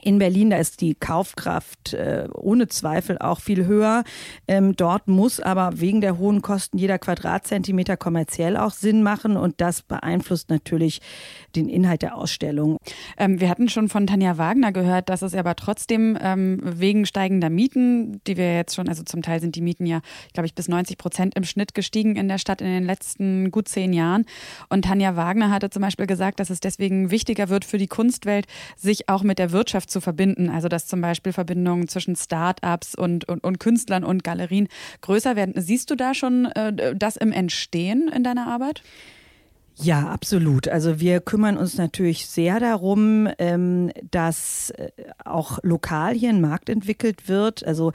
in 0.00 0.18
Berlin, 0.18 0.50
da 0.50 0.56
ist 0.56 0.80
die 0.80 0.94
Kaufkraft 0.94 1.92
äh, 1.92 2.28
ohne 2.32 2.68
Zweifel 2.68 3.18
auch 3.18 3.40
viel 3.40 3.66
höher. 3.66 4.04
Ähm, 4.48 4.74
dort 4.74 5.06
muss 5.08 5.38
aber 5.38 5.80
wegen 5.80 6.00
der 6.00 6.18
hohen 6.18 6.40
Kosten 6.40 6.78
jeder 6.78 6.98
Quadratzentimeter 6.98 7.96
kommerziell 7.96 8.56
auch 8.56 8.72
Sinn 8.72 9.02
machen 9.02 9.36
und 9.36 9.60
das 9.60 9.82
beeinflusst 9.82 10.48
natürlich 10.48 11.00
den 11.56 11.68
Inhalt 11.68 12.02
der 12.02 12.16
Ausstellung. 12.16 12.78
Ähm, 13.16 13.40
wir 13.40 13.48
hatten 13.48 13.68
schon 13.68 13.88
von 13.88 14.06
Tanja 14.06 14.38
Wagner 14.38 14.72
gehört, 14.72 15.08
dass 15.08 15.22
es 15.22 15.34
aber 15.34 15.56
trotzdem 15.56 16.18
ähm, 16.20 16.58
wegen 16.62 17.06
steigender 17.06 17.50
Mieten, 17.50 18.20
die 18.26 18.36
wir 18.36 18.54
jetzt 18.54 18.74
schon, 18.74 18.88
also 18.88 19.02
zum 19.02 19.22
Teil 19.22 19.40
sind 19.40 19.56
die 19.56 19.60
Mieten 19.60 19.86
ja, 19.86 20.00
glaube 20.32 20.46
ich, 20.46 20.54
bis 20.54 20.68
90 20.68 20.98
Prozent 20.98 21.36
im 21.36 21.44
Schnitt 21.44 21.74
gestiegen 21.74 22.16
in 22.16 22.28
der 22.28 22.38
Stadt 22.38 22.60
in 22.60 22.68
den 22.68 22.84
letzten 22.84 23.50
gut 23.50 23.68
zehn 23.68 23.92
Jahren. 23.92 24.24
Und 24.68 24.84
Tanja 24.84 25.16
Wagner 25.16 25.50
hatte 25.50 25.70
zum 25.70 25.82
Beispiel 25.82 26.06
gesagt, 26.06 26.40
dass 26.40 26.50
es 26.50 26.60
deswegen 26.60 27.10
wichtiger 27.10 27.48
wird 27.48 27.64
für 27.64 27.78
die 27.78 27.88
Kunstwelt, 27.88 28.46
sich 28.76 29.08
auch 29.08 29.22
mit 29.22 29.38
der 29.38 29.52
Wirtschaft 29.52 29.90
zu 29.90 30.00
verbinden. 30.00 30.48
Also 30.48 30.68
dass 30.68 30.86
zum 30.86 31.00
Beispiel 31.00 31.32
Verbindungen 31.32 31.88
zwischen 31.88 32.16
Start-ups 32.16 32.94
und, 32.94 33.28
und, 33.28 33.44
und 33.44 33.58
Künstlern 33.60 34.04
und 34.04 34.24
Galerien 34.24 34.68
größer 35.00 35.36
werden. 35.36 35.54
Siehst 35.56 35.90
du 35.90 35.96
da 35.96 36.14
schon 36.14 36.46
äh, 36.46 36.94
das 36.96 37.16
im 37.16 37.32
Entstehen 37.32 38.08
in 38.08 38.24
deiner 38.24 38.46
Arbeit? 38.46 38.82
Ja, 39.76 40.08
absolut. 40.08 40.68
Also 40.68 41.00
wir 41.00 41.20
kümmern 41.20 41.56
uns 41.56 41.76
natürlich 41.78 42.26
sehr 42.26 42.60
darum, 42.60 43.28
ähm, 43.38 43.90
dass 44.10 44.70
äh, 44.70 44.90
auch 45.24 45.58
lokal 45.62 46.14
hier 46.14 46.28
ein 46.28 46.40
Markt 46.40 46.68
entwickelt 46.68 47.28
wird. 47.28 47.64
Also 47.66 47.92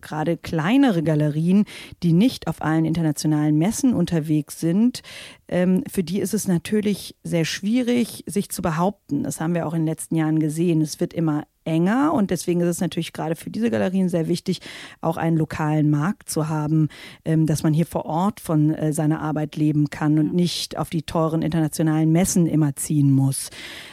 gerade 0.00 0.36
kleinere 0.36 1.02
Galerien, 1.02 1.66
die 2.02 2.12
nicht 2.12 2.48
auf 2.48 2.62
allen 2.62 2.84
internationalen 2.84 3.56
Messen 3.56 3.94
unterwegs 3.94 4.58
sind, 4.60 5.02
ähm, 5.48 5.84
für 5.90 6.02
die 6.02 6.20
ist 6.20 6.34
es 6.34 6.48
natürlich 6.48 7.16
sehr 7.22 7.44
schwierig, 7.44 8.24
sich 8.26 8.50
zu 8.50 8.60
behaupten. 8.60 9.22
Das 9.22 9.40
haben 9.40 9.54
wir 9.54 9.66
auch 9.66 9.74
in 9.74 9.82
den 9.82 9.88
letzten 9.88 10.16
Jahren 10.16 10.40
gesehen. 10.40 10.80
Es 10.80 11.00
wird 11.00 11.14
immer 11.14 11.44
enger 11.64 12.12
und 12.14 12.30
deswegen 12.30 12.60
ist 12.60 12.68
es 12.68 12.80
natürlich 12.80 13.12
gerade 13.12 13.36
für 13.36 13.50
diese 13.50 13.70
Galerien 13.70 14.08
sehr 14.08 14.28
wichtig, 14.28 14.60
auch 15.00 15.16
einen 15.16 15.36
lokalen 15.36 15.90
Markt 15.90 16.30
zu 16.30 16.48
haben, 16.48 16.88
ähm, 17.24 17.46
dass 17.46 17.62
man 17.62 17.72
hier 17.72 17.86
vor 17.86 18.06
Ort 18.06 18.40
von 18.40 18.74
äh, 18.74 18.92
seiner 18.92 19.20
Arbeit 19.20 19.56
leben 19.56 19.90
kann 19.90 20.18
und 20.18 20.34
nicht 20.34 20.78
auf 20.78 20.90
die 20.90 21.02
teuren 21.02 21.42
internationalen 21.42 22.12
Messen 22.12 22.46
immer 22.46 22.76
ziehen 22.76 23.12
muss. 23.12 23.50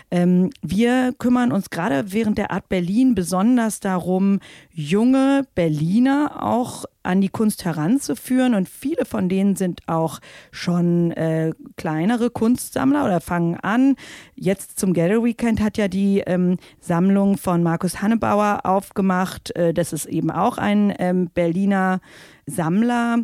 Ähm, 0.10 0.50
wir 0.62 1.14
kümmern 1.18 1.52
uns 1.52 1.70
gerade 1.70 2.14
während 2.14 2.38
der 2.38 2.52
Art 2.52 2.70
Berlin 2.70 3.16
besonders 3.16 3.80
darum, 3.80 4.40
junge 4.72 5.46
Berliner 5.56 6.44
auch 6.44 6.86
an 7.08 7.22
die 7.22 7.30
Kunst 7.30 7.66
heranzuführen. 7.66 8.54
Und 8.54 8.70
viele 8.70 9.06
von 9.06 9.30
denen 9.30 9.56
sind 9.56 9.82
auch 9.88 10.20
schon 10.52 11.12
äh, 11.12 11.54
kleinere 11.78 12.30
Kunstsammler 12.30 13.06
oder 13.06 13.22
fangen 13.22 13.56
an. 13.56 13.96
Jetzt 14.36 14.80
zum 14.80 14.94
Gallery 14.94 15.24
Weekend 15.24 15.62
hat 15.62 15.78
ja 15.78 15.88
die 15.88 16.20
ähm, 16.20 16.58
Sammlung 16.80 17.38
von 17.38 17.64
Markus 17.64 18.02
Hannebauer 18.02 18.62
aufgemacht. 18.64 19.56
Äh, 19.56 19.74
das 19.74 19.94
ist 19.94 20.06
eben 20.06 20.30
auch 20.30 20.58
ein 20.58 20.94
ähm, 21.00 21.30
Berliner 21.34 22.02
Sammler, 22.46 23.20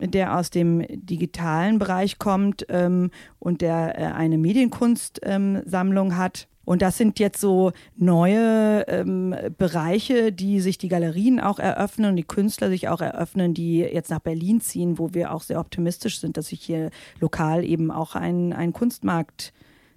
der 0.00 0.36
aus 0.36 0.50
dem 0.50 0.84
digitalen 0.88 1.78
Bereich 1.78 2.18
kommt 2.18 2.66
ähm, 2.68 3.10
und 3.38 3.60
der 3.60 3.98
äh, 3.98 4.04
eine 4.12 4.38
Medienkunstsammlung 4.38 6.10
ähm, 6.10 6.16
hat. 6.16 6.48
Und 6.64 6.82
das 6.82 6.96
sind 6.96 7.18
jetzt 7.18 7.40
so 7.40 7.72
neue 7.96 8.84
ähm, 8.88 9.34
Bereiche, 9.58 10.32
die 10.32 10.60
sich 10.60 10.78
die 10.78 10.88
Galerien 10.88 11.40
auch 11.40 11.58
eröffnen 11.58 12.10
und 12.10 12.16
die 12.16 12.24
Künstler 12.24 12.68
sich 12.68 12.88
auch 12.88 13.00
eröffnen, 13.00 13.54
die 13.54 13.78
jetzt 13.78 14.10
nach 14.10 14.20
Berlin 14.20 14.60
ziehen, 14.60 14.98
wo 14.98 15.14
wir 15.14 15.32
auch 15.32 15.42
sehr 15.42 15.60
optimistisch 15.60 16.20
sind, 16.20 16.36
dass 16.36 16.48
sich 16.48 16.60
hier 16.60 16.90
lokal 17.20 17.64
eben 17.64 17.90
auch 17.90 18.14
ein, 18.14 18.52
ein 18.52 18.72
Kunstmarkt 18.72 19.52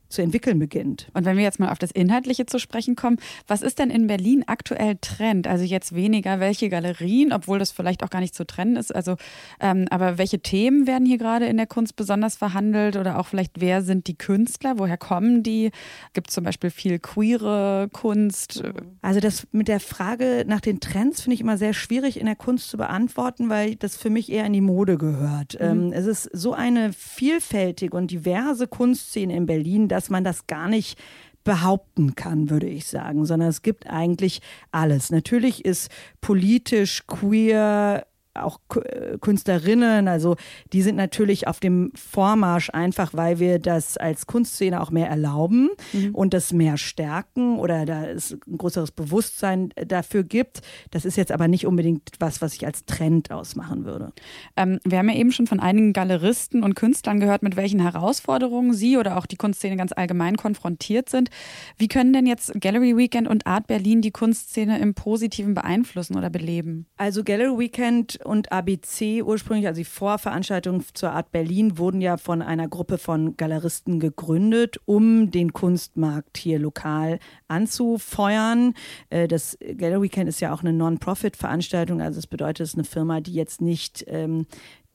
zu 0.09 0.21
entwickeln 0.21 0.59
beginnt. 0.59 1.09
Und 1.13 1.25
wenn 1.25 1.37
wir 1.37 1.43
jetzt 1.43 1.59
mal 1.59 1.71
auf 1.71 1.79
das 1.79 1.91
Inhaltliche 1.91 2.45
zu 2.45 2.59
sprechen 2.59 2.95
kommen, 2.95 3.17
was 3.47 3.61
ist 3.61 3.79
denn 3.79 3.89
in 3.89 4.07
Berlin 4.07 4.43
aktuell 4.47 4.97
Trend? 5.01 5.47
Also 5.47 5.63
jetzt 5.63 5.95
weniger 5.95 6.39
welche 6.39 6.69
Galerien, 6.69 7.33
obwohl 7.33 7.59
das 7.59 7.71
vielleicht 7.71 8.03
auch 8.03 8.09
gar 8.09 8.19
nicht 8.19 8.35
zu 8.35 8.45
trennen 8.45 8.75
ist. 8.75 8.93
Also, 8.93 9.15
ähm, 9.59 9.87
aber 9.89 10.17
welche 10.17 10.39
Themen 10.39 10.87
werden 10.87 11.05
hier 11.05 11.17
gerade 11.17 11.45
in 11.45 11.57
der 11.57 11.67
Kunst 11.67 11.95
besonders 11.95 12.35
verhandelt 12.35 12.95
oder 12.95 13.19
auch 13.19 13.27
vielleicht 13.27 13.59
wer 13.59 13.81
sind 13.81 14.07
die 14.07 14.17
Künstler? 14.17 14.77
Woher 14.77 14.97
kommen 14.97 15.43
die? 15.43 15.71
Gibt 16.13 16.29
es 16.29 16.35
zum 16.35 16.43
Beispiel 16.43 16.69
viel 16.69 16.99
queere 16.99 17.89
Kunst? 17.91 18.63
Also 19.01 19.19
das 19.19 19.47
mit 19.51 19.67
der 19.67 19.79
Frage 19.79 20.45
nach 20.47 20.61
den 20.61 20.79
Trends 20.79 21.21
finde 21.21 21.35
ich 21.35 21.41
immer 21.41 21.57
sehr 21.57 21.73
schwierig 21.73 22.19
in 22.19 22.25
der 22.25 22.35
Kunst 22.35 22.69
zu 22.69 22.77
beantworten, 22.77 23.49
weil 23.49 23.75
das 23.75 23.97
für 23.97 24.09
mich 24.09 24.31
eher 24.31 24.45
in 24.45 24.53
die 24.53 24.61
Mode 24.61 24.97
gehört. 24.97 25.57
Mhm. 25.59 25.65
Ähm, 25.65 25.93
es 25.93 26.05
ist 26.05 26.29
so 26.33 26.53
eine 26.53 26.93
vielfältige 26.93 27.95
und 27.95 28.11
diverse 28.11 28.67
Kunstszene 28.67 29.35
in 29.35 29.45
Berlin, 29.45 29.87
dass 29.97 30.11
man 30.11 30.23
das 30.23 30.45
gar 30.45 30.69
nicht 30.69 30.99
behaupten 31.43 32.13
kann, 32.13 32.51
würde 32.51 32.67
ich 32.67 32.85
sagen, 32.85 33.25
sondern 33.25 33.49
es 33.49 33.63
gibt 33.63 33.87
eigentlich 33.87 34.41
alles. 34.71 35.09
Natürlich 35.09 35.65
ist 35.65 35.89
politisch, 36.21 37.07
queer, 37.07 38.05
auch 38.43 38.59
äh, 38.75 39.17
Künstlerinnen, 39.19 40.07
also 40.07 40.35
die 40.73 40.81
sind 40.81 40.95
natürlich 40.95 41.47
auf 41.47 41.59
dem 41.59 41.91
Vormarsch 41.95 42.69
einfach, 42.71 43.13
weil 43.13 43.39
wir 43.39 43.59
das 43.59 43.97
als 43.97 44.27
Kunstszene 44.27 44.81
auch 44.81 44.91
mehr 44.91 45.07
erlauben 45.07 45.69
mhm. 45.93 46.13
und 46.13 46.33
das 46.33 46.53
mehr 46.53 46.77
stärken 46.77 47.59
oder 47.59 47.85
da 47.85 48.05
es 48.05 48.37
ein 48.47 48.57
größeres 48.57 48.91
Bewusstsein 48.91 49.73
dafür 49.87 50.23
gibt. 50.23 50.61
Das 50.91 51.05
ist 51.05 51.17
jetzt 51.17 51.31
aber 51.31 51.47
nicht 51.47 51.65
unbedingt 51.65 52.11
was, 52.19 52.41
was 52.41 52.53
ich 52.53 52.65
als 52.65 52.85
Trend 52.85 53.31
ausmachen 53.31 53.85
würde. 53.85 54.11
Ähm, 54.55 54.79
wir 54.83 54.97
haben 54.97 55.09
ja 55.09 55.15
eben 55.15 55.31
schon 55.31 55.47
von 55.47 55.59
einigen 55.59 55.93
Galeristen 55.93 56.63
und 56.63 56.75
Künstlern 56.75 57.19
gehört, 57.19 57.43
mit 57.43 57.55
welchen 57.55 57.79
Herausforderungen 57.79 58.73
sie 58.73 58.97
oder 58.97 59.17
auch 59.17 59.25
die 59.25 59.35
Kunstszene 59.35 59.77
ganz 59.77 59.91
allgemein 59.91 60.37
konfrontiert 60.37 61.09
sind. 61.09 61.29
Wie 61.77 61.87
können 61.87 62.13
denn 62.13 62.25
jetzt 62.25 62.51
Gallery 62.59 62.95
Weekend 62.95 63.27
und 63.27 63.47
Art 63.47 63.67
Berlin 63.67 64.01
die 64.01 64.11
Kunstszene 64.11 64.79
im 64.79 64.93
Positiven 64.93 65.53
beeinflussen 65.53 66.17
oder 66.17 66.29
beleben? 66.29 66.87
Also 66.97 67.23
Gallery 67.23 67.57
Weekend 67.57 68.19
und 68.27 68.51
ABC 68.51 69.23
ursprünglich, 69.23 69.67
also 69.67 69.79
die 69.79 69.85
Vorveranstaltungen 69.85 70.83
zur 70.93 71.11
Art 71.11 71.31
Berlin, 71.31 71.77
wurden 71.77 72.01
ja 72.01 72.17
von 72.17 72.41
einer 72.41 72.67
Gruppe 72.67 72.97
von 72.97 73.37
Galeristen 73.37 73.99
gegründet, 73.99 74.79
um 74.85 75.31
den 75.31 75.53
Kunstmarkt 75.53 76.37
hier 76.37 76.59
lokal 76.59 77.19
anzufeuern. 77.47 78.73
Äh, 79.09 79.27
das 79.27 79.57
Gallery 79.59 80.03
Weekend 80.03 80.29
ist 80.29 80.41
ja 80.41 80.53
auch 80.53 80.61
eine 80.61 80.73
Non-Profit-Veranstaltung, 80.73 82.01
also 82.01 82.17
das 82.17 82.27
bedeutet, 82.27 82.61
es 82.61 82.69
ist 82.69 82.75
eine 82.75 82.83
Firma, 82.83 83.21
die 83.21 83.33
jetzt 83.33 83.61
nicht 83.61 84.05
ähm, 84.07 84.45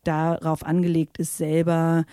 darauf 0.04 0.64
angelegt 0.64 1.18
ist, 1.18 1.36
selber 1.36 2.04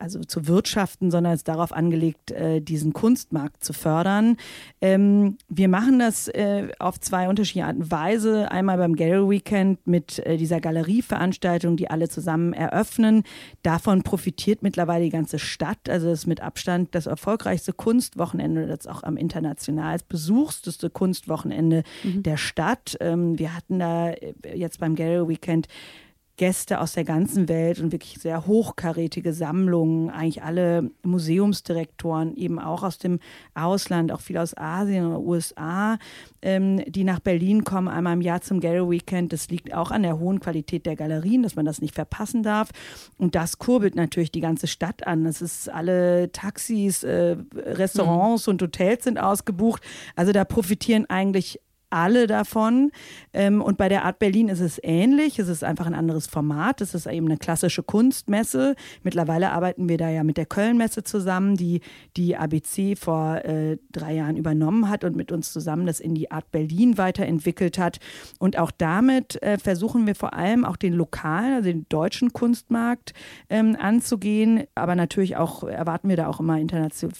also 0.00 0.20
zu 0.20 0.46
wirtschaften, 0.46 1.10
sondern 1.10 1.34
es 1.34 1.40
ist 1.40 1.48
darauf 1.48 1.72
angelegt, 1.72 2.30
äh, 2.30 2.60
diesen 2.60 2.92
Kunstmarkt 2.92 3.62
zu 3.62 3.72
fördern. 3.72 4.36
Ähm, 4.80 5.36
wir 5.48 5.68
machen 5.68 5.98
das 5.98 6.28
äh, 6.28 6.68
auf 6.78 6.98
zwei 7.00 7.28
unterschiedliche 7.28 7.66
Arten 7.66 7.82
und 7.82 7.90
Weise. 7.90 8.50
Einmal 8.50 8.78
beim 8.78 8.96
Gallery 8.96 9.28
Weekend 9.30 9.86
mit 9.86 10.18
äh, 10.20 10.36
dieser 10.36 10.60
Galerieveranstaltung, 10.60 11.76
die 11.76 11.90
alle 11.90 12.08
zusammen 12.08 12.52
eröffnen. 12.52 13.24
Davon 13.62 14.02
profitiert 14.02 14.62
mittlerweile 14.62 15.04
die 15.04 15.10
ganze 15.10 15.38
Stadt. 15.38 15.88
Also 15.88 16.08
das 16.08 16.20
ist 16.20 16.26
mit 16.26 16.40
Abstand 16.40 16.94
das 16.94 17.06
erfolgreichste 17.06 17.72
Kunstwochenende, 17.72 18.66
das 18.66 18.86
auch 18.86 19.02
am 19.02 19.16
international 19.16 19.98
besuchsteste 20.08 20.90
Kunstwochenende 20.90 21.82
mhm. 22.02 22.22
der 22.22 22.36
Stadt. 22.36 22.96
Ähm, 23.00 23.38
wir 23.38 23.54
hatten 23.54 23.78
da 23.78 24.12
jetzt 24.54 24.80
beim 24.80 24.94
Gallery 24.94 25.28
Weekend 25.28 25.68
Gäste 26.40 26.80
aus 26.80 26.94
der 26.94 27.04
ganzen 27.04 27.50
Welt 27.50 27.80
und 27.80 27.92
wirklich 27.92 28.14
sehr 28.18 28.46
hochkarätige 28.46 29.34
Sammlungen, 29.34 30.08
eigentlich 30.08 30.42
alle 30.42 30.90
Museumsdirektoren, 31.02 32.34
eben 32.34 32.58
auch 32.58 32.82
aus 32.82 32.96
dem 32.96 33.20
Ausland, 33.52 34.10
auch 34.10 34.22
viel 34.22 34.38
aus 34.38 34.56
Asien 34.56 35.04
oder 35.04 35.20
USA, 35.20 35.98
ähm, 36.40 36.82
die 36.86 37.04
nach 37.04 37.20
Berlin 37.20 37.62
kommen, 37.64 37.88
einmal 37.88 38.14
im 38.14 38.22
Jahr 38.22 38.40
zum 38.40 38.60
Gallery 38.60 38.90
Weekend. 38.90 39.34
Das 39.34 39.50
liegt 39.50 39.74
auch 39.74 39.90
an 39.90 40.02
der 40.02 40.18
hohen 40.18 40.40
Qualität 40.40 40.86
der 40.86 40.96
Galerien, 40.96 41.42
dass 41.42 41.56
man 41.56 41.66
das 41.66 41.82
nicht 41.82 41.94
verpassen 41.94 42.42
darf. 42.42 42.70
Und 43.18 43.34
das 43.34 43.58
kurbelt 43.58 43.94
natürlich 43.94 44.32
die 44.32 44.40
ganze 44.40 44.66
Stadt 44.66 45.06
an. 45.06 45.24
Das 45.24 45.42
ist 45.42 45.68
alle 45.68 46.32
Taxis, 46.32 47.02
äh, 47.02 47.36
Restaurants 47.54 48.46
mhm. 48.46 48.52
und 48.52 48.62
Hotels 48.62 49.04
sind 49.04 49.18
ausgebucht. 49.20 49.82
Also 50.16 50.32
da 50.32 50.46
profitieren 50.46 51.04
eigentlich 51.10 51.60
alle 51.90 52.26
davon. 52.26 52.92
Ähm, 53.32 53.60
und 53.60 53.76
bei 53.76 53.88
der 53.88 54.04
Art 54.04 54.18
Berlin 54.18 54.48
ist 54.48 54.60
es 54.60 54.80
ähnlich. 54.82 55.38
Es 55.38 55.48
ist 55.48 55.64
einfach 55.64 55.86
ein 55.86 55.94
anderes 55.94 56.26
Format. 56.26 56.80
Es 56.80 56.94
ist 56.94 57.06
eben 57.06 57.26
eine 57.26 57.36
klassische 57.36 57.82
Kunstmesse. 57.82 58.76
Mittlerweile 59.02 59.50
arbeiten 59.50 59.88
wir 59.88 59.98
da 59.98 60.08
ja 60.08 60.24
mit 60.24 60.36
der 60.36 60.46
Kölnmesse 60.46 61.02
zusammen, 61.02 61.56
die 61.56 61.80
die 62.16 62.36
ABC 62.36 62.96
vor 62.96 63.44
äh, 63.44 63.78
drei 63.92 64.14
Jahren 64.14 64.36
übernommen 64.36 64.88
hat 64.88 65.04
und 65.04 65.16
mit 65.16 65.32
uns 65.32 65.52
zusammen 65.52 65.86
das 65.86 66.00
in 66.00 66.14
die 66.14 66.30
Art 66.30 66.50
Berlin 66.52 66.96
weiterentwickelt 66.96 67.78
hat. 67.78 67.98
Und 68.38 68.58
auch 68.58 68.70
damit 68.70 69.42
äh, 69.42 69.58
versuchen 69.58 70.06
wir 70.06 70.14
vor 70.14 70.34
allem 70.34 70.64
auch 70.64 70.76
den 70.76 70.94
lokalen, 70.94 71.54
also 71.54 71.68
den 71.68 71.86
deutschen 71.88 72.32
Kunstmarkt 72.32 73.12
ähm, 73.48 73.76
anzugehen. 73.78 74.64
Aber 74.74 74.94
natürlich 74.94 75.36
auch 75.36 75.64
erwarten 75.64 76.08
wir 76.08 76.16
da 76.16 76.28
auch 76.28 76.40
immer, 76.40 76.58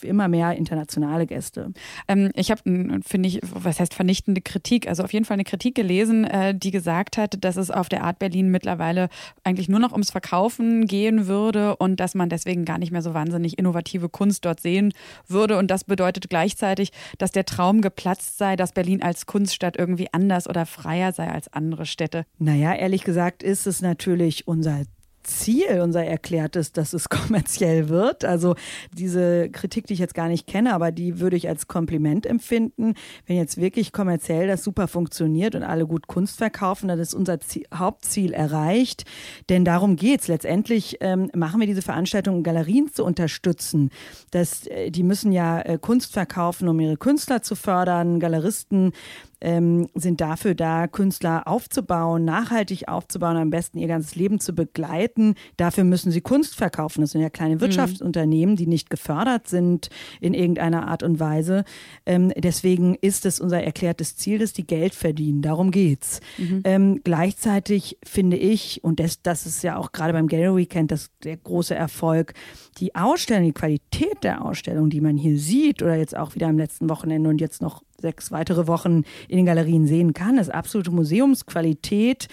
immer 0.03 0.29
mehr 0.29 0.57
internationale 0.57 1.27
Gäste. 1.27 1.73
Ähm, 2.09 2.31
ich 2.35 2.51
habe, 2.51 2.63
finde 3.05 3.29
ich, 3.29 3.41
was 3.43 3.81
heißt 3.81 3.95
vernichtende 3.95 4.41
Kritik 4.41 4.60
Kritik, 4.61 4.89
also 4.89 5.03
auf 5.03 5.13
jeden 5.15 5.25
Fall 5.25 5.37
eine 5.37 5.45
Kritik 5.45 5.75
gelesen, 5.75 6.25
äh, 6.25 6.55
die 6.55 6.71
gesagt 6.71 7.17
hat, 7.17 7.43
dass 7.43 7.57
es 7.57 7.71
auf 7.71 7.89
der 7.89 8.05
Art 8.05 8.19
Berlin 8.19 8.51
mittlerweile 8.51 9.09
eigentlich 9.43 9.71
nur 9.71 9.81
noch 9.81 9.93
ums 9.93 10.11
Verkaufen 10.11 10.87
gehen 10.87 11.27
würde 11.27 11.77
und 11.77 11.99
dass 11.99 12.15
man 12.15 12.29
deswegen 12.29 12.67
gar 12.67 12.77
nicht 12.77 12.93
mehr 12.93 13.01
so 13.01 13.15
wahnsinnig 13.15 13.59
innovative 13.59 14.11
Kunst 14.11 14.45
dort 14.45 14.61
sehen 14.61 14.93
würde. 15.27 15.57
Und 15.57 15.71
das 15.71 15.85
bedeutet 15.85 16.29
gleichzeitig, 16.29 16.93
dass 17.17 17.33
der 17.33 17.47
Traum 17.47 17.81
geplatzt 17.81 18.37
sei, 18.37 18.55
dass 18.55 18.73
Berlin 18.73 19.03
als 19.03 19.25
Kunststadt 19.25 19.79
irgendwie 19.79 20.13
anders 20.13 20.47
oder 20.47 20.67
freier 20.67 21.13
sei 21.13 21.31
als 21.31 21.51
andere 21.53 21.87
Städte. 21.87 22.27
Naja, 22.39 22.75
ehrlich 22.75 23.05
gesagt 23.05 23.43
ist 23.43 23.67
es 23.67 23.81
natürlich 23.81 24.47
unser 24.47 24.83
Ziel, 25.23 25.81
unser 25.83 26.05
erklärtes, 26.05 26.73
dass 26.73 26.93
es 26.93 27.09
kommerziell 27.09 27.89
wird. 27.89 28.25
Also 28.25 28.55
diese 28.93 29.51
Kritik, 29.51 29.87
die 29.87 29.95
ich 29.95 29.99
jetzt 29.99 30.15
gar 30.15 30.29
nicht 30.29 30.47
kenne, 30.47 30.75
aber 30.75 30.93
die 30.93 31.21
würde 31.21 31.37
ich 31.37 31.49
als 31.49 31.69
Kompliment 31.69 32.27
empfinden. 32.27 32.95
Wenn 33.27 33.37
jetzt 33.37 33.59
wirklich 33.59 33.93
kommerziell 33.93 34.47
das 34.47 34.65
super 34.65 34.89
funktioniert 34.89 35.55
und 35.55 35.63
alle 35.63 35.87
gut 35.87 36.07
Kunst 36.07 36.39
verkaufen, 36.39 36.89
dann 36.89 36.99
ist 36.99 37.15
unser 37.15 37.41
Ziel, 37.41 37.65
Hauptziel 37.75 38.33
erreicht. 38.33 39.05
Denn 39.49 39.65
darum 39.65 39.97
geht's. 39.97 40.29
Letztendlich 40.29 40.99
ähm, 41.01 41.31
machen 41.35 41.61
wir 41.61 41.67
diese 41.67 41.83
Veranstaltung, 41.83 42.37
um 42.37 42.43
Galerien 42.43 42.93
zu 42.93 43.05
unterstützen. 43.05 43.91
Das, 44.31 44.67
äh, 44.67 44.91
die 44.91 45.03
müssen 45.03 45.33
ja 45.33 45.61
äh, 45.61 45.79
Kunst 45.81 46.13
verkaufen, 46.13 46.69
um 46.69 46.79
ihre 46.81 46.97
Künstler 46.97 47.43
zu 47.43 47.55
fördern. 47.55 48.21
Galeristen 48.21 48.93
ähm, 49.41 49.89
sind 49.95 50.21
dafür 50.21 50.55
da, 50.55 50.87
Künstler 50.87 51.47
aufzubauen, 51.47 52.25
nachhaltig 52.25 52.89
aufzubauen, 52.89 53.37
am 53.37 53.51
besten 53.51 53.79
ihr 53.79 53.89
ganzes 53.89 54.15
Leben 54.15 54.41
zu 54.41 54.55
begleiten. 54.55 55.35
Dafür 55.57 55.85
müssen 55.85 56.11
sie 56.11 56.21
Kunst 56.21 56.57
verkaufen. 56.57 57.01
Das 57.01 57.13
sind 57.13 57.21
ja 57.21 57.31
kleine 57.31 57.57
mhm. 57.57 57.61
Wirtschaftsunternehmen, 57.61 58.57
die 58.57 58.67
nicht 58.67 58.91
gefördert 58.91 59.49
sind 59.49 59.89
in 60.21 60.35
irgendeiner 60.35 60.89
Art 60.89 61.03
und 61.03 61.21
Weise. 61.21 61.65
Ähm, 62.07 62.33
deswegen 62.37 62.95
ist 62.95 63.27
es 63.27 63.41
unser 63.41 63.63
erklärtes 63.63 64.17
Ziel, 64.17 64.39
dass 64.39 64.53
die 64.53 64.67
Geld 64.67 64.95
verdienen. 64.95 65.43
Darum 65.43 65.71
geht's. 65.71 66.21
Mhm. 66.39 66.63
Ähm, 66.65 67.01
gleichzeitig 67.05 67.99
finde 68.05 68.37
ich, 68.37 68.85
und 68.85 69.01
das, 69.01 69.23
das 69.23 69.47
ist 69.47 69.63
ja 69.63 69.77
auch 69.77 69.93
gerade 69.93 70.13
beim 70.13 70.27
Gallery 70.27 70.63
Weekend 70.63 70.91
das, 70.91 71.11
der 71.25 71.37
große 71.37 71.75
Erfolg, 71.75 72.35
die 72.79 72.95
Ausstellung, 72.95 73.45
die 73.45 73.53
Qualität 73.53 74.23
der 74.23 74.45
Ausstellung, 74.45 74.91
die 74.91 75.01
man 75.01 75.17
hier 75.17 75.39
sieht 75.39 75.83
oder 75.83 75.97
jetzt 75.97 76.17
auch 76.17 76.35
wieder 76.35 76.49
am 76.49 76.59
letzten 76.59 76.89
Wochenende 76.89 77.31
und 77.31 77.41
jetzt 77.41 77.63
noch 77.63 77.83
sechs 78.01 78.31
weitere 78.33 78.67
Wochen 78.67 79.05
in 79.29 79.37
den 79.37 79.47
Galerien 79.47 79.87
sehen 79.87 80.13
kann, 80.13 80.39
ist 80.39 80.53
absolute 80.53 80.91
Museumsqualität. 80.91 82.29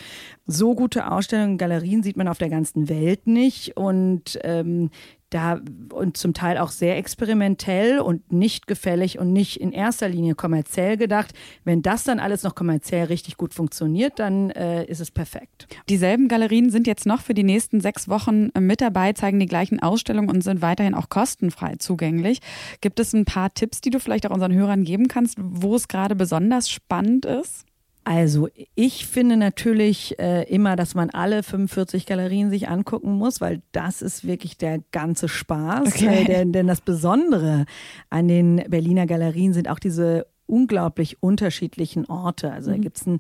So 0.46 0.76
gute 0.76 1.12
Ausstellungen 1.12 1.52
in 1.52 1.58
Galerien 1.58 2.04
sieht 2.04 2.18
man 2.18 2.28
auf 2.28 2.38
der 2.38 2.50
ganzen 2.50 2.90
Welt 2.90 3.28
nicht. 3.28 3.76
Und 3.76 4.40
ähm, 4.44 4.90
da 5.30 5.60
und 5.92 6.18
zum 6.18 6.34
Teil 6.34 6.58
auch 6.58 6.70
sehr 6.70 6.98
experimentell 6.98 8.00
und 8.00 8.32
nicht 8.32 8.68
gefällig 8.68 9.20
und 9.20 9.34
nicht 9.34 9.60
in 9.60 9.72
erster 9.72 10.08
Linie 10.08 10.36
kommerziell 10.36 10.98
gedacht. 10.98 11.34
Wenn 11.64 11.82
das 11.82 12.04
dann 12.04 12.20
alles 12.20 12.44
noch 12.44 12.56
kommerziell 12.56 13.06
richtig 13.06 13.38
gut 13.38 13.54
funktioniert, 13.54 14.20
dann 14.20 14.52
äh, 14.52 14.86
ist 14.86 15.02
es 15.02 15.12
perfekt. 15.12 15.68
Dieselben 15.90 16.28
Galerien 16.28 16.70
sind 16.70 16.88
jetzt 16.88 17.06
noch 17.06 17.22
für 17.22 17.34
die 17.34 17.44
nächsten 17.44 17.82
sechs 17.82 18.08
Wochen 18.08 18.50
mit 18.58 18.82
dabei, 18.82 19.14
zeigen 19.14 19.40
die 19.40 19.46
gleichen 19.46 19.82
Ausstellungen 19.82 20.30
und 20.30 20.42
sind 20.42 20.62
weiterhin 20.62 20.94
auch 20.94 21.10
kostenfrei 21.10 21.76
zugänglich. 21.78 22.40
Gibt 22.82 23.00
es 23.00 23.14
ein 23.14 23.26
paar 23.26 23.54
Tipps, 23.54 23.82
die 23.82 23.90
du 23.90 24.00
vielleicht 24.00 24.26
auch 24.26 24.32
unseren 24.32 24.54
Hörern 24.54 24.84
geben 24.84 25.08
kannst, 25.08 25.38
wo 25.40 25.76
es 25.76 25.88
gerade 25.88 26.16
besonders 26.16 26.70
spannend 26.70 27.26
ist? 27.26 27.66
Also 28.08 28.48
ich 28.74 29.06
finde 29.06 29.36
natürlich 29.36 30.18
äh, 30.18 30.44
immer, 30.44 30.78
dass 30.78 30.96
man 30.96 31.10
alle 31.10 31.44
45 31.44 32.06
Galerien 32.06 32.50
sich 32.50 32.70
angucken 32.70 33.12
muss, 33.12 33.42
weil 33.42 33.62
das 33.74 34.02
ist 34.02 34.26
wirklich 34.26 34.58
der 34.58 34.80
ganze 34.94 35.28
Spaß. 35.28 35.90
Okay. 35.90 36.22
Äh, 36.22 36.24
denn, 36.24 36.54
denn 36.54 36.68
das 36.68 36.80
Besondere 36.80 37.66
an 38.10 38.30
den 38.30 38.64
Berliner 38.70 39.08
Galerien 39.08 39.52
sind 39.52 39.70
auch 39.70 39.80
diese 39.80 40.26
unglaublich 40.48 41.22
unterschiedlichen 41.22 42.06
Orte. 42.06 42.52
Also 42.52 42.72
da 42.72 42.78
Mhm. 42.78 42.82
gibt 42.82 42.98
es 42.98 43.06
ein 43.06 43.20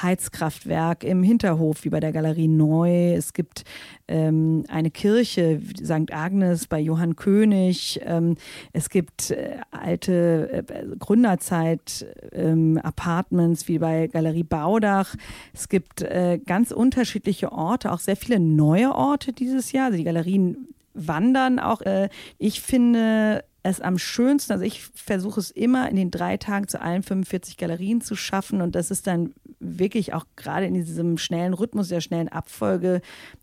Heizkraftwerk 0.00 1.04
im 1.04 1.22
Hinterhof, 1.22 1.84
wie 1.84 1.90
bei 1.90 2.00
der 2.00 2.12
Galerie 2.12 2.48
Neu. 2.48 3.12
Es 3.14 3.32
gibt 3.32 3.64
ähm, 4.08 4.64
eine 4.68 4.90
Kirche, 4.90 5.60
St. 5.84 6.12
Agnes 6.12 6.66
bei 6.66 6.80
Johann 6.80 7.16
König. 7.16 8.00
Ähm, 8.04 8.36
es 8.72 8.88
gibt 8.90 9.30
äh, 9.30 9.56
alte 9.70 10.64
äh, 10.68 10.96
Gründerzeit 10.98 12.06
ähm, 12.32 12.78
Apartments 12.82 13.68
wie 13.68 13.78
bei 13.78 14.06
Galerie 14.06 14.44
Baudach. 14.44 15.14
Es 15.52 15.68
gibt 15.68 16.02
äh, 16.02 16.38
ganz 16.44 16.70
unterschiedliche 16.70 17.52
Orte, 17.52 17.92
auch 17.92 17.98
sehr 18.00 18.16
viele 18.16 18.40
neue 18.40 18.94
Orte 18.94 19.32
dieses 19.32 19.72
Jahr. 19.72 19.86
Also 19.86 19.98
die 19.98 20.04
Galerien 20.04 20.68
wandern 20.94 21.58
auch. 21.58 21.80
Äh, 21.82 22.08
ich 22.38 22.60
finde 22.60 23.44
es 23.62 23.80
am 23.80 23.98
schönsten, 23.98 24.52
also 24.52 24.64
ich 24.64 24.82
versuche 24.94 25.40
es 25.40 25.50
immer 25.50 25.88
in 25.90 25.96
den 25.96 26.10
drei 26.10 26.36
Tagen 26.36 26.68
zu 26.68 26.80
allen 26.80 27.02
45 27.02 27.56
Galerien 27.56 28.00
zu 28.00 28.14
schaffen 28.14 28.60
und 28.60 28.74
das 28.74 28.90
ist 28.90 29.06
dann 29.06 29.34
wirklich 29.60 30.14
auch 30.14 30.24
gerade 30.36 30.66
in 30.66 30.74
diesem 30.74 31.18
schnellen 31.18 31.54
Rhythmus, 31.54 31.88
der 31.88 32.00
schnellen 32.00 32.28
Abfolge 32.28 33.00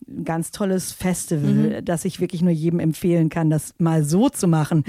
ein 0.08 0.24
ganz 0.24 0.52
tolles 0.52 0.94
Festival, 0.94 1.82
das 1.84 2.06
ich 2.06 2.20
wirklich 2.20 2.42
nur 2.42 2.52
jedem 2.52 2.80
empfehlen 2.80 3.30
kann, 3.30 3.50
das 3.50 3.74
mal 3.80 4.04
so 4.04 4.30
zu 4.30 4.48
machen. 4.48 4.84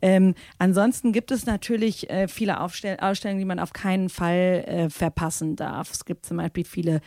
Ähm, 0.00 0.34
ansonsten 0.58 1.12
gibt 1.12 1.30
es 1.30 1.46
natürlich 1.46 2.10
äh, 2.10 2.26
viele 2.26 2.60
Aufstell 2.60 2.98
Ausstellungen, 3.00 3.38
die 3.38 3.46
man 3.46 3.60
auf 3.60 3.72
keinen 3.72 4.08
Fall 4.08 4.64
äh, 4.66 4.90
verpassen 4.90 5.56
darf. 5.56 5.92
Es 5.92 6.04
gibt 6.04 6.26
zum 6.26 6.38
Beispiel 6.38 6.64
viele 6.64 7.00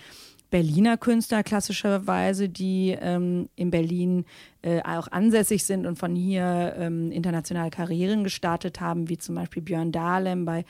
Berliner 0.49 0.97
Künstler 0.97 1.43
klassischerweise, 1.43 2.49
die 2.49 2.95
ähm, 2.99 3.49
in 3.55 3.71
Berlin 3.71 4.25
äh, 4.61 4.81
auch 4.83 5.07
ansässig 5.11 5.65
sind 5.65 5.85
und 5.85 5.97
von 5.97 6.15
hier 6.15 6.75
ähm, 6.77 7.11
internationale 7.11 7.69
Karrieren 7.69 8.23
gestartet 8.23 8.81
haben, 8.81 9.09
wie 9.09 9.17
zum 9.17 9.35
Beispiel 9.35 9.61
Björn 9.61 9.91
Dahlem 9.91 10.45
bei 10.45 10.65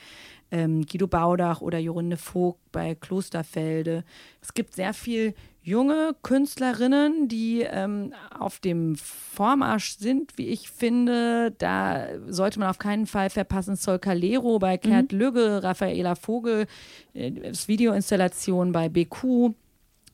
ähm, 0.52 0.86
Guido 0.86 1.08
Baudach 1.08 1.62
oder 1.62 1.80
Jorinde 1.80 2.18
Vogt 2.18 2.60
bei 2.72 2.96
Klosterfelde. 2.96 4.04
Es 4.42 4.54
gibt 4.54 4.76
sehr 4.76 4.94
viel 4.94 5.34
junge 5.62 6.16
Künstlerinnen, 6.22 7.28
die 7.28 7.62
ähm, 7.62 8.14
auf 8.38 8.60
dem 8.60 8.96
Vormarsch 8.96 9.98
sind, 9.98 10.38
wie 10.38 10.48
ich 10.48 10.70
finde. 10.70 11.52
Da 11.58 12.08
sollte 12.28 12.60
man 12.60 12.70
auf 12.70 12.78
keinen 12.78 13.08
Fall 13.08 13.32
verpassen. 13.32 13.76
Sol 13.76 13.98
Calero 13.98 14.60
bei 14.60 14.78
Kurt 14.78 15.12
Lügge, 15.12 15.64
Raffaela 15.64 16.16
Vogel, 16.16 16.68
äh, 17.14 17.32
das 17.32 17.68
Videoinstallation 17.68 18.72
bei 18.72 18.90
BQ. 18.90 19.54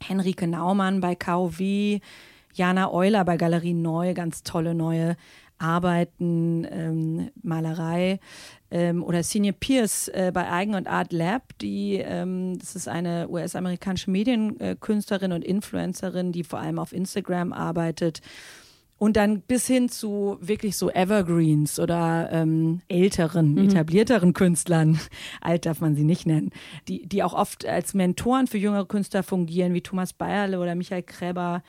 Henrike 0.01 0.47
Naumann 0.47 1.01
bei 1.01 1.15
KOW, 1.15 1.99
Jana 2.53 2.91
Euler 2.91 3.23
bei 3.25 3.37
Galerie 3.37 3.73
Neu, 3.73 4.13
ganz 4.13 4.43
tolle 4.43 4.75
neue 4.75 5.15
Arbeiten, 5.61 6.67
ähm, 6.69 7.29
Malerei. 7.43 8.19
Ähm, 8.71 9.03
oder 9.03 9.21
Senior 9.21 9.53
Pierce 9.53 10.07
äh, 10.07 10.31
bei 10.33 10.49
Eigen 10.49 10.75
und 10.75 10.87
Art 10.87 11.13
Lab, 11.13 11.57
die, 11.59 11.97
ähm, 11.97 12.57
das 12.57 12.75
ist 12.75 12.87
eine 12.87 13.29
US-amerikanische 13.29 14.09
Medienkünstlerin 14.09 15.33
und 15.33 15.43
Influencerin, 15.43 16.31
die 16.31 16.43
vor 16.43 16.59
allem 16.59 16.79
auf 16.79 16.93
Instagram 16.93 17.53
arbeitet. 17.53 18.21
Und 19.01 19.17
dann 19.17 19.41
bis 19.41 19.65
hin 19.65 19.89
zu 19.89 20.37
wirklich 20.41 20.77
so 20.77 20.91
Evergreens 20.91 21.79
oder 21.79 22.29
ähm, 22.31 22.81
älteren, 22.87 23.57
etablierteren 23.57 24.33
Künstlern, 24.33 24.99
alt 25.41 25.65
darf 25.65 25.81
man 25.81 25.95
sie 25.95 26.03
nicht 26.03 26.27
nennen, 26.27 26.51
die, 26.87 27.07
die 27.07 27.23
auch 27.23 27.33
oft 27.33 27.65
als 27.65 27.95
Mentoren 27.95 28.45
für 28.45 28.59
jüngere 28.59 28.85
Künstler 28.85 29.23
fungieren, 29.23 29.73
wie 29.73 29.81
Thomas 29.81 30.13
Bayerle 30.13 30.59
oder 30.59 30.75
Michael 30.75 31.01
Kreber, 31.01 31.63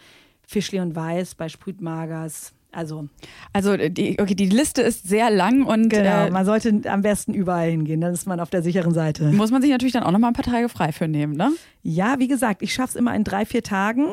Fischli 0.47 0.78
und 0.80 0.95
Weiß 0.95 1.35
bei 1.35 1.49
Sprütmagers. 1.49 2.53
Also 2.70 3.09
Also 3.55 3.78
die, 3.78 4.18
okay, 4.20 4.35
die 4.35 4.51
Liste 4.51 4.83
ist 4.83 5.09
sehr 5.09 5.30
lang 5.30 5.62
und 5.64 5.89
genau, 5.89 6.26
äh, 6.26 6.30
man 6.30 6.45
sollte 6.45 6.83
am 6.85 7.01
besten 7.01 7.33
überall 7.33 7.70
hingehen, 7.70 8.03
dann 8.03 8.12
ist 8.12 8.26
man 8.26 8.41
auf 8.41 8.51
der 8.51 8.62
sicheren 8.62 8.93
Seite. 8.93 9.33
muss 9.33 9.51
man 9.51 9.62
sich 9.62 9.70
natürlich 9.70 9.95
dann 9.95 10.03
auch 10.03 10.11
noch 10.11 10.18
mal 10.18 10.28
ein 10.28 10.35
paar 10.35 10.45
Tage 10.45 10.68
frei 10.68 10.93
für 10.93 11.09
nehmen, 11.09 11.35
ne? 11.35 11.51
Ja, 11.83 12.18
wie 12.18 12.28
gesagt, 12.28 12.61
ich 12.61 12.74
schaffe 12.74 12.91
es 12.91 12.97
immer 12.97 13.14
in 13.14 13.24
drei, 13.24 13.47
vier 13.47 13.62
Tagen. 13.62 14.09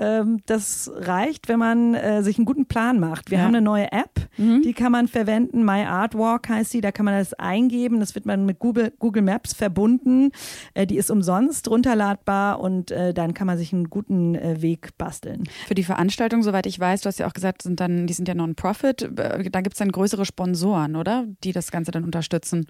Ähm, 0.00 0.40
das 0.46 0.90
reicht, 0.94 1.48
wenn 1.48 1.58
man 1.58 1.94
äh, 1.94 2.22
sich 2.22 2.38
einen 2.38 2.44
guten 2.44 2.66
Plan 2.66 2.98
macht. 3.00 3.30
Wir 3.30 3.38
Ja. 3.38 3.44
haben 3.44 3.54
eine 3.54 3.64
neue 3.64 3.90
App, 3.92 4.10
die 4.36 4.72
kann 4.72 4.90
man 4.92 5.06
verwenden. 5.08 5.64
My 5.64 5.84
Art 5.84 6.14
Walk 6.16 6.48
heißt 6.48 6.70
sie. 6.72 6.80
Da 6.80 6.90
kann 6.92 7.04
man 7.04 7.14
das 7.18 7.34
eingeben. 7.34 8.00
Das 8.00 8.14
wird 8.14 8.26
man 8.26 8.44
mit 8.46 8.58
Google, 8.58 8.92
Google 8.98 9.22
Maps 9.22 9.54
verbunden. 9.54 10.30
Äh, 10.74 10.86
die 10.86 10.96
ist 10.96 11.10
umsonst 11.10 11.68
runterladbar 11.70 12.60
und 12.60 12.90
äh, 12.90 13.14
dann 13.14 13.34
kann 13.34 13.46
man 13.46 13.58
sich 13.58 13.72
einen 13.72 13.90
guten 13.90 14.34
äh, 14.34 14.60
Weg 14.60 14.96
basteln. 14.98 15.44
Für 15.66 15.74
die 15.74 15.84
Veranstaltung, 15.84 16.42
soweit 16.42 16.66
ich 16.66 16.78
weiß, 16.80 17.02
du 17.02 17.06
hast 17.08 17.18
ja 17.18 17.26
auch 17.26 17.32
gesagt, 17.34 17.62
sind 17.62 17.78
dann, 17.80 18.06
die 18.06 18.12
sind 18.12 18.26
ja 18.28 18.34
Non-Profit, 18.34 19.02
äh, 19.18 19.50
da 19.50 19.60
gibt 19.60 19.74
es 19.74 19.78
dann 19.78 19.92
größere 19.92 20.24
Sponsoren, 20.24 20.96
oder? 20.96 21.24
Die 21.44 21.52
das 21.52 21.70
Ganze 21.70 21.90
dann 21.92 22.04
unterstützen. 22.04 22.66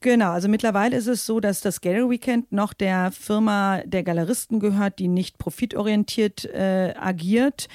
Genau, 0.00 0.30
also 0.30 0.46
mittlerweile 0.48 0.96
ist 0.96 1.08
es 1.08 1.26
so, 1.26 1.40
dass 1.40 1.60
das 1.60 1.80
Gallery 1.80 2.10
Weekend 2.10 2.52
noch 2.52 2.72
der 2.72 3.10
Firma 3.10 3.82
der 3.84 4.04
Galeristen 4.04 4.60
gehört, 4.60 5.00
die 5.00 5.08
nicht 5.08 5.38
profitorientiert 5.38 6.44
äh, 6.44 6.94
agiert. 6.96 7.68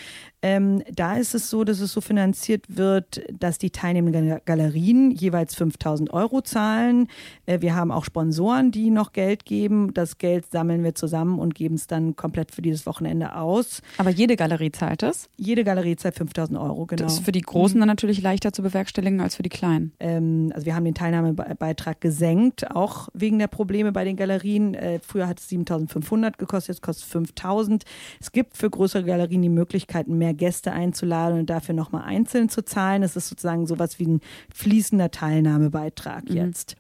Ähm, 0.43 0.83
da 0.93 1.17
ist 1.17 1.33
es 1.33 1.49
so, 1.49 1.63
dass 1.63 1.79
es 1.79 1.91
so 1.91 1.99
finanziert 2.01 2.65
wird, 2.69 3.21
dass 3.31 3.57
die 3.57 3.71
teilnehmenden 3.71 4.27
Gal- 4.29 4.41
Galerien 4.45 5.09
jeweils 5.11 5.55
5000 5.55 6.13
Euro 6.13 6.41
zahlen. 6.41 7.07
Äh, 7.47 7.61
wir 7.61 7.75
haben 7.75 7.91
auch 7.91 8.05
Sponsoren, 8.05 8.71
die 8.71 8.91
noch 8.91 9.13
Geld 9.13 9.45
geben. 9.45 9.93
Das 9.93 10.19
Geld 10.19 10.51
sammeln 10.51 10.83
wir 10.83 10.93
zusammen 10.93 11.39
und 11.39 11.55
geben 11.55 11.75
es 11.75 11.87
dann 11.87 12.15
komplett 12.15 12.51
für 12.51 12.61
dieses 12.61 12.85
Wochenende 12.85 13.35
aus. 13.35 13.81
Aber 13.97 14.11
jede 14.11 14.35
Galerie 14.35 14.71
zahlt 14.71 15.01
das. 15.01 15.29
Jede 15.37 15.63
Galerie 15.63 15.95
zahlt 15.95 16.15
5000 16.15 16.59
Euro, 16.59 16.85
genau. 16.85 17.03
Das 17.03 17.13
ist 17.15 17.25
für 17.25 17.31
die 17.31 17.41
Großen 17.41 17.79
dann 17.79 17.87
natürlich 17.87 18.21
leichter 18.21 18.53
zu 18.53 18.61
bewerkstelligen 18.61 19.21
als 19.21 19.35
für 19.35 19.43
die 19.43 19.49
Kleinen. 19.49 19.93
Ähm, 19.99 20.51
also 20.53 20.65
wir 20.67 20.75
haben 20.75 20.85
den 20.85 20.93
Teilnahmebeitrag 20.95 21.99
gesenkt, 21.99 22.69
auch 22.75 23.09
wegen 23.13 23.39
der 23.39 23.47
Probleme 23.47 23.91
bei 23.91 24.03
den 24.03 24.15
Galerien. 24.15 24.73
Äh, 24.75 24.99
früher 24.99 25.27
hat 25.27 25.39
es 25.39 25.49
7.500 25.49 26.37
gekostet, 26.37 26.75
jetzt 26.75 26.81
kostet 26.81 27.07
es 27.07 27.35
5.000. 27.35 27.81
Es 28.21 28.31
gibt 28.31 28.55
für 28.55 28.69
größere 28.69 29.03
Galerien 29.03 29.41
die 29.41 29.49
Möglichkeit, 29.49 30.07
mehr 30.07 30.26
Gäste 30.33 30.71
einzuladen 30.71 31.39
und 31.39 31.49
dafür 31.49 31.75
nochmal 31.75 32.03
einzeln 32.03 32.49
zu 32.49 32.63
zahlen. 32.63 33.03
Es 33.03 33.15
ist 33.15 33.29
sozusagen 33.29 33.65
sowas 33.67 33.99
wie 33.99 34.07
ein 34.07 34.21
fließender 34.53 35.11
Teilnahmebeitrag 35.11 36.29
jetzt. 36.29 36.75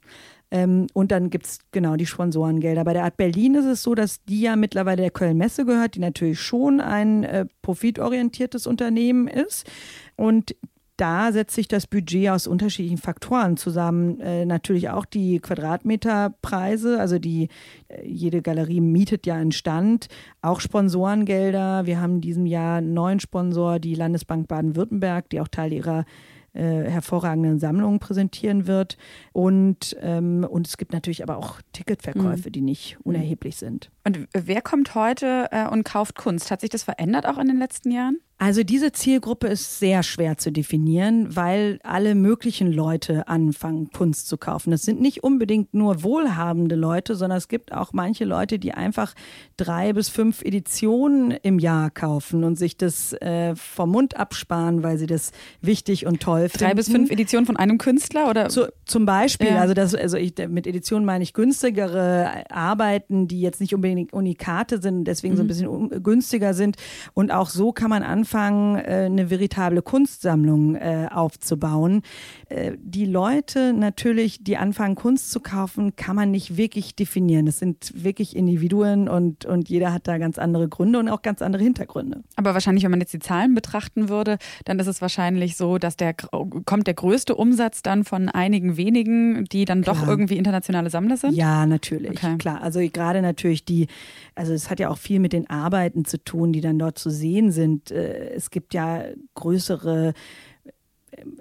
Ähm, 0.49 0.87
und 0.93 1.11
dann 1.11 1.29
gibt 1.29 1.45
es 1.45 1.59
genau 1.71 1.95
die 1.95 2.05
Sponsorengelder. 2.05 2.83
Bei 2.83 2.93
der 2.93 3.03
Art 3.03 3.17
Berlin 3.17 3.55
ist 3.55 3.65
es 3.65 3.83
so, 3.83 3.95
dass 3.95 4.23
die 4.23 4.41
ja 4.41 4.55
mittlerweile 4.55 5.01
der 5.01 5.11
Köln-Messe 5.11 5.65
gehört, 5.65 5.95
die 5.95 5.99
natürlich 5.99 6.39
schon 6.39 6.79
ein 6.79 7.23
äh, 7.23 7.45
profitorientiertes 7.61 8.65
Unternehmen 8.65 9.27
ist. 9.27 9.69
Und 10.15 10.55
da 10.97 11.31
setzt 11.31 11.55
sich 11.55 11.67
das 11.67 11.87
Budget 11.87 12.29
aus 12.29 12.47
unterschiedlichen 12.47 12.97
Faktoren 12.97 13.55
zusammen. 13.55 14.19
Äh, 14.19 14.45
natürlich 14.45 14.89
auch 14.89 15.05
die 15.05 15.39
Quadratmeterpreise, 15.39 16.99
also 16.99 17.19
die 17.19 17.49
äh, 17.87 18.05
jede 18.05 18.41
Galerie 18.41 18.81
mietet 18.81 19.25
ja 19.25 19.35
einen 19.35 19.51
Stand, 19.51 20.07
auch 20.41 20.59
Sponsorengelder. 20.59 21.85
Wir 21.85 22.01
haben 22.01 22.15
in 22.15 22.21
diesem 22.21 22.45
Jahr 22.47 22.79
einen 22.79 22.93
neuen 22.93 23.19
Sponsor, 23.19 23.79
die 23.79 23.95
Landesbank 23.95 24.47
Baden-Württemberg, 24.47 25.29
die 25.29 25.39
auch 25.39 25.47
Teil 25.47 25.71
ihrer 25.71 26.05
äh, 26.53 26.89
hervorragenden 26.89 27.59
Sammlungen 27.59 27.99
präsentieren 27.99 28.65
wird. 28.65 28.97
Und, 29.33 29.95
ähm, 30.01 30.45
und 30.49 30.67
es 30.67 30.77
gibt 30.77 30.91
natürlich 30.91 31.21
aber 31.21 31.37
auch 31.37 31.61
Ticketverkäufe, 31.73 32.49
die 32.49 32.61
nicht 32.61 32.97
unerheblich 33.03 33.57
sind. 33.57 33.91
Und 34.07 34.29
wer 34.31 34.61
kommt 34.61 34.95
heute 34.95 35.49
äh, 35.51 35.67
und 35.67 35.83
kauft 35.83 36.15
Kunst? 36.15 36.49
Hat 36.49 36.61
sich 36.61 36.69
das 36.69 36.83
verändert 36.83 37.25
auch 37.25 37.37
in 37.37 37.47
den 37.47 37.59
letzten 37.59 37.91
Jahren? 37.91 38.19
Also 38.39 38.63
diese 38.63 38.91
Zielgruppe 38.91 39.47
ist 39.47 39.79
sehr 39.79 40.03
schwer 40.03 40.37
zu 40.37 40.51
definieren, 40.51 41.35
weil 41.35 41.79
alle 41.81 42.13
möglichen 42.13 42.71
Leute 42.71 43.27
anfangen, 43.27 43.89
Kunst 43.89 44.27
zu 44.27 44.37
kaufen. 44.37 44.69
Das 44.69 44.83
sind 44.83 45.01
nicht 45.01 45.23
unbedingt 45.23 45.73
nur 45.73 46.03
wohlhabende 46.03 46.75
Leute, 46.75 47.15
sondern 47.15 47.39
es 47.39 47.47
gibt 47.47 47.71
auch 47.71 47.93
manche 47.93 48.25
Leute, 48.25 48.59
die 48.59 48.73
einfach 48.73 49.15
drei 49.57 49.91
bis 49.91 50.09
fünf 50.09 50.43
Editionen 50.43 51.31
im 51.31 51.57
Jahr 51.57 51.89
kaufen 51.89 52.43
und 52.43 52.59
sich 52.59 52.77
das 52.77 53.11
äh, 53.13 53.55
vom 53.55 53.89
Mund 53.89 54.17
absparen, 54.17 54.83
weil 54.83 54.99
sie 54.99 55.07
das 55.07 55.31
wichtig 55.61 56.05
und 56.05 56.19
toll 56.21 56.47
finden. 56.47 56.65
Drei 56.65 56.75
bis 56.75 56.91
fünf 56.91 57.09
Editionen 57.09 57.47
von 57.47 57.57
einem 57.57 57.79
Künstler 57.79 58.29
oder? 58.29 58.49
Zu, 58.49 58.71
zum 58.85 59.07
Beispiel, 59.07 59.47
Ja. 59.47 59.61
also 59.61 59.73
das, 59.73 59.95
also 59.95 60.15
ich, 60.17 60.35
mit 60.47 60.67
Edition 60.67 61.05
meine 61.05 61.23
ich 61.23 61.33
günstigere 61.33 62.43
Arbeiten, 62.51 63.27
die 63.27 63.41
jetzt 63.41 63.61
nicht 63.61 63.73
unbedingt 63.73 63.96
Unikate 64.11 64.81
sind, 64.81 65.05
deswegen 65.05 65.35
so 65.35 65.43
ein 65.43 65.47
bisschen 65.47 65.67
un- 65.67 66.03
günstiger 66.03 66.53
sind. 66.53 66.75
Und 67.13 67.31
auch 67.31 67.49
so 67.49 67.71
kann 67.71 67.89
man 67.89 68.03
anfangen, 68.03 68.75
äh, 68.77 69.05
eine 69.07 69.29
veritable 69.29 69.81
Kunstsammlung 69.81 70.75
äh, 70.75 71.07
aufzubauen. 71.11 72.01
Äh, 72.49 72.73
die 72.81 73.05
Leute 73.05 73.73
natürlich, 73.73 74.43
die 74.43 74.57
anfangen, 74.57 74.95
Kunst 74.95 75.31
zu 75.31 75.39
kaufen, 75.39 75.95
kann 75.95 76.15
man 76.15 76.31
nicht 76.31 76.57
wirklich 76.57 76.95
definieren. 76.95 77.45
Das 77.45 77.59
sind 77.59 77.91
wirklich 77.95 78.35
Individuen 78.35 79.07
und, 79.09 79.45
und 79.45 79.69
jeder 79.69 79.93
hat 79.93 80.07
da 80.07 80.17
ganz 80.17 80.37
andere 80.39 80.67
Gründe 80.67 80.99
und 80.99 81.09
auch 81.09 81.21
ganz 81.21 81.41
andere 81.41 81.63
Hintergründe. 81.63 82.23
Aber 82.35 82.53
wahrscheinlich, 82.53 82.83
wenn 82.83 82.91
man 82.91 82.99
jetzt 83.01 83.13
die 83.13 83.19
Zahlen 83.19 83.55
betrachten 83.55 84.09
würde, 84.09 84.37
dann 84.65 84.79
ist 84.79 84.87
es 84.87 85.01
wahrscheinlich 85.01 85.57
so, 85.57 85.77
dass 85.77 85.95
der 85.97 86.13
kommt 86.13 86.87
der 86.87 86.93
größte 86.93 87.35
Umsatz 87.35 87.81
dann 87.81 88.03
von 88.03 88.29
einigen 88.29 88.77
wenigen, 88.77 89.45
die 89.45 89.65
dann 89.65 89.81
doch 89.81 89.97
Klar. 89.97 90.09
irgendwie 90.09 90.37
internationale 90.37 90.89
Sammler 90.89 91.17
sind. 91.17 91.33
Ja, 91.33 91.65
natürlich, 91.65 92.11
Okay. 92.11 92.37
klar. 92.37 92.61
Also 92.61 92.79
gerade 92.79 93.21
natürlich 93.21 93.65
die, 93.65 93.86
also 94.35 94.53
es 94.53 94.69
hat 94.69 94.79
ja 94.79 94.89
auch 94.89 94.97
viel 94.97 95.19
mit 95.19 95.33
den 95.33 95.49
Arbeiten 95.49 96.05
zu 96.05 96.23
tun, 96.23 96.53
die 96.53 96.61
dann 96.61 96.79
dort 96.79 96.97
zu 96.97 97.09
sehen 97.09 97.51
sind. 97.51 97.91
Äh, 97.91 98.33
Es 98.33 98.49
gibt 98.49 98.73
ja 98.73 99.03
größere 99.35 100.13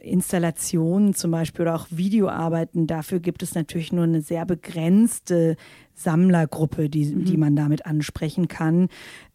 Installationen 0.00 1.14
zum 1.14 1.30
Beispiel 1.30 1.62
oder 1.62 1.74
auch 1.74 1.86
Videoarbeiten, 1.90 2.86
dafür 2.86 3.20
gibt 3.20 3.42
es 3.42 3.54
natürlich 3.54 3.92
nur 3.92 4.04
eine 4.04 4.22
sehr 4.22 4.46
begrenzte 4.46 5.56
Sammlergruppe, 5.94 6.88
die, 6.88 7.06
mhm. 7.06 7.24
die 7.24 7.36
man 7.36 7.56
damit 7.56 7.84
ansprechen 7.86 8.48
kann. 8.48 8.88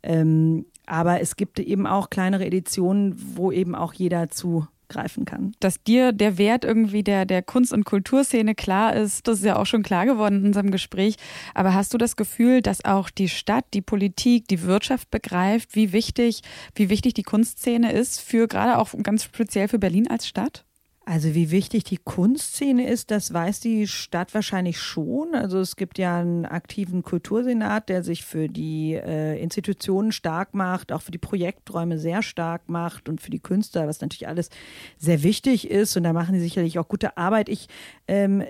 Ähm, 0.04 0.66
aber 0.86 1.22
es 1.22 1.36
gibt 1.36 1.60
eben 1.60 1.86
auch 1.86 2.10
kleinere 2.10 2.46
Editionen, 2.46 3.16
wo 3.36 3.52
eben 3.52 3.76
auch 3.76 3.94
jeder 3.94 4.30
zu 4.30 4.68
greifen 4.92 5.26
kann. 5.26 5.54
Dass 5.60 5.82
dir 5.84 6.12
der 6.12 6.38
Wert 6.38 6.66
irgendwie 6.66 7.04
der, 7.04 7.26
der 7.26 7.42
Kunst- 7.42 7.74
und 7.74 7.86
Kulturszene 7.86 8.54
klar 8.56 8.96
ist, 8.96 9.28
das 9.28 9.40
ist 9.40 9.46
ja 9.46 9.58
auch 9.58 9.66
schon 9.66 9.84
klar 9.84 10.06
geworden 10.06 10.42
in 10.42 10.46
unserem 10.48 10.72
Gespräch. 10.72 11.16
Aber 11.56 11.74
hast 11.74 11.94
du 11.94 11.98
das 11.98 12.16
Gefühl, 12.16 12.62
dass 12.62 12.86
auch 12.86 13.10
die 13.10 13.30
Stadt, 13.30 13.66
die 13.74 13.82
Politik, 13.82 14.48
die 14.48 14.64
Wirtschaft 14.64 15.10
begreift, 15.10 15.76
wie 15.76 15.92
wichtig, 15.94 16.42
wie 16.76 16.90
wichtig 16.90 17.14
die 17.14 17.24
Kunstszene 17.24 17.92
ist 17.92 18.20
für 18.20 18.48
gerade 18.48 18.78
auch 18.78 18.94
ganz 19.02 19.24
speziell 19.24 19.68
für 19.68 19.80
Berlin 19.80 20.08
als 20.08 20.28
Stadt? 20.28 20.66
Also 21.12 21.36
wie 21.36 21.52
wichtig 21.52 21.84
die 21.84 21.98
Kunstszene 21.98 22.88
ist, 22.88 23.12
das 23.12 23.34
weiß 23.34 23.60
die 23.60 23.86
Stadt 23.86 24.34
wahrscheinlich 24.34 24.80
schon. 24.80 25.36
Also 25.36 25.60
es 25.60 25.76
gibt 25.76 25.98
ja 25.98 26.18
einen 26.18 26.46
aktiven 26.46 27.04
Kultursenat, 27.04 27.90
der 27.90 28.02
sich 28.02 28.24
für 28.24 28.48
die 28.48 28.94
äh, 28.94 29.38
Institutionen 29.44 30.14
stark 30.14 30.54
macht, 30.54 30.94
auch 30.94 31.02
für 31.02 31.12
die 31.12 31.18
Projekträume 31.18 31.98
sehr 31.98 32.24
stark 32.24 32.70
macht 32.70 33.10
und 33.10 33.20
für 33.20 33.30
die 33.30 33.42
Künstler, 33.42 33.90
was 33.90 34.00
natürlich 34.00 34.30
alles 34.30 34.50
sehr 34.98 35.22
wichtig 35.22 35.70
ist. 35.70 35.98
Und 35.98 36.04
da 36.04 36.14
machen 36.14 36.34
die 36.34 36.40
sicherlich 36.40 36.80
auch 36.80 36.88
gute 36.88 37.18
Arbeit. 37.18 37.50
Ich 37.50 37.68
ähm, 38.08 38.42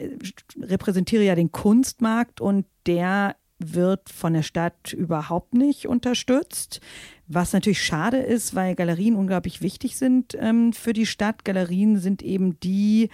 repräsentiere 0.62 1.24
ja 1.24 1.34
den 1.34 1.52
Kunstmarkt 1.52 2.42
und 2.42 2.68
der 2.86 3.38
wird 3.58 4.10
von 4.10 4.34
der 4.34 4.44
Stadt 4.44 4.94
überhaupt 4.94 5.56
nicht 5.56 5.88
unterstützt. 5.88 6.80
Was 7.34 7.54
natürlich 7.54 7.82
schade 7.82 8.18
ist, 8.18 8.56
weil 8.56 8.76
Galerien 8.76 9.16
unglaublich 9.16 9.62
wichtig 9.62 9.96
sind 9.96 10.36
ähm, 10.38 10.74
für 10.74 10.92
die 10.92 11.06
Stadt. 11.06 11.46
Galerien 11.46 11.98
sind 11.98 12.24
eben 12.24 12.60
die 12.60 13.10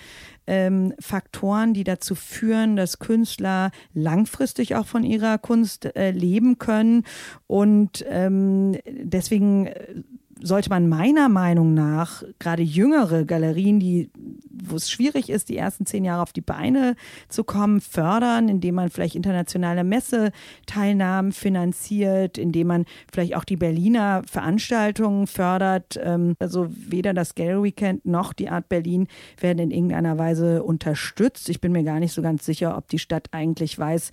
ähm, 0.48 0.94
Faktoren, 1.00 1.76
die 1.76 1.84
dazu 1.84 2.16
führen, 2.16 2.76
dass 2.76 2.98
Künstler 2.98 3.70
langfristig 3.94 4.76
auch 4.76 4.88
von 4.88 5.04
ihrer 5.04 5.38
Kunst 5.38 5.96
äh, 5.96 6.10
leben 6.10 6.58
können. 6.58 7.04
Und 7.46 8.04
ähm, 8.10 8.78
deswegen 8.88 9.68
äh, 9.68 10.02
sollte 10.42 10.70
man 10.70 10.88
meiner 10.88 11.30
Meinung 11.30 11.74
nach 11.74 12.24
gerade 12.40 12.64
jüngere 12.64 13.26
Galerien, 13.26 13.80
die, 13.80 14.10
wo 14.52 14.76
es 14.76 14.90
schwierig 14.90 15.30
ist, 15.30 15.50
die 15.50 15.58
ersten 15.58 15.86
zehn 15.86 16.06
Jahre 16.06 16.22
auf 16.22 16.34
die 16.34 16.42
Beine 16.42 16.96
zu 17.30 17.44
kommen, 17.44 17.82
fördern, 17.82 18.50
indem 18.50 18.76
man 18.76 18.90
vielleicht 18.90 19.16
internationale 19.16 19.84
Messeteilnahmen 19.84 21.32
finanziert, 21.32 22.38
indem 22.38 22.68
man 22.68 22.86
vielleicht 23.12 23.36
auch 23.36 23.44
die 23.44 23.58
Berliner 23.58 24.22
Veranstaltungen 24.30 25.28
fördert. 25.28 26.00
Ähm, 26.02 26.36
also 26.40 26.68
weder 26.70 27.14
das 27.14 27.36
Gallery 27.36 27.64
Weekend 27.64 28.06
noch 28.06 28.34
die 28.34 28.50
Art 28.50 28.70
Berlin 28.70 29.08
werden 29.40 29.60
in 29.60 29.72
irgendeiner 29.72 30.18
Weise 30.18 30.64
unterstützt. 30.64 31.50
Ich 31.50 31.62
bin 31.62 31.72
mir 31.72 31.84
gar 31.84 32.00
nicht 32.00 32.14
so 32.14 32.22
ganz 32.22 32.46
sicher, 32.46 32.78
ob 32.78 32.88
die 32.88 33.00
Stadt 33.00 33.28
eigentlich 33.32 33.78
weiß, 33.78 34.12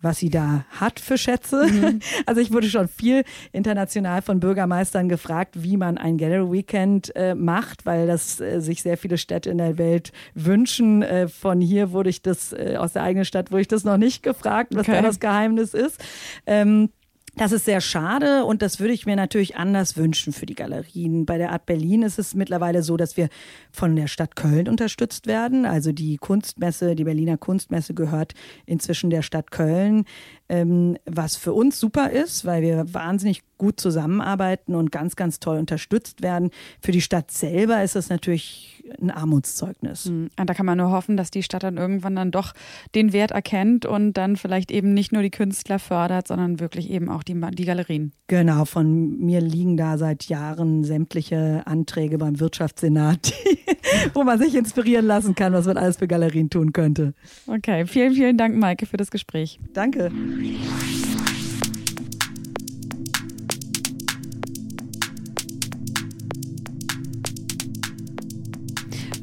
was 0.00 0.18
sie 0.18 0.30
da 0.30 0.64
hat 0.70 1.00
für 1.00 1.18
Schätze. 1.18 1.66
Mhm. 1.66 2.00
Also 2.26 2.40
ich 2.40 2.52
wurde 2.52 2.68
schon 2.68 2.88
viel 2.88 3.24
international 3.52 4.22
von 4.22 4.40
Bürgermeistern 4.40 5.08
gefragt, 5.08 5.62
wie 5.62 5.76
man 5.76 5.98
ein 5.98 6.18
Gallery 6.18 6.52
Weekend 6.52 7.14
äh, 7.14 7.34
macht, 7.34 7.86
weil 7.86 8.06
das 8.06 8.40
äh, 8.40 8.60
sich 8.60 8.82
sehr 8.82 8.96
viele 8.96 9.18
Städte 9.18 9.50
in 9.50 9.58
der 9.58 9.78
Welt 9.78 10.12
wünschen. 10.34 11.02
Äh, 11.02 11.28
von 11.28 11.60
hier 11.60 11.92
wurde 11.92 12.10
ich 12.10 12.22
das, 12.22 12.52
äh, 12.52 12.76
aus 12.78 12.94
der 12.94 13.02
eigenen 13.02 13.24
Stadt 13.24 13.50
wurde 13.50 13.62
ich 13.62 13.68
das 13.68 13.84
noch 13.84 13.96
nicht 13.96 14.22
gefragt, 14.22 14.74
was 14.74 14.88
okay. 14.88 14.96
da 14.96 15.02
das 15.02 15.20
Geheimnis 15.20 15.74
ist. 15.74 16.02
Ähm, 16.46 16.90
das 17.36 17.52
ist 17.52 17.66
sehr 17.66 17.82
schade 17.82 18.46
und 18.46 18.62
das 18.62 18.80
würde 18.80 18.94
ich 18.94 19.04
mir 19.04 19.14
natürlich 19.14 19.56
anders 19.56 19.98
wünschen 19.98 20.32
für 20.32 20.46
die 20.46 20.54
Galerien. 20.54 21.26
Bei 21.26 21.36
der 21.36 21.52
Art 21.52 21.66
Berlin 21.66 22.02
ist 22.02 22.18
es 22.18 22.34
mittlerweile 22.34 22.82
so, 22.82 22.96
dass 22.96 23.18
wir 23.18 23.28
von 23.70 23.94
der 23.94 24.06
Stadt 24.06 24.36
Köln 24.36 24.68
unterstützt 24.68 25.26
werden. 25.26 25.66
Also 25.66 25.92
die 25.92 26.16
Kunstmesse, 26.16 26.94
die 26.94 27.04
Berliner 27.04 27.36
Kunstmesse 27.36 27.92
gehört 27.92 28.32
inzwischen 28.64 29.10
der 29.10 29.20
Stadt 29.20 29.50
Köln, 29.50 30.06
ähm, 30.48 30.96
was 31.04 31.36
für 31.36 31.52
uns 31.52 31.78
super 31.78 32.10
ist, 32.10 32.46
weil 32.46 32.62
wir 32.62 32.94
wahnsinnig 32.94 33.42
gut 33.58 33.80
zusammenarbeiten 33.80 34.74
und 34.74 34.90
ganz, 34.90 35.14
ganz 35.14 35.38
toll 35.38 35.58
unterstützt 35.58 36.22
werden. 36.22 36.50
Für 36.80 36.92
die 36.92 37.02
Stadt 37.02 37.30
selber 37.30 37.82
ist 37.82 37.96
es 37.96 38.08
natürlich 38.08 38.75
ein 39.00 39.10
Armutszeugnis. 39.10 40.06
Mhm. 40.06 40.30
Da 40.36 40.54
kann 40.54 40.66
man 40.66 40.78
nur 40.78 40.90
hoffen, 40.90 41.16
dass 41.16 41.30
die 41.30 41.42
Stadt 41.42 41.62
dann 41.62 41.76
irgendwann 41.76 42.16
dann 42.16 42.30
doch 42.30 42.52
den 42.94 43.12
Wert 43.12 43.30
erkennt 43.30 43.86
und 43.86 44.14
dann 44.14 44.36
vielleicht 44.36 44.70
eben 44.70 44.94
nicht 44.94 45.12
nur 45.12 45.22
die 45.22 45.30
Künstler 45.30 45.78
fördert, 45.78 46.28
sondern 46.28 46.60
wirklich 46.60 46.90
eben 46.90 47.08
auch 47.08 47.22
die, 47.22 47.40
die 47.52 47.64
Galerien. 47.64 48.12
Genau, 48.28 48.64
von 48.64 49.18
mir 49.18 49.40
liegen 49.40 49.76
da 49.76 49.98
seit 49.98 50.24
Jahren 50.24 50.84
sämtliche 50.84 51.62
Anträge 51.66 52.18
beim 52.18 52.40
Wirtschaftssenat, 52.40 53.32
wo 54.14 54.24
man 54.24 54.38
sich 54.38 54.54
inspirieren 54.54 55.06
lassen 55.06 55.34
kann, 55.34 55.52
was 55.52 55.66
man 55.66 55.76
alles 55.76 55.98
für 55.98 56.08
Galerien 56.08 56.50
tun 56.50 56.72
könnte. 56.72 57.14
Okay, 57.46 57.86
vielen, 57.86 58.14
vielen 58.14 58.36
Dank, 58.36 58.56
Maike, 58.56 58.86
für 58.86 58.96
das 58.96 59.10
Gespräch. 59.10 59.60
Danke. 59.72 60.10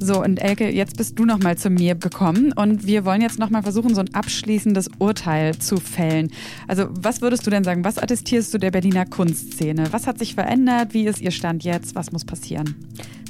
So, 0.06 0.22
und 0.22 0.42
Elke, 0.42 0.70
jetzt 0.70 0.98
bist 0.98 1.18
du 1.18 1.24
nochmal 1.24 1.58
zu 1.58 1.70
mir 1.70 1.96
gekommen 1.96 2.52
und 2.52 2.86
wir 2.86 3.06
wollen 3.06 3.22
jetzt 3.22 3.40
nochmal 3.40 3.64
versuchen, 3.64 3.96
so 3.96 4.02
ein 4.02 4.14
abschließendes 4.14 4.90
Urteil 5.00 5.58
zu 5.58 5.78
fällen. 5.78 6.30
Also, 6.68 6.88
was 6.90 7.22
würdest 7.22 7.48
du 7.48 7.50
denn 7.50 7.64
sagen? 7.64 7.86
Was 7.86 7.98
attestierst 7.98 8.54
du 8.54 8.58
der 8.58 8.72
Berliner 8.72 9.06
Kunstszene? 9.06 9.94
Was 9.94 10.06
hat 10.06 10.20
sich 10.20 10.36
verändert? 10.36 10.94
Wie 10.94 11.06
ist 11.06 11.22
ihr 11.22 11.32
Stand 11.32 11.64
jetzt? 11.64 11.96
Was 11.96 12.12
muss 12.12 12.26
passieren? 12.26 12.76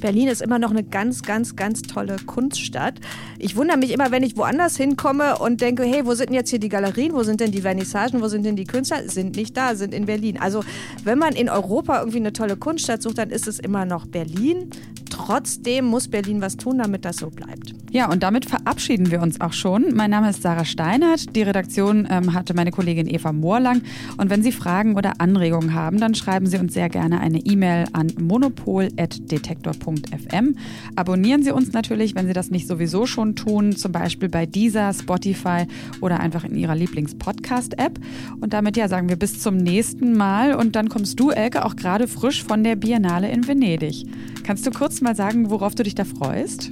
Berlin 0.02 0.28
ist 0.28 0.42
immer 0.42 0.58
noch 0.58 0.72
eine 0.72 0.84
ganz, 0.84 1.22
ganz, 1.22 1.56
ganz 1.56 1.84
tolle 1.84 2.18
Kunststadt. 2.26 3.00
Ich 3.38 3.56
wundere 3.56 3.78
mich 3.78 3.92
immer, 3.92 4.10
wenn 4.10 4.24
ich 4.24 4.36
woanders 4.36 4.76
hinkomme 4.76 5.38
und 5.38 5.62
denke, 5.62 5.84
hey, 5.84 6.08
wo 6.08 6.16
sind 6.16 6.30
denn 6.30 6.36
jetzt 6.36 6.50
hier 6.50 6.60
die 6.60 6.70
Galerien? 6.70 7.14
Wo 7.14 7.22
sind 7.22 7.40
denn 7.40 7.52
die 7.52 7.62
Vernissagen? 7.62 8.20
Wo 8.20 8.28
sind 8.28 8.48
denn 8.48 8.56
die 8.56 8.66
Künstler? 8.66 9.08
Sind 9.08 9.36
nicht 9.36 9.56
da, 9.56 9.76
sind 9.76 9.94
in 9.94 10.08
Berlin. 10.08 10.40
Also, 10.40 10.64
wenn 11.04 11.20
man 11.20 11.36
in 11.36 11.50
Europa 11.50 12.00
irgendwie 12.00 12.18
eine 12.18 12.34
tolle 12.34 12.58
Kunststadt 12.58 13.04
sucht, 13.04 13.20
dann 13.20 13.30
ist 13.30 13.48
es 13.48 13.60
immer 13.60 13.86
noch 13.86 14.08
Berlin. 14.08 14.72
Trotzdem 15.14 15.86
muss 15.86 16.08
Berlin 16.08 16.42
was 16.42 16.58
tun, 16.58 16.80
damit 16.80 17.06
das 17.06 17.18
so 17.18 17.30
bleibt. 17.30 17.76
Ja, 17.92 18.12
und 18.12 18.24
damit 18.24 18.46
verabschieden 18.46 19.12
wir 19.12 19.22
uns 19.22 19.40
auch 19.42 19.54
schon. 19.54 19.94
Mein 19.94 20.10
Name 20.10 20.32
ist 20.32 20.42
Sarah 20.42 20.66
Steinert. 20.66 21.36
Die 21.36 21.44
Redaktion 21.44 22.08
ähm, 22.10 22.34
hatte 22.34 22.56
meine 22.56 22.72
Kollegin 22.72 23.08
Eva 23.08 23.32
Moorlang. 23.32 23.84
Und 24.18 24.32
wenn 24.32 24.42
Sie 24.42 24.52
Fragen 24.52 24.96
oder 24.96 25.22
Anregungen 25.22 25.76
haben, 25.76 26.00
dann 26.00 26.16
schreiben 26.16 26.48
Sie 26.48 26.58
uns 26.58 26.74
sehr 26.74 26.90
gerne 26.90 27.20
eine 27.20 27.38
E-Mail 27.38 27.86
an 27.94 28.12
monopol.detektor.fm. 28.20 30.56
Abonnieren 30.96 31.44
Sie 31.44 31.52
uns 31.52 31.74
natürlich, 31.74 32.16
wenn 32.16 32.26
Sie 32.26 32.34
das 32.34 32.50
nicht 32.50 32.68
sowieso 32.68 33.06
schon 33.06 33.36
tun, 33.36 33.76
zum 33.76 33.92
Beispiel 33.92 34.30
bei 34.30 34.48
dieser, 34.48 34.94
Spotify 34.94 35.68
oder 36.02 36.22
einfach 36.22 36.44
in 36.44 36.56
Ihrer 36.56 36.74
Lieblings-Podcast-App. 36.74 38.00
Und 38.42 38.54
damit 38.54 38.78
ja 38.78 38.88
sagen 38.88 39.10
wir 39.10 39.18
bis 39.18 39.40
zum 39.40 39.58
nächsten 39.58 40.18
Mal. 40.18 40.56
Und 40.56 40.76
dann 40.76 40.90
kommst 40.90 41.20
du, 41.20 41.30
Elke, 41.30 41.64
auch 41.64 41.76
gerade 41.76 42.08
frisch 42.08 42.44
von 42.44 42.64
der 42.64 42.76
Biennale 42.76 43.30
in 43.30 43.48
Venedig. 43.48 44.08
Kannst 44.44 44.66
du 44.66 44.72
kurz 44.72 45.03
mal 45.04 45.16
sagen, 45.16 45.50
worauf 45.50 45.76
du 45.76 45.84
dich 45.84 45.96
da 45.96 46.06
freust? 46.06 46.72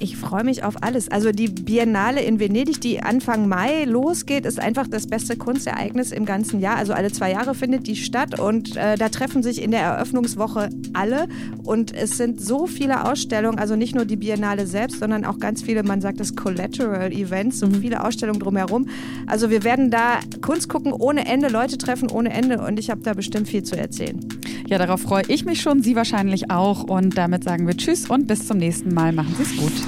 Ich 0.00 0.16
freue 0.16 0.44
mich 0.44 0.62
auf 0.62 0.82
alles. 0.82 1.10
Also 1.10 1.32
die 1.32 1.48
Biennale 1.48 2.22
in 2.22 2.38
Venedig, 2.38 2.80
die 2.80 3.02
Anfang 3.02 3.48
Mai 3.48 3.84
losgeht, 3.84 4.46
ist 4.46 4.60
einfach 4.60 4.86
das 4.86 5.08
beste 5.08 5.36
Kunstereignis 5.36 6.12
im 6.12 6.24
ganzen 6.24 6.60
Jahr. 6.60 6.76
Also 6.76 6.92
alle 6.92 7.10
zwei 7.10 7.32
Jahre 7.32 7.54
findet 7.54 7.86
die 7.86 7.96
statt 7.96 8.38
und 8.38 8.76
äh, 8.76 8.96
da 8.96 9.08
treffen 9.08 9.42
sich 9.42 9.60
in 9.60 9.72
der 9.72 9.80
Eröffnungswoche 9.80 10.70
alle 10.92 11.26
und 11.64 11.94
es 11.94 12.16
sind 12.16 12.40
so 12.40 12.66
viele 12.66 13.10
Ausstellungen, 13.10 13.58
also 13.58 13.74
nicht 13.74 13.94
nur 13.94 14.04
die 14.04 14.16
Biennale 14.16 14.66
selbst, 14.66 15.00
sondern 15.00 15.24
auch 15.24 15.38
ganz 15.38 15.62
viele, 15.62 15.82
man 15.82 16.00
sagt 16.00 16.20
das 16.20 16.36
Collateral 16.36 17.12
Events, 17.12 17.58
so 17.58 17.66
mhm. 17.66 17.80
viele 17.80 18.04
Ausstellungen 18.04 18.40
drumherum. 18.40 18.88
Also 19.26 19.50
wir 19.50 19.64
werden 19.64 19.90
da 19.90 20.20
Kunst 20.42 20.68
gucken 20.68 20.92
ohne 20.92 21.26
Ende, 21.26 21.48
Leute 21.48 21.76
treffen 21.76 22.08
ohne 22.08 22.30
Ende 22.30 22.60
und 22.60 22.78
ich 22.78 22.90
habe 22.90 23.00
da 23.00 23.14
bestimmt 23.14 23.48
viel 23.48 23.64
zu 23.64 23.76
erzählen. 23.76 24.20
Ja, 24.68 24.78
darauf 24.78 25.00
freue 25.00 25.24
ich 25.28 25.44
mich 25.44 25.60
schon, 25.60 25.82
Sie 25.82 25.96
wahrscheinlich 25.96 26.50
auch 26.50 26.84
und 26.84 27.16
damit 27.16 27.42
sagen 27.42 27.66
wir 27.66 27.76
Tschüss 27.76 28.08
und 28.08 28.26
bis 28.26 28.46
zum 28.46 28.58
nächsten 28.58 28.94
Mal. 28.94 29.12
Machen 29.12 29.34
Sie 29.36 29.42
es 29.42 29.56
gut. 29.56 29.87